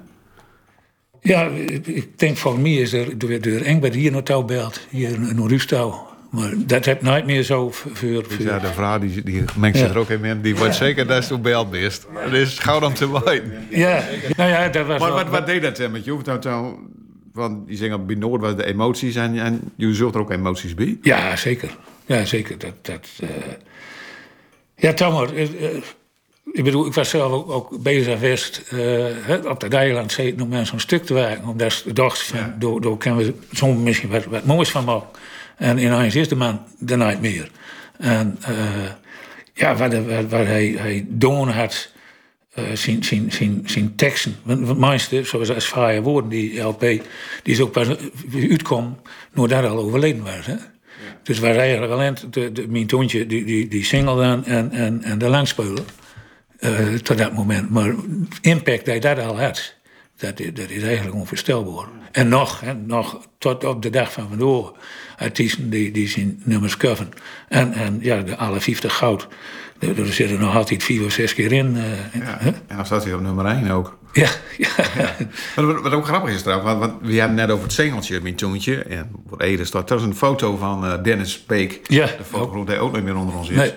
Ja, 1.20 1.46
ik 1.83 2.18
denk 2.18 2.37
voor 2.37 2.59
mij 2.59 2.72
is 2.72 2.92
er 2.92 3.18
door, 3.18 3.40
door 3.40 3.61
Engbert 3.61 3.94
hier 3.94 4.12
naartoe 4.12 4.44
belt, 4.44 4.81
hier 4.90 5.11
in 5.11 5.46
Rustouw. 5.46 6.07
Maar 6.30 6.52
dat 6.56 6.84
heb 6.84 7.02
nooit 7.02 7.26
meer 7.26 7.42
zo 7.42 7.70
voor... 7.70 8.24
ja, 8.38 8.58
de 8.58 8.66
vrouw 8.66 8.98
die, 8.98 9.22
die 9.22 9.44
mengt 9.56 9.78
zich 9.78 9.90
er 9.90 9.98
ook 9.98 10.10
in, 10.10 10.40
die 10.40 10.56
wordt 10.56 10.74
zeker 10.74 11.06
dat 11.06 11.28
je 11.28 11.38
belt 11.38 11.70
best. 11.70 12.06
Dat 12.24 12.32
is 12.32 12.58
gauw 12.58 12.80
om 12.80 12.94
te 12.94 13.12
weten. 13.12 13.66
Ja, 13.70 14.04
nou 14.36 14.50
ja, 14.50 14.68
dat 14.68 14.86
was 14.86 15.00
Maar 15.00 15.12
wat, 15.12 15.28
wat 15.28 15.46
deed 15.46 15.62
dat 15.62 15.90
met 15.90 16.04
je? 16.04 16.16
Nou, 16.24 16.76
want 17.32 17.58
je 17.66 17.76
zegt 17.76 18.06
bij 18.06 18.16
Noord 18.16 18.40
was 18.40 18.56
de 18.56 18.64
emoties 18.64 19.14
en, 19.14 19.38
en 19.38 19.60
je 19.76 19.94
zult 19.94 20.14
er 20.14 20.20
ook 20.20 20.30
emoties 20.30 20.74
bij? 20.74 20.98
Ja, 21.02 21.36
zeker. 21.36 21.76
Ja, 22.06 22.24
zeker. 22.24 22.58
Dat, 22.58 22.74
dat, 22.82 23.08
uh... 23.22 23.28
Ja, 24.74 24.92
Tamar, 24.92 25.34
uh, 25.34 25.48
ik 26.52 26.64
bedoel, 26.64 26.86
ik 26.86 26.94
was 26.94 27.08
zelf 27.08 27.32
ook, 27.32 27.50
ook 27.50 27.82
bezig 27.82 28.12
geweest 28.12 28.62
uh, 28.72 29.04
op 29.44 29.60
de 29.60 29.68
Dijland 29.68 30.12
zitten 30.12 30.42
om 30.42 30.48
mensen 30.48 30.74
een 30.74 30.80
stuk 30.80 31.04
te 31.04 31.14
werken. 31.14 31.48
Omdat 31.48 31.82
ik 31.86 31.96
dacht, 31.96 32.26
ja. 32.34 32.56
door, 32.58 32.80
door 32.80 32.98
kunnen 32.98 33.24
we 33.24 33.34
soms 33.52 33.82
misschien 33.82 34.10
wat, 34.10 34.24
wat 34.24 34.44
moois 34.44 34.70
van 34.70 34.84
maken. 34.84 35.08
En 35.58 35.78
ineens 35.78 36.14
is 36.14 36.28
de 36.28 36.36
man 36.36 36.60
er 36.86 36.96
nooit 36.96 37.20
meer. 37.20 37.50
En 37.98 38.38
uh, 38.48 38.56
ja, 39.54 39.76
waar, 39.76 39.90
de, 39.90 40.26
hij, 40.30 40.74
hij 40.78 41.06
doen 41.08 41.48
had, 41.48 41.92
uh, 42.58 42.64
zijn, 42.74 43.04
zijn, 43.04 43.32
zijn, 43.32 43.62
zijn 43.64 43.94
teksten. 43.94 44.36
Want 44.42 44.78
meeste, 44.78 45.24
zoals 45.24 45.50
als 45.50 45.68
vrije 45.68 46.02
woorden, 46.02 46.30
die 46.30 46.60
LP, 46.60 46.80
die 46.80 47.00
is 47.42 47.60
ook 47.60 47.72
pas 47.72 47.88
uitkom 48.50 48.98
nadat 49.32 49.60
hij 49.60 49.68
al 49.68 49.78
overleden 49.78 50.22
was. 50.22 50.46
Hè? 50.46 50.52
Ja. 50.52 50.58
Dus 51.22 51.38
waar 51.38 51.56
eigenlijk 51.56 51.92
alleen 51.92 52.16
de, 52.30 52.52
de, 52.52 52.68
mijn 52.68 52.86
toontje, 52.86 53.26
die, 53.26 53.44
die, 53.44 53.68
die 53.68 53.84
single 53.84 54.16
dan 54.16 54.44
en, 54.44 54.70
en, 54.70 55.02
en 55.02 55.18
de 55.18 55.28
langspelen. 55.28 55.84
Uh, 56.60 56.94
tot 56.94 57.18
dat 57.18 57.32
moment. 57.32 57.70
Maar 57.70 57.94
impact 58.40 58.84
dat 58.84 59.02
hij 59.02 59.14
dat 59.14 59.24
al 59.24 59.40
had, 59.40 59.74
dat, 60.18 60.37
dat 60.37 60.70
is 60.70 60.83
eigenlijk 60.83 61.16
onvoorstelbaar. 61.16 61.87
En 62.12 62.28
nog, 62.28 62.61
hè, 62.61 62.74
nog 62.74 63.28
tot 63.38 63.64
op 63.64 63.83
de 63.83 63.90
dag 63.90 64.12
van 64.12 64.28
vandaag, 64.28 64.72
artiesten 65.16 65.70
die, 65.70 65.90
die 65.90 66.09
zijn 66.09 66.40
nummers 66.44 66.76
coveren. 66.76 67.11
En, 67.48 67.72
en 67.72 67.98
ja, 68.00 68.22
de 68.22 68.37
alle 68.37 68.61
50 68.61 68.94
goud. 68.94 69.28
Er, 69.78 70.00
er 70.00 70.12
zitten 70.12 70.40
nog 70.40 70.57
altijd 70.57 70.83
vier 70.83 71.04
of 71.04 71.12
zes 71.12 71.35
keer 71.35 71.52
in. 71.52 71.76
Uh, 71.76 71.83
ja? 72.22 72.38
En 72.40 72.76
dan 72.76 72.87
staat 72.87 73.04
hij 73.04 73.14
op 73.14 73.20
nummer 73.20 73.46
1 73.46 73.70
ook. 73.70 73.98
Ja, 74.12 74.28
ja. 74.57 74.68
ja. 74.96 75.14
Wat, 75.54 75.81
wat, 75.81 75.92
ook 75.92 76.07
grappig 76.07 76.35
is 76.35 76.42
trouwens, 76.42 76.70
want, 76.70 76.81
want 76.81 77.07
we 77.07 77.18
hebben 77.18 77.37
net 77.37 77.50
over 77.50 77.64
het 77.64 77.72
singeltje, 77.72 78.20
mijn 78.20 78.35
toontje. 78.35 78.83
En 78.83 79.11
Ede 79.37 79.64
staat, 79.64 79.88
dat 79.88 80.00
is 80.00 80.07
een 80.07 80.16
foto 80.16 80.57
van 80.57 80.85
uh, 80.85 81.02
Dennis 81.02 81.40
Peek. 81.40 81.81
Ja. 81.83 82.07
De 82.07 82.24
fotogroep 82.24 82.66
die 82.66 82.78
ook 82.78 82.94
niet 82.94 83.04
meer 83.04 83.16
onder 83.16 83.37
ons 83.37 83.48
is. 83.48 83.57
Nee. 83.57 83.72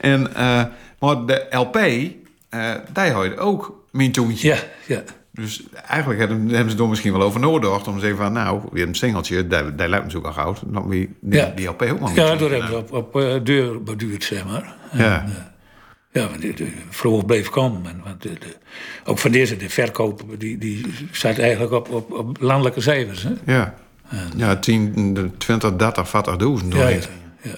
En, 0.00 0.20
uh, 0.36 0.64
maar 0.98 1.26
de 1.26 1.46
LP, 1.50 1.78
daar 2.92 3.10
hoort 3.10 3.38
ook 3.38 3.84
mijn 3.90 4.12
toontje. 4.12 4.48
Ja, 4.48 4.58
ja. 4.86 5.02
Dus 5.34 5.62
eigenlijk 5.86 6.20
hebben, 6.20 6.70
ze 6.70 6.76
er 6.76 6.88
misschien 6.88 7.12
wel 7.12 7.22
over 7.22 7.40
nagedacht 7.40 7.88
om 7.88 7.94
te 7.94 8.00
zeggen 8.00 8.18
van 8.18 8.32
nou, 8.32 8.60
weer 8.72 8.88
een 8.88 8.94
singeltje, 8.94 9.46
daar, 9.46 9.76
daar 9.76 9.88
lijkt 9.88 10.04
natuurlijk 10.04 10.36
al 10.36 10.42
goud. 10.42 10.62
Dan 10.66 10.90
die, 10.90 11.10
die, 11.20 11.38
ja. 11.40 11.52
die 11.56 11.68
LP 11.68 11.82
ook 11.82 11.98
wel. 11.98 12.10
Ja, 12.14 12.36
door 12.36 12.50
hebben 12.50 12.70
we 12.70 12.76
op, 12.76 12.92
op 12.92 13.16
uh, 13.16 13.34
deur 13.42 13.82
beduurd, 13.82 14.24
zeg 14.24 14.44
maar. 14.44 14.74
Ja. 14.92 15.22
En, 15.22 15.28
uh, 15.28 15.34
ja, 16.12 16.28
want 16.28 16.42
de, 16.42 16.54
de 16.54 16.72
vroeg 16.90 17.26
bleef 17.26 17.48
komen. 17.48 17.86
En, 17.86 18.00
want 18.04 18.22
de, 18.22 18.32
de, 18.32 18.56
ook 19.04 19.18
van 19.18 19.30
deze, 19.30 19.56
de 19.56 19.70
verkoop, 19.70 20.24
die, 20.38 20.58
die 20.58 20.86
staat 21.10 21.38
eigenlijk 21.38 21.72
op, 21.72 21.90
op, 21.90 22.12
op 22.12 22.36
landelijke 22.40 22.80
cijfers. 22.80 23.22
Hè? 23.22 23.52
Ja. 23.52 23.74
En, 24.08 24.30
ja, 24.36 24.56
10, 24.56 25.32
20, 25.38 25.76
30, 25.76 26.08
40 26.08 26.36
duizend. 26.36 26.74
Ja, 26.74 26.88
ja, 26.88 26.98
ja. 27.42 27.54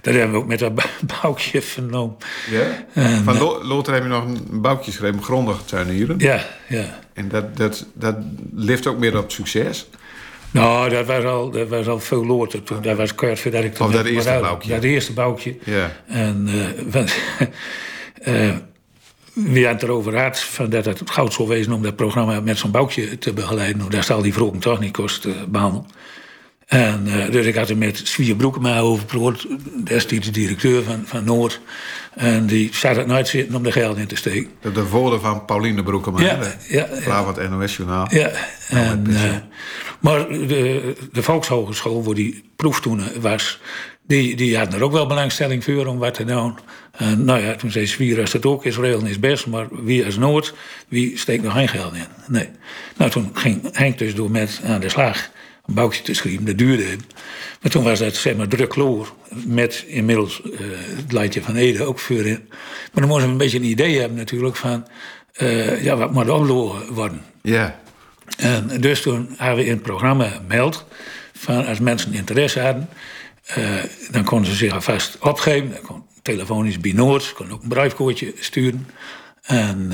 Dat 0.00 0.14
hebben 0.14 0.32
we 0.32 0.38
ook 0.38 0.46
met 0.46 0.58
dat 0.58 0.72
boukje 1.22 1.62
vernomen. 1.62 2.16
Ja? 2.50 2.84
En, 2.92 3.24
Van 3.24 3.38
Lo 3.38 3.64
Lothar 3.64 3.94
heb 3.94 4.02
je 4.02 4.08
nog 4.08 4.24
een 4.24 4.60
boukje 4.60 4.90
geschreven, 4.90 5.22
grondig 5.22 5.62
tuinieren. 5.64 6.18
Ja, 6.18 6.46
ja. 6.68 6.98
En 7.12 7.28
dat, 7.28 7.56
dat, 7.56 7.86
dat 7.94 8.16
lift 8.54 8.86
ook 8.86 8.98
meer 8.98 9.18
op 9.18 9.30
succes? 9.30 9.86
Nou, 10.50 10.90
dat 10.90 11.06
was 11.06 11.24
al, 11.24 11.50
dat 11.50 11.68
was 11.68 11.86
al 11.88 12.00
veel 12.00 12.26
later 12.26 12.62
toen. 12.62 12.82
Dat 12.82 12.96
was 12.96 13.14
kort 13.14 13.40
voordat 13.40 13.64
ik... 13.64 13.80
Of 13.80 13.92
dat 13.92 14.04
eerste 14.04 14.30
uit, 14.30 14.42
boukje? 14.42 14.70
Dat 14.70 14.82
eerste 14.82 15.12
boukje. 15.12 15.56
Ja. 15.64 15.92
En 16.06 16.48
uh, 18.26 18.48
uh, 18.48 18.54
wie 19.32 19.64
had 19.64 19.74
het 19.74 19.82
erover 19.82 20.22
had, 20.22 20.40
van 20.40 20.70
dat 20.70 20.84
het 20.84 21.10
goud 21.10 21.32
zou 21.32 21.48
wezen 21.48 21.72
om 21.72 21.82
dat 21.82 21.96
programma 21.96 22.40
met 22.40 22.58
zo'n 22.58 22.70
boukje 22.70 23.18
te 23.18 23.32
begeleiden. 23.32 23.90
Daar 23.90 24.04
zal 24.04 24.22
die 24.22 24.32
vroeg 24.32 24.56
toch 24.58 24.80
niet 24.80 24.92
kost 24.92 25.24
uh, 25.24 25.32
behandelen. 25.48 25.86
En, 26.68 27.04
uh, 27.06 27.30
dus 27.30 27.46
ik 27.46 27.54
had 27.54 27.68
er 27.68 27.76
met 27.76 28.00
Svier 28.04 28.36
Broekema 28.36 28.78
over 28.78 29.04
gepraat, 29.08 29.46
destijds 29.84 30.26
de 30.26 30.32
directeur 30.32 30.82
van, 30.82 31.02
van 31.04 31.24
Noord. 31.24 31.60
En 32.14 32.46
die 32.46 32.70
zat 32.72 32.96
het 32.96 33.06
nooit 33.06 33.28
zitten 33.28 33.54
om 33.54 33.66
er 33.66 33.72
geld 33.72 33.96
in 33.96 34.06
te 34.06 34.16
steken. 34.16 34.50
De, 34.60 34.72
de 34.72 34.88
woorden 34.88 35.20
van 35.20 35.44
Pauline 35.44 35.82
Broekema, 35.82 36.20
ja, 36.20 36.38
ja, 36.68 36.88
ja. 37.04 37.26
het 37.26 37.50
NOS-journaal. 37.50 38.06
Ja, 38.10 38.30
en, 38.68 39.04
uh, 39.08 39.20
maar 40.00 40.28
de, 40.28 40.94
de 41.12 41.22
Volkshogeschool, 41.22 42.04
waar 42.04 42.14
die 42.14 42.50
proef 42.56 42.80
toen 42.80 43.02
was... 43.20 43.60
Die, 44.06 44.36
die 44.36 44.56
hadden 44.56 44.78
er 44.78 44.84
ook 44.84 44.92
wel 44.92 45.06
belangstelling 45.06 45.64
voor 45.64 45.86
om 45.86 45.98
wat 45.98 46.14
te 46.14 46.24
doen. 46.24 46.58
En 46.92 47.24
nou 47.24 47.40
ja, 47.40 47.54
toen 47.54 47.70
zei 47.70 47.86
Zwier, 47.86 48.20
als 48.20 48.30
dat 48.30 48.46
ook 48.46 48.64
is, 48.64 48.76
regelen 48.76 49.10
is 49.10 49.18
best... 49.18 49.46
maar 49.46 49.66
wie 49.70 50.04
als 50.04 50.16
Noord, 50.16 50.54
wie 50.88 51.18
steekt 51.18 51.42
nog 51.42 51.52
geen 51.52 51.68
geld 51.68 51.94
in? 51.94 52.06
Nee. 52.26 52.48
Nou, 52.96 53.10
toen 53.10 53.30
ging 53.32 53.68
Henk 53.72 53.98
dus 53.98 54.14
door 54.14 54.30
met 54.30 54.60
aan 54.64 54.80
de 54.80 54.88
slag 54.88 55.30
een 55.74 55.90
te 56.02 56.14
schrijven. 56.14 56.44
Dat 56.44 56.58
duurde. 56.58 56.96
Maar 57.60 57.70
toen 57.70 57.84
was 57.84 57.98
dat 57.98 58.14
zeg 58.14 58.36
maar 58.36 58.48
druk 58.48 58.74
loor. 58.74 59.12
Met 59.46 59.84
inmiddels 59.86 60.40
uh, 60.44 60.60
het 60.96 61.12
leidje 61.12 61.42
van 61.42 61.56
Ede 61.56 61.84
ook 61.84 61.98
voor 61.98 62.26
in. 62.26 62.48
Maar 62.48 62.90
dan 62.92 63.06
moesten 63.06 63.26
we 63.26 63.32
een 63.32 63.38
beetje 63.38 63.58
een 63.58 63.64
idee 63.64 63.98
hebben 63.98 64.18
natuurlijk 64.18 64.56
van... 64.56 64.86
Uh, 65.42 65.84
ja, 65.84 65.96
wat 65.96 66.12
moet 66.12 66.30
oplopen 66.30 66.94
worden. 66.94 67.22
Ja. 67.42 67.80
En 68.36 68.80
dus 68.80 69.02
toen 69.02 69.34
hebben 69.36 69.56
we 69.56 69.64
in 69.64 69.72
het 69.72 69.82
programma 69.82 70.28
gemeld... 70.28 70.86
van 71.32 71.66
als 71.66 71.78
mensen 71.78 72.14
interesse 72.14 72.60
hadden... 72.60 72.88
Uh, 73.58 73.74
dan 74.10 74.24
konden 74.24 74.50
ze 74.50 74.56
zich 74.56 74.72
alvast 74.72 75.16
opgeven. 75.20 75.70
Dan 75.70 75.80
kon 75.80 76.04
telefonisch 76.22 76.80
bij 76.80 76.92
Noord. 76.92 77.32
Kon 77.32 77.52
ook 77.52 77.62
een 77.62 77.68
briefkoortje 77.68 78.32
sturen. 78.38 78.88
En... 79.42 79.92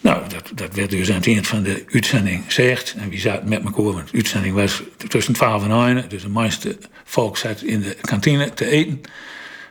Nou, 0.00 0.28
dat, 0.28 0.50
dat 0.54 0.74
werd 0.74 0.90
dus 0.90 1.08
aan 1.08 1.16
het 1.16 1.26
eind 1.26 1.46
van 1.46 1.62
de 1.62 1.84
uitzending 1.92 2.44
gezegd. 2.44 2.94
En 2.98 3.08
wie 3.08 3.20
zat 3.20 3.44
met 3.44 3.64
elkaar, 3.64 3.82
want 3.82 4.10
de 4.10 4.16
uitzending 4.16 4.54
was 4.54 4.82
tussen 5.08 5.34
12 5.34 5.64
en 5.64 5.96
1. 5.96 6.08
Dus 6.08 6.22
de 6.22 6.28
meeste 6.28 6.78
volk 7.04 7.36
zat 7.36 7.62
in 7.62 7.80
de 7.80 7.96
kantine 8.00 8.54
te 8.54 8.66
eten. 8.66 9.00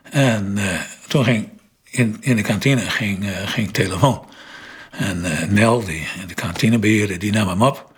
En 0.03 0.53
uh, 0.57 0.81
toen 1.07 1.23
ging 1.23 1.49
in, 1.83 2.17
in 2.19 2.35
de 2.35 2.41
kantine 2.41 2.81
ging, 2.81 3.23
uh, 3.23 3.29
ging 3.45 3.71
telefoon. 3.71 4.25
En 4.91 5.17
uh, 5.17 5.43
Nel, 5.49 5.85
die, 5.85 6.07
de 6.27 6.33
kantinebeheerder, 6.33 7.19
die 7.19 7.31
nam 7.31 7.47
hem 7.47 7.61
op. 7.61 7.95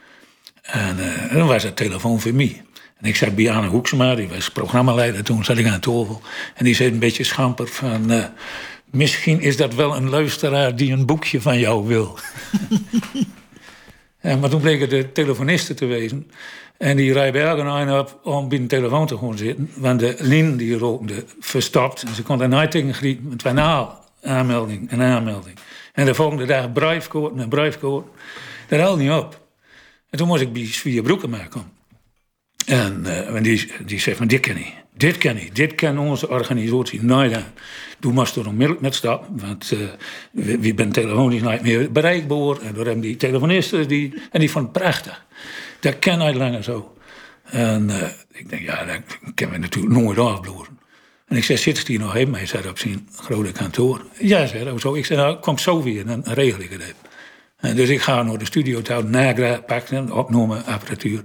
En 0.61 0.97
dan 1.33 1.47
was 1.47 1.63
het 1.63 1.75
telefoon 1.75 2.19
voor 2.19 2.33
mij. 2.33 2.63
En 2.97 3.07
ik 3.07 3.15
zat 3.15 3.35
bij 3.35 3.51
Anne 3.51 3.67
Hoeksema, 3.67 4.15
die 4.15 4.27
was 4.27 4.49
programmaleider. 4.49 5.23
Toen 5.23 5.43
zat 5.43 5.57
ik 5.57 5.67
aan 5.67 5.79
tafel. 5.79 6.21
En 6.55 6.65
die 6.65 6.75
zei 6.75 6.91
een 6.91 6.99
beetje 6.99 7.23
schamper 7.23 7.67
van... 7.67 8.31
Misschien 8.91 9.41
is 9.41 9.57
dat 9.57 9.75
wel 9.75 9.95
een 9.95 10.09
luisteraar 10.09 10.75
die 10.75 10.91
een 10.91 11.05
boekje 11.05 11.41
van 11.41 11.59
jou 11.59 11.87
wil. 11.87 12.19
en, 14.19 14.39
maar 14.39 14.49
toen 14.49 14.61
bleek 14.61 14.79
het 14.79 14.89
de 14.89 15.11
telefoniste 15.11 15.73
te 15.73 15.85
wezen. 15.85 16.31
En 16.77 16.97
die 16.97 17.13
bij 17.13 17.41
elke 17.41 17.99
op 17.99 18.19
om 18.23 18.49
bij 18.49 18.57
de 18.57 18.65
telefoon 18.65 19.07
te 19.07 19.17
gaan 19.17 19.37
zitten. 19.37 19.71
Want 19.75 19.99
de 19.99 20.15
lin 20.19 20.57
die 20.57 20.77
rookte 20.77 21.25
verstopt. 21.39 22.03
En 22.03 22.13
ze 22.13 22.23
kon 22.23 22.41
er 22.41 22.49
nooit 22.49 22.71
tegen 22.71 22.93
grieten. 22.93 23.31
Het 23.31 23.43
was 23.43 23.51
een 23.51 24.31
aanmelding 24.31 24.89
en 24.89 25.01
aanmelding. 25.01 25.57
En 25.93 26.05
de 26.05 26.13
volgende 26.13 26.45
dag 26.45 26.71
briefkoord 26.71 27.37
en 27.37 27.49
briefkoord. 27.49 28.07
Dat 28.67 28.79
haalde 28.79 29.01
niet 29.01 29.11
op. 29.11 29.47
En 30.09 30.17
toen 30.17 30.27
moest 30.27 30.41
ik 30.41 30.53
bij 30.53 30.65
Svier 30.65 31.01
Broekema 31.01 31.37
komen. 31.37 31.71
En, 32.65 33.01
uh, 33.05 33.35
en 33.35 33.43
die, 33.43 33.71
die 33.85 33.99
zegt 33.99 34.17
van, 34.17 34.27
dit 34.27 34.39
ken 34.39 34.57
ik. 34.57 34.73
Dit 34.99 35.17
ken 35.17 35.37
ik. 35.37 35.55
Dit 35.55 35.75
ken 35.75 35.97
onze 35.97 36.29
organisatie. 36.29 37.03
Nou 37.03 37.29
ja, 37.29 37.43
toen 37.99 38.13
moest 38.13 38.35
er 38.35 38.47
onmiddellijk 38.47 38.81
met 38.81 38.95
stappen. 38.95 39.39
Want 39.39 39.71
uh, 39.71 39.79
we, 40.31 40.59
we 40.59 40.73
zijn 40.75 40.91
telefonisch 40.91 41.41
niet 41.41 41.61
meer 41.61 41.91
bereikbaar. 41.91 42.61
En 42.61 42.73
door 42.73 42.85
hebben 42.85 43.01
die 43.01 43.15
telefonisten, 43.15 43.87
die, 43.87 44.13
en 44.31 44.39
die 44.39 44.49
het 44.53 44.71
prachtig. 44.71 45.25
Dat 45.79 45.99
ken 45.99 46.21
ik 46.21 46.35
langer 46.35 46.63
zo. 46.63 46.97
En 47.43 47.89
uh, 47.89 48.03
ik 48.31 48.49
denk, 48.49 48.61
ja, 48.61 48.85
dat 48.85 49.01
kennen 49.35 49.55
we 49.55 49.61
natuurlijk 49.61 49.93
nooit 49.93 50.17
afbloeren. 50.17 50.79
En 51.27 51.37
ik 51.37 51.43
zei, 51.43 51.57
zit 51.57 51.87
hier 51.87 51.99
nog 51.99 52.15
even? 52.15 52.33
Hij 52.33 52.45
zei 52.45 52.67
op 52.67 52.79
zijn 52.79 53.07
grote 53.15 53.51
kantoor. 53.51 54.05
Ja, 54.19 54.45
zei 54.45 54.63
hij, 54.63 54.79
zo. 54.79 54.93
Ik 54.95 55.05
zei, 55.05 55.19
nou, 55.19 55.37
kom 55.39 55.57
zo 55.57 55.83
weer, 55.83 56.05
dan 56.05 56.21
regel 56.25 56.61
ik 56.61 56.69
het 56.69 56.81
even. 56.81 56.95
En 57.57 57.75
dus 57.75 57.89
ik 57.89 58.01
ga 58.01 58.23
naar 58.23 58.37
de 58.37 58.45
studio 58.45 58.81
nagra 59.05 59.59
pakken, 59.65 60.11
opnemen, 60.11 60.65
apparatuur. 60.65 61.21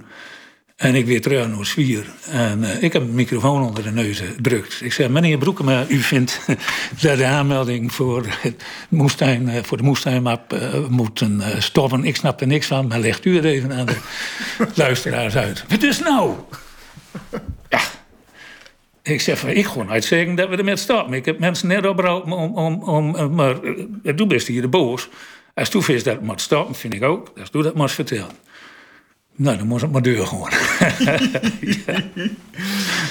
En 0.77 0.95
ik 0.95 1.07
weer 1.07 1.21
terug 1.21 1.49
naar 1.49 1.67
Zwier. 1.67 2.07
En 2.31 2.59
uh, 2.63 2.83
ik 2.83 2.93
heb 2.93 3.03
een 3.03 3.15
microfoon 3.15 3.63
onder 3.63 3.83
de 3.83 3.91
neus 3.91 4.21
gedrukt. 4.21 4.81
Ik 4.83 4.93
zeg, 4.93 5.09
meneer 5.09 5.39
Broekema, 5.39 5.85
u 5.89 5.99
vindt 5.99 6.41
dat 7.03 7.17
de 7.17 7.25
aanmelding 7.25 7.93
voor, 7.93 8.27
het 8.41 8.65
moestuin, 8.89 9.49
uh, 9.49 9.63
voor 9.63 9.77
de 9.77 9.83
moestuinmap 9.83 10.53
uh, 10.53 10.87
moet 10.89 11.25
stoppen. 11.59 12.05
Ik 12.05 12.17
snap 12.17 12.41
er 12.41 12.47
niks 12.47 12.67
van, 12.67 12.87
maar 12.87 12.99
legt 12.99 13.25
u 13.25 13.37
het 13.37 13.45
even 13.45 13.73
aan 13.73 13.87
de 13.87 13.97
luisteraars 14.75 15.37
uit. 15.37 15.65
Wat 15.69 15.83
is 15.83 15.99
nou? 15.99 16.35
Ja. 17.69 17.81
Ik 19.03 19.21
zeg 19.21 19.39
van, 19.39 19.49
ik 19.49 19.67
gewoon 19.67 19.91
uitzeggen 19.91 20.35
dat 20.35 20.49
we 20.49 20.57
ermee 20.57 20.77
stoppen. 20.77 21.15
Ik 21.15 21.25
heb 21.25 21.39
mensen 21.39 21.69
net 21.69 21.87
opgehouden 21.87 22.33
om, 22.33 22.57
om, 22.57 22.83
om, 22.83 23.35
maar 23.35 23.57
doe 24.15 24.27
best 24.27 24.47
hier 24.47 24.63
de 24.63 24.69
boos. 24.69 25.09
Als 25.55 25.69
toen 25.69 25.83
vindt 25.83 26.05
dat 26.05 26.15
het 26.15 26.25
moet 26.25 26.41
stoppen, 26.41 26.75
vind 26.75 26.95
ik 26.95 27.03
ook. 27.03 27.33
Als 27.41 27.51
doe 27.51 27.63
dat 27.63 27.75
moet 27.75 27.93
vertellen. 27.93 28.43
Nou, 29.37 29.59
dan 29.59 29.67
moest 29.67 29.83
het 29.83 29.93
maar 29.93 30.03
deur 30.03 30.27
gewoon. 30.27 30.49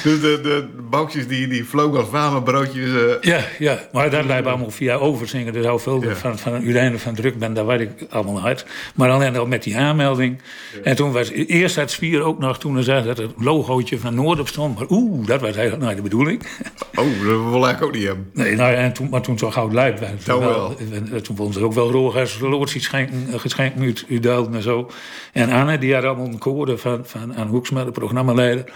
dus 0.04 0.22
de, 0.22 0.40
de 0.44 0.68
boukjes 0.90 1.28
die, 1.28 1.48
die 1.48 1.66
vlogen 1.66 2.00
als 2.00 2.10
warme 2.10 2.44
broodjes. 2.44 2.88
Uh... 2.88 3.22
Ja, 3.22 3.40
ja, 3.60 3.80
maar 3.92 4.10
dat 4.10 4.26
lijkt 4.26 4.48
allemaal 4.48 4.72
via 4.72 4.96
overzingen. 4.96 5.54
Dus 5.54 5.66
al 5.66 5.80
veel 5.80 6.04
ja. 6.04 6.16
van, 6.16 6.40
van 6.40 6.54
uiteindelijk 6.54 7.00
van 7.04 7.16
druk 7.16 7.40
ben, 7.40 7.54
daar 7.54 7.66
weet 7.66 7.80
ik 7.80 8.06
allemaal 8.10 8.44
uit. 8.44 8.66
Maar 8.96 9.10
alleen 9.10 9.38
al 9.38 9.46
met 9.46 9.64
die 9.64 9.78
aanmelding. 9.78 10.42
Ja. 10.74 10.80
En 10.84 10.96
toen 10.96 11.12
was 11.12 11.30
eerst 11.30 11.76
het 11.76 11.92
spier 11.92 12.22
ook 12.22 12.40
nog 12.40 12.60
toen 12.60 12.78
er 12.78 12.84
zei 12.84 13.04
dat 13.04 13.18
het 13.18 13.32
logootje 13.38 14.00
van 14.00 14.16
Noord 14.16 14.40
op 14.40 14.48
stond. 14.48 14.80
Maar 14.80 14.88
oeh, 14.90 15.28
dat 15.28 15.42
was 15.42 15.56
eigenlijk 15.56 15.84
nou 15.84 15.96
de 15.96 16.02
bedoeling. 16.02 16.42
Oh, 16.96 17.06
dat 17.06 17.50
wil 17.50 17.70
ik 17.70 17.82
ook 17.82 17.94
niet 17.94 18.06
hebben. 18.06 18.30
Nee, 18.34 18.56
nou, 18.56 18.74
en 18.74 18.94
toen, 18.94 19.10
maar 19.10 19.22
toen 19.22 19.38
zo 19.38 19.70
luid 19.72 20.00
werd. 20.00 20.26
Toen, 20.26 20.40
wel, 20.40 20.76
toen 21.22 21.36
vonden 21.36 21.54
ze 21.54 21.64
ook 21.64 21.74
wel 21.74 21.92
roog 21.92 22.16
als 22.16 22.40
loodsie 22.40 22.80
geschenken, 22.80 23.40
geschenken 23.40 23.82
uit 23.82 24.06
Udelden 24.08 24.54
en 24.54 24.62
zo. 24.62 24.90
En 25.32 25.50
Anne, 25.50 25.78
die 25.78 25.94
had 25.94 26.13
koorden 26.38 26.80
van, 26.80 27.06
van 27.06 27.36
Anne 27.36 27.52
Hoeksma, 27.52 27.84
de 27.84 27.92
programmaleider 27.92 28.72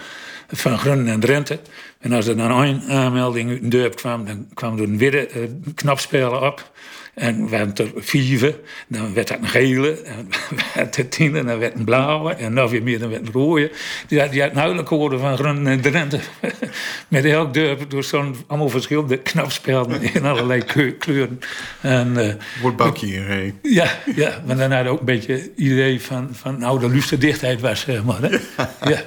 van 0.47 0.77
Grunnen 0.77 1.07
en 1.07 1.19
Drenthe. 1.19 1.59
En 1.99 2.11
als 2.11 2.27
er 2.27 2.37
dan 2.37 2.51
een 2.51 2.81
aanmelding 2.89 3.49
uit 3.49 3.71
dorp 3.71 3.95
kwam, 3.95 4.25
dan 4.25 4.47
kwam 4.53 4.77
er 4.77 4.83
een 4.83 4.97
witte 4.97 5.29
uh, 5.35 5.49
knapspelen 5.75 6.41
op. 6.41 6.71
En 7.17 7.49
werden 7.49 7.75
er 7.75 7.91
vier, 7.95 8.55
dan 8.87 9.13
werd 9.13 9.27
dat 9.27 9.37
een 9.41 9.47
gele, 9.47 10.01
en 10.01 10.27
werd 10.75 10.97
er 10.97 11.09
tien, 11.09 11.35
en 11.35 11.45
dan 11.45 11.59
werd 11.59 11.75
een 11.75 11.83
blauwe, 11.83 12.33
en 12.33 12.53
nog 12.53 12.71
weer 12.71 12.83
meer, 12.83 12.99
dan 12.99 13.09
werd 13.09 13.27
een 13.27 13.33
rode. 13.33 13.71
Die 14.07 14.19
had, 14.19 14.31
die 14.31 14.41
had 14.41 14.51
een 14.51 14.57
huidelijk 14.57 14.87
horen 14.87 15.19
van 15.19 15.37
Grunnen 15.37 15.67
en 15.67 15.81
Drenthe. 15.81 16.19
Met 17.07 17.25
elk 17.25 17.53
dorp 17.53 17.89
door 17.89 18.03
zo'n 18.03 18.35
allemaal 18.47 18.69
verschillende 18.69 19.17
knapspelen 19.17 20.01
in 20.13 20.25
allerlei 20.25 20.63
kleuren. 20.97 21.39
En, 21.81 22.13
uh, 22.17 22.33
Wordt 22.61 22.77
bakje 22.77 23.05
hierheen. 23.05 23.59
Ja, 23.61 23.99
ja, 24.15 24.43
maar 24.45 24.57
dan 24.57 24.71
had 24.71 24.87
ook 24.87 24.99
een 24.99 25.05
beetje 25.05 25.33
het 25.33 25.51
idee 25.55 26.01
van, 26.01 26.29
van 26.31 26.59
nou, 26.59 26.79
de 26.79 26.89
luisterdichtheid 26.89 27.61
was, 27.61 27.79
zeg 27.79 28.03
maar. 28.03 28.21
Hè? 28.21 28.29
ja. 28.91 29.01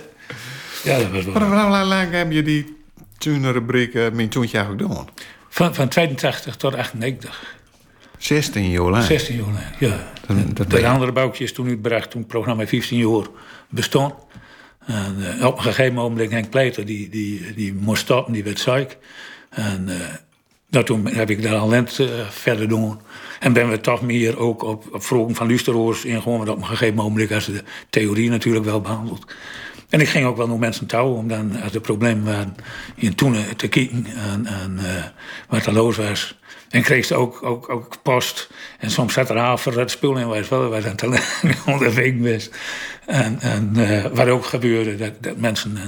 Ja, 0.85 0.99
dat 0.99 1.11
was 1.11 1.25
wel. 1.25 1.49
Maar 1.49 1.67
hoe 1.67 1.87
lang 1.87 2.13
heb 2.13 2.33
je 2.33 2.43
die 2.43 2.77
tunerubriek 3.19 3.95
uh, 3.95 4.11
mijn 4.13 4.29
toontje 4.29 4.59
eigenlijk 4.59 4.89
gedaan? 4.89 5.09
Van, 5.49 5.75
van 5.75 5.89
82 5.89 6.57
tot 6.57 6.75
98. 6.75 7.59
16 8.21 8.71
jaar 8.71 8.91
lang? 8.91 9.05
16 9.05 9.37
jaar 9.37 9.45
lang, 9.45 9.59
ja. 9.79 10.13
Dan, 10.27 10.51
dat 10.55 10.71
de 10.71 10.87
andere 10.87 11.13
boukje 11.13 11.45
is 11.45 11.53
toen 11.53 11.69
uitgebracht 11.69 12.11
toen 12.11 12.21
het 12.21 12.31
programma 12.31 12.67
15 12.67 12.99
jaar 12.99 13.27
bestond. 13.69 14.15
En 14.87 15.17
uh, 15.19 15.47
op 15.47 15.57
een 15.57 15.63
gegeven 15.63 15.95
moment 15.95 16.31
Henk 16.31 16.51
Pleiter, 16.51 16.87
die, 16.87 17.09
die, 17.09 17.55
die 17.55 17.75
moest 17.75 18.03
stoppen, 18.03 18.33
die 18.33 18.45
werd 18.45 18.59
ziek. 18.59 18.97
En 19.51 19.87
uh, 19.89 19.95
nou, 20.69 20.85
toen 20.85 21.07
heb 21.07 21.31
ik 21.31 21.43
daar 21.43 21.57
al 21.57 21.69
lent 21.69 21.99
uh, 21.99 22.09
verder 22.29 22.69
doen. 22.69 23.01
En 23.41 23.53
ben 23.53 23.71
we 23.71 23.81
toch 23.81 24.03
meer 24.03 24.39
ook 24.39 24.63
op, 24.63 24.85
op 24.93 25.03
vragen 25.03 25.35
van 25.35 25.47
luisteraars 25.47 26.05
ingegaan. 26.05 26.49
op 26.49 26.57
een 26.57 26.67
gegeven 26.67 26.95
moment 26.95 27.33
als 27.33 27.47
de 27.47 27.63
theorie 27.91 28.31
natuurlijk 28.31 28.65
wel 28.65 28.81
behandeld. 28.81 29.25
En 29.89 30.01
ik 30.01 30.09
ging 30.09 30.27
ook 30.27 30.37
wel 30.37 30.47
nog 30.47 30.59
mensen 30.59 30.87
touwen 30.87 31.17
om 31.17 31.29
dan, 31.29 31.61
als 31.63 31.75
er 31.75 31.81
problemen 31.81 32.25
waren, 32.25 32.57
in 32.95 33.15
Toenen 33.15 33.57
te 33.57 33.69
kijken 33.69 34.07
en, 34.07 34.47
en 34.47 34.79
wat 35.49 35.67
er 35.67 35.73
los 35.73 35.97
was. 35.97 36.39
En 36.71 36.83
kreeg 36.83 37.05
ze 37.05 37.15
ook, 37.15 37.43
ook, 37.43 37.69
ook 37.69 38.03
post. 38.03 38.51
En 38.79 38.91
soms 38.91 39.13
zat 39.13 39.31
er 39.31 39.39
haver 39.39 39.79
het 39.79 39.91
spul 39.91 40.17
in, 40.17 40.27
was 40.27 40.49
wel 40.49 40.69
wij 40.69 40.81
dan 40.81 41.19
onderweg 41.67 42.13
was. 42.19 42.51
En, 43.07 43.41
en 43.41 43.73
uh, 43.77 44.05
wat 44.05 44.29
ook 44.29 44.45
gebeurde, 44.45 44.97
dat, 44.97 45.13
dat 45.23 45.37
mensen 45.37 45.77
uh, 45.77 45.83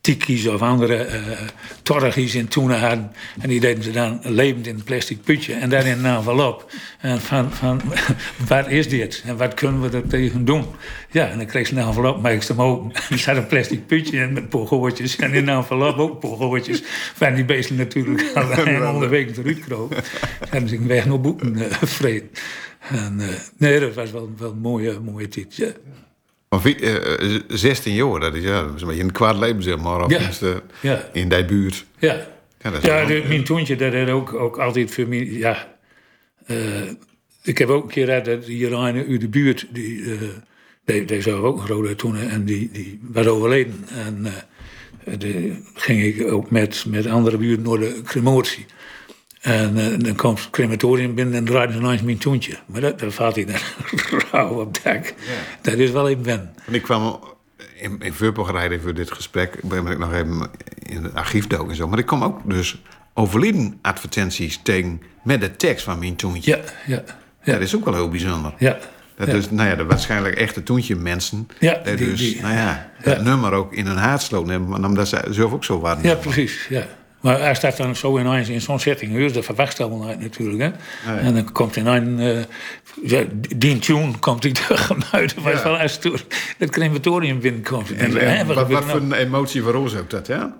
tikkies 0.00 0.46
of 0.46 0.62
andere 0.62 1.06
uh, 1.06 1.38
torgies 1.82 2.34
in 2.34 2.48
toenen 2.48 2.80
hadden. 2.80 3.12
En 3.40 3.48
die 3.48 3.60
deden 3.60 3.82
ze 3.82 3.90
dan 3.90 4.20
levend 4.22 4.66
in 4.66 4.74
een 4.74 4.82
plastic 4.82 5.22
putje 5.22 5.52
en 5.54 5.70
daarin 5.70 6.04
een 6.04 6.16
envelop. 6.16 6.70
En 7.00 7.20
van, 7.20 7.52
van, 7.52 7.82
wat 8.48 8.68
is 8.68 8.88
dit? 8.88 9.22
En 9.26 9.36
wat 9.36 9.54
kunnen 9.54 9.80
we 9.80 9.96
er 9.96 10.06
tegen 10.06 10.44
doen? 10.44 10.64
Ja, 11.10 11.28
en 11.28 11.38
dan 11.38 11.46
kreeg 11.46 11.66
ze 11.66 11.76
een 11.76 11.86
envelop, 11.86 12.22
maak 12.22 12.32
ik 12.32 12.42
ze 12.42 12.52
hem 12.52 12.62
open. 12.62 12.92
Er 13.10 13.18
zat 13.18 13.36
een 13.36 13.46
plastic 13.46 13.86
putje 13.86 14.18
in 14.18 14.32
met 14.32 14.48
pogoortjes. 14.48 15.16
En 15.16 15.32
in 15.32 15.48
een 15.48 15.56
envelop 15.56 15.98
ook 15.98 16.20
pogoortjes. 16.20 16.82
Van 17.14 17.34
die 17.34 17.44
beesten 17.44 17.76
natuurlijk 17.76 18.30
al 18.34 18.92
onderweg 18.92 19.36
eruit 19.36 19.58
kroop. 19.58 20.02
Hebben 20.48 20.70
ze 20.70 20.86
weg 20.86 21.06
naar 21.06 21.20
boeken 21.20 21.58
uh, 21.58 21.64
vreden. 21.82 22.30
En, 22.88 23.16
uh, 23.20 23.26
nee, 23.56 23.80
dat 23.80 23.94
was 23.94 24.10
wel, 24.10 24.30
wel 24.38 24.50
een 24.50 24.58
mooie, 24.58 25.00
mooie 25.00 25.28
tijd. 25.28 25.56
Ja. 25.56 25.72
Maar 26.48 26.66
uh, 26.66 27.40
16 27.48 27.94
jaar, 27.94 28.20
dat 28.20 28.34
is, 28.34 28.42
ja, 28.42 28.62
dat 28.62 28.74
is 28.74 28.80
een 28.80 28.88
beetje 28.88 29.02
een 29.02 29.12
kwaad 29.12 29.36
leven, 29.36 29.62
zeg 29.62 29.78
maar. 29.78 30.04
Of 30.04 30.10
Ja. 30.80 31.08
In 31.12 31.28
die 31.28 31.44
buurt. 31.44 31.86
Ja, 31.98 32.26
Ja, 32.60 32.70
dat 32.70 32.82
ja 32.82 33.04
de, 33.04 33.24
mijn 33.28 33.44
toontje, 33.44 33.76
dat 33.76 33.94
had 33.94 34.08
ook, 34.08 34.34
ook 34.34 34.58
altijd 34.58 34.94
voor 34.94 35.08
mij... 35.08 35.24
Ja, 35.24 35.76
eh, 36.46 36.56
ik 37.42 37.58
heb 37.58 37.68
ook 37.68 37.82
een 37.82 37.90
keer 37.90 38.06
gehad 38.06 38.24
dat 38.24 38.44
hier 38.44 38.72
een 38.72 39.06
uit 39.08 39.20
de 39.20 39.28
buurt... 39.28 39.66
Die, 39.70 40.04
eh 40.04 40.28
die, 40.84 41.04
die 41.04 41.22
zou 41.22 41.44
ook 41.44 41.60
een 41.60 41.66
rode 41.66 41.94
toen 41.94 42.16
en 42.16 42.44
die, 42.44 42.70
die 42.72 43.00
was 43.02 43.26
overleden. 43.26 43.84
En 43.88 44.26
eh 44.26 44.32
de, 45.18 45.56
ging 45.74 46.02
ik 46.02 46.32
ook 46.32 46.50
met, 46.50 46.84
met 46.88 47.06
andere 47.06 47.36
buurten 47.36 47.64
naar 47.64 47.78
de 47.78 48.00
crematie. 48.04 48.66
En 49.40 49.78
eh, 49.78 49.98
dan 49.98 50.14
komt 50.16 50.38
het 50.40 50.50
crematorium 50.50 51.14
binnen 51.14 51.34
en 51.34 51.44
draaide 51.44 51.72
ze 51.72 51.80
langs 51.80 52.02
mijn 52.02 52.18
toontje. 52.18 52.54
Maar 52.66 52.80
dat, 52.80 52.98
dat 52.98 53.14
valt 53.14 53.34
hij 53.34 53.44
dan 53.44 53.56
rauw 54.30 54.60
op 54.60 54.78
dak. 54.84 55.14
Dat 55.62 55.74
is 55.74 55.90
wel 55.90 56.08
even 56.08 56.24
wennen. 56.24 56.54
En 56.66 56.74
ik 56.74 56.82
kwam 56.82 57.20
in, 57.74 57.96
in 58.00 58.12
voorbereiding 58.12 58.82
voor 58.82 58.94
dit 58.94 59.12
gesprek, 59.12 59.60
ben 59.62 59.86
ik 59.86 59.98
nog 59.98 60.12
even 60.12 60.50
in 60.82 61.02
het 61.04 61.14
archief 61.14 61.46
dook 61.46 61.68
en 61.70 61.76
zo. 61.76 61.88
Maar 61.88 61.98
ik 61.98 62.06
kwam 62.06 62.22
ook 62.24 62.40
dus 62.50 62.82
overleden 63.14 63.78
advertenties 63.82 64.60
tegen 64.62 65.02
met 65.22 65.40
de 65.40 65.56
tekst 65.56 65.84
van 65.84 65.98
mijn 65.98 66.16
toontje. 66.16 66.50
Ja, 66.56 66.62
ja, 66.94 67.02
ja. 67.42 67.52
Dat 67.52 67.62
is 67.62 67.76
ook 67.76 67.84
wel 67.84 67.94
heel 67.94 68.08
bijzonder. 68.08 68.54
ja. 68.58 68.78
Dat 69.16 69.26
ja. 69.28 69.34
is, 69.34 69.50
nou 69.50 69.68
ja, 69.68 69.74
de 69.74 69.84
waarschijnlijk 69.84 70.34
echte 70.34 70.62
toentje 70.62 70.96
mensen. 70.96 71.48
Ja, 71.60 71.80
die 71.84 71.96
dus, 71.96 72.18
die- 72.18 72.40
nou 72.40 72.54
ja, 72.54 72.90
dat 73.02 73.22
nummer 73.22 73.52
ook 73.52 73.72
in 73.74 73.86
hun 73.86 74.18
sloten. 74.18 74.52
En 74.52 74.84
omdat 74.84 75.08
ze 75.08 75.24
zelf 75.30 75.52
ook 75.52 75.64
zo 75.64 75.80
waren. 75.80 76.02
Ja, 76.02 76.14
precies. 76.14 76.66
Ja. 76.68 76.86
Maar 77.20 77.48
als 77.48 77.60
dat 77.60 77.76
dan 77.76 77.96
zo 77.96 78.18
ineens 78.18 78.48
in 78.48 78.60
zo'n 78.60 78.80
setting 78.80 79.16
is, 79.16 79.32
dat 79.32 79.44
verwacht 79.44 79.80
allemaal 79.80 80.14
natuurlijk. 80.18 80.60
Hè? 81.04 81.16
En 81.18 81.34
dan 81.34 81.52
komt 81.52 81.76
in 81.76 81.86
een. 81.86 82.18
eh 82.20 82.44
ja, 83.02 83.24
die 83.56 83.78
tune 83.78 84.18
komt 84.18 84.42
hij 84.42 84.52
uit. 85.12 85.34
Maar 85.42 85.52
Ja. 85.52 85.58
van 85.58 85.78
als 85.78 85.98
het 86.02 86.24
het 86.58 86.70
crematorium 86.70 87.40
binnenkomt. 87.40 87.92
En, 87.94 88.16
en 88.16 88.46
wat, 88.46 88.66
voor 88.66 88.84
nou? 88.86 89.00
een 89.00 89.12
emotie 89.12 89.62
veroorzaakt 89.62 90.10
dat, 90.10 90.26
ja? 90.26 90.56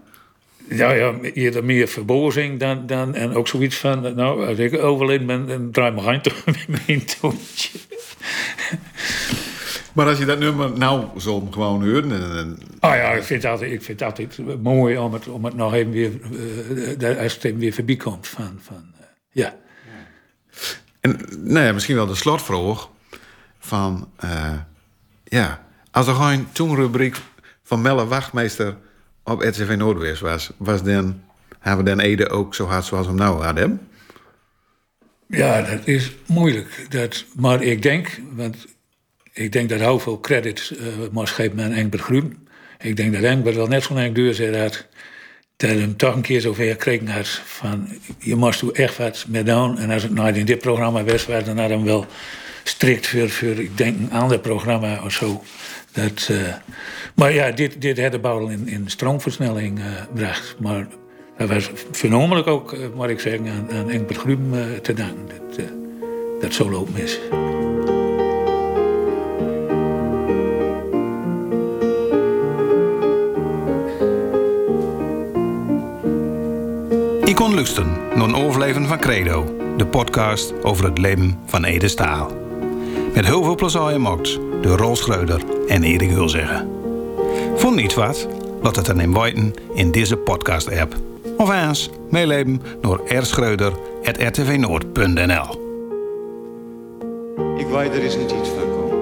Ja, 0.68 0.90
ja, 0.92 1.12
eerder 1.34 1.64
meer 1.64 1.88
verbozing 1.88 2.60
dan, 2.60 2.86
dan. 2.86 3.14
En 3.14 3.34
ook 3.34 3.48
zoiets 3.48 3.76
van. 3.76 4.14
Nou, 4.14 4.46
als 4.46 4.58
ik 4.58 4.78
overleden 4.82 5.26
ben, 5.26 5.46
dan 5.46 5.70
draai 5.70 5.92
me 5.92 6.00
geen 6.00 6.20
toch 6.20 6.44
met 6.44 6.66
mijn 6.86 7.04
toontje. 7.20 7.78
Maar 9.98 10.06
als 10.06 10.18
je 10.18 10.24
dat 10.24 10.38
nummer 10.38 10.78
nou 10.78 11.20
zo 11.20 11.48
gewoon 11.50 11.88
hoort... 11.90 12.04
Ah 12.80 12.94
ja, 12.96 13.10
ik 13.12 13.22
vind 13.22 13.42
het 13.42 13.52
altijd, 13.52 13.72
ik 13.72 13.82
vind 13.82 14.02
altijd 14.02 14.38
mooi 14.62 14.98
om 14.98 15.12
het, 15.12 15.28
om 15.28 15.44
het 15.44 15.54
nog 15.54 15.74
even 15.74 15.90
weer. 15.92 16.10
dat- 16.98 17.18
als 17.18 17.34
het 17.34 17.44
even 17.44 17.58
weer 17.58 17.72
voorbij 17.72 17.96
komt. 17.96 18.26
Van, 18.26 18.58
van, 18.62 18.92
eh, 19.00 19.06
ja. 19.30 19.54
En 21.00 21.20
nou 21.38 21.66
ja, 21.66 21.72
misschien 21.72 21.94
wel 21.94 22.06
de 22.06 22.14
slotvraag 22.14 22.88
van... 23.58 24.10
ja, 25.24 25.66
als 25.90 26.06
er 26.06 26.14
gewoon 26.14 26.52
toen 26.52 26.74
rubriek 26.74 27.16
van 27.62 27.82
Melle 27.82 28.06
Wachtmeester 28.06 28.76
op 29.24 29.40
RTV 29.42 29.74
Noordwest 29.78 30.20
was... 30.20 30.50
was 30.56 30.82
dan, 30.82 31.22
hebben 31.58 31.84
we 31.84 31.90
dan 31.90 32.00
Ede 32.00 32.28
ook 32.28 32.54
zo 32.54 32.66
hard 32.66 32.84
zoals 32.84 33.06
we 33.06 33.12
hem 33.12 33.20
nou 33.20 33.42
hadden? 33.44 33.88
Ja, 35.26 35.62
dat 35.62 35.86
is 35.86 36.12
moeilijk. 36.26 36.86
Dat, 36.88 37.24
maar 37.36 37.62
ik 37.62 37.82
denk, 37.82 38.20
want 38.32 38.66
ik 39.38 39.52
denk 39.52 39.68
dat 39.68 39.80
heel 39.80 39.98
veel 39.98 40.20
credits 40.20 40.72
uh, 40.72 40.78
moest 41.10 41.32
geven 41.32 41.60
aan 41.60 41.72
Engbert 41.72 42.02
Groen. 42.02 42.48
Ik 42.78 42.96
denk 42.96 43.12
dat 43.12 43.22
Engbert 43.22 43.56
wel 43.56 43.66
net 43.66 43.82
zo'n 43.82 43.96
lang 43.96 44.14
deur 44.14 44.34
zei 44.34 44.52
dat, 44.52 44.86
hem 45.56 45.96
toch 45.96 46.14
een 46.14 46.22
keer 46.22 46.40
zover 46.40 46.64
gekregen 46.64 47.08
had 47.08 47.28
van 47.44 47.88
je 48.18 48.36
moest 48.36 48.62
echt 48.62 48.96
wat 48.96 49.24
met 49.28 49.46
doen. 49.46 49.78
En 49.78 49.90
als 49.90 50.04
ik 50.04 50.10
nou 50.10 50.32
in 50.32 50.44
dit 50.44 50.58
programma 50.58 51.04
was, 51.04 51.26
was 51.26 51.44
dan 51.44 51.58
had 51.58 51.70
hem 51.70 51.84
wel 51.84 52.06
strikt 52.62 53.06
voor, 53.06 53.30
voor 53.30 53.48
ik 53.48 53.76
denk 53.76 53.98
een 53.98 54.12
ander 54.12 54.38
programma 54.38 55.00
of 55.04 55.12
zo. 55.12 55.42
Dat, 55.92 56.28
uh, 56.30 56.54
maar 57.14 57.32
ja, 57.32 57.50
dit, 57.50 57.80
dit 57.80 58.00
had 58.00 58.12
de 58.12 58.18
bouw 58.18 58.48
in, 58.48 58.68
in 58.68 58.84
stroomversnelling 58.86 59.78
uh, 59.78 59.84
bracht. 60.14 60.56
Maar 60.58 60.86
dat 61.36 61.48
was 61.48 61.70
voornamelijk 61.90 62.46
ook, 62.46 62.72
uh, 62.72 63.08
ik 63.08 63.20
zeggen, 63.20 63.48
aan, 63.48 63.70
aan 63.72 63.90
Engbert 63.90 64.18
Grum 64.18 64.50
te 64.82 64.94
danken. 64.94 65.26
Dat, 65.56 65.66
dat 66.40 66.54
zo 66.54 66.70
loopt 66.70 66.98
mis. 66.98 67.18
Kon 77.38 77.54
luisteren 77.54 77.96
naar 78.14 78.24
een 78.24 78.34
overleven 78.34 78.86
van 78.86 78.98
Credo, 78.98 79.54
de 79.76 79.86
podcast 79.86 80.64
over 80.64 80.84
het 80.84 80.98
leven 80.98 81.38
van 81.46 81.64
Ede 81.64 81.88
Staal. 81.88 82.30
Met 83.14 83.24
heel 83.24 83.42
veel 83.42 83.54
plezier 83.54 84.00
mocht 84.00 84.38
door 84.60 84.78
Rol 84.78 84.96
Schreuder 84.96 85.42
en 85.68 85.82
Erik 85.82 86.10
Hulzeggen. 86.10 86.68
Vond 87.54 87.76
niet 87.76 87.94
wat? 87.94 88.28
Laat 88.62 88.76
het 88.76 88.86
dan 88.86 89.00
in 89.00 89.20
weten 89.20 89.54
in 89.74 89.90
deze 89.90 90.16
podcast-app. 90.16 90.94
Of 91.36 91.50
eens 91.50 91.90
meeleven 92.10 92.62
door 92.80 93.00
rschreuder.rtvnoord.nl 93.08 95.66
Ik 97.58 97.66
weet 97.66 97.94
er 97.94 98.02
is 98.02 98.14
een 98.14 98.26
tijd 98.26 98.48
van 98.48 98.70
komen. 98.70 98.98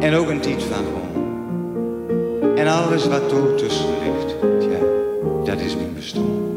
En 0.00 0.14
ook 0.14 0.28
een 0.28 0.40
tijd 0.40 0.62
van 0.62 0.84
gewoon. 0.84 1.00
En 2.56 2.66
alles 2.66 3.06
wat 3.06 3.32
er 3.32 3.54
tussen 3.56 3.88
ligt, 4.02 4.36
dat 5.44 5.60
is 5.60 5.76
mijn 5.76 5.94
bestaan. 5.94 6.51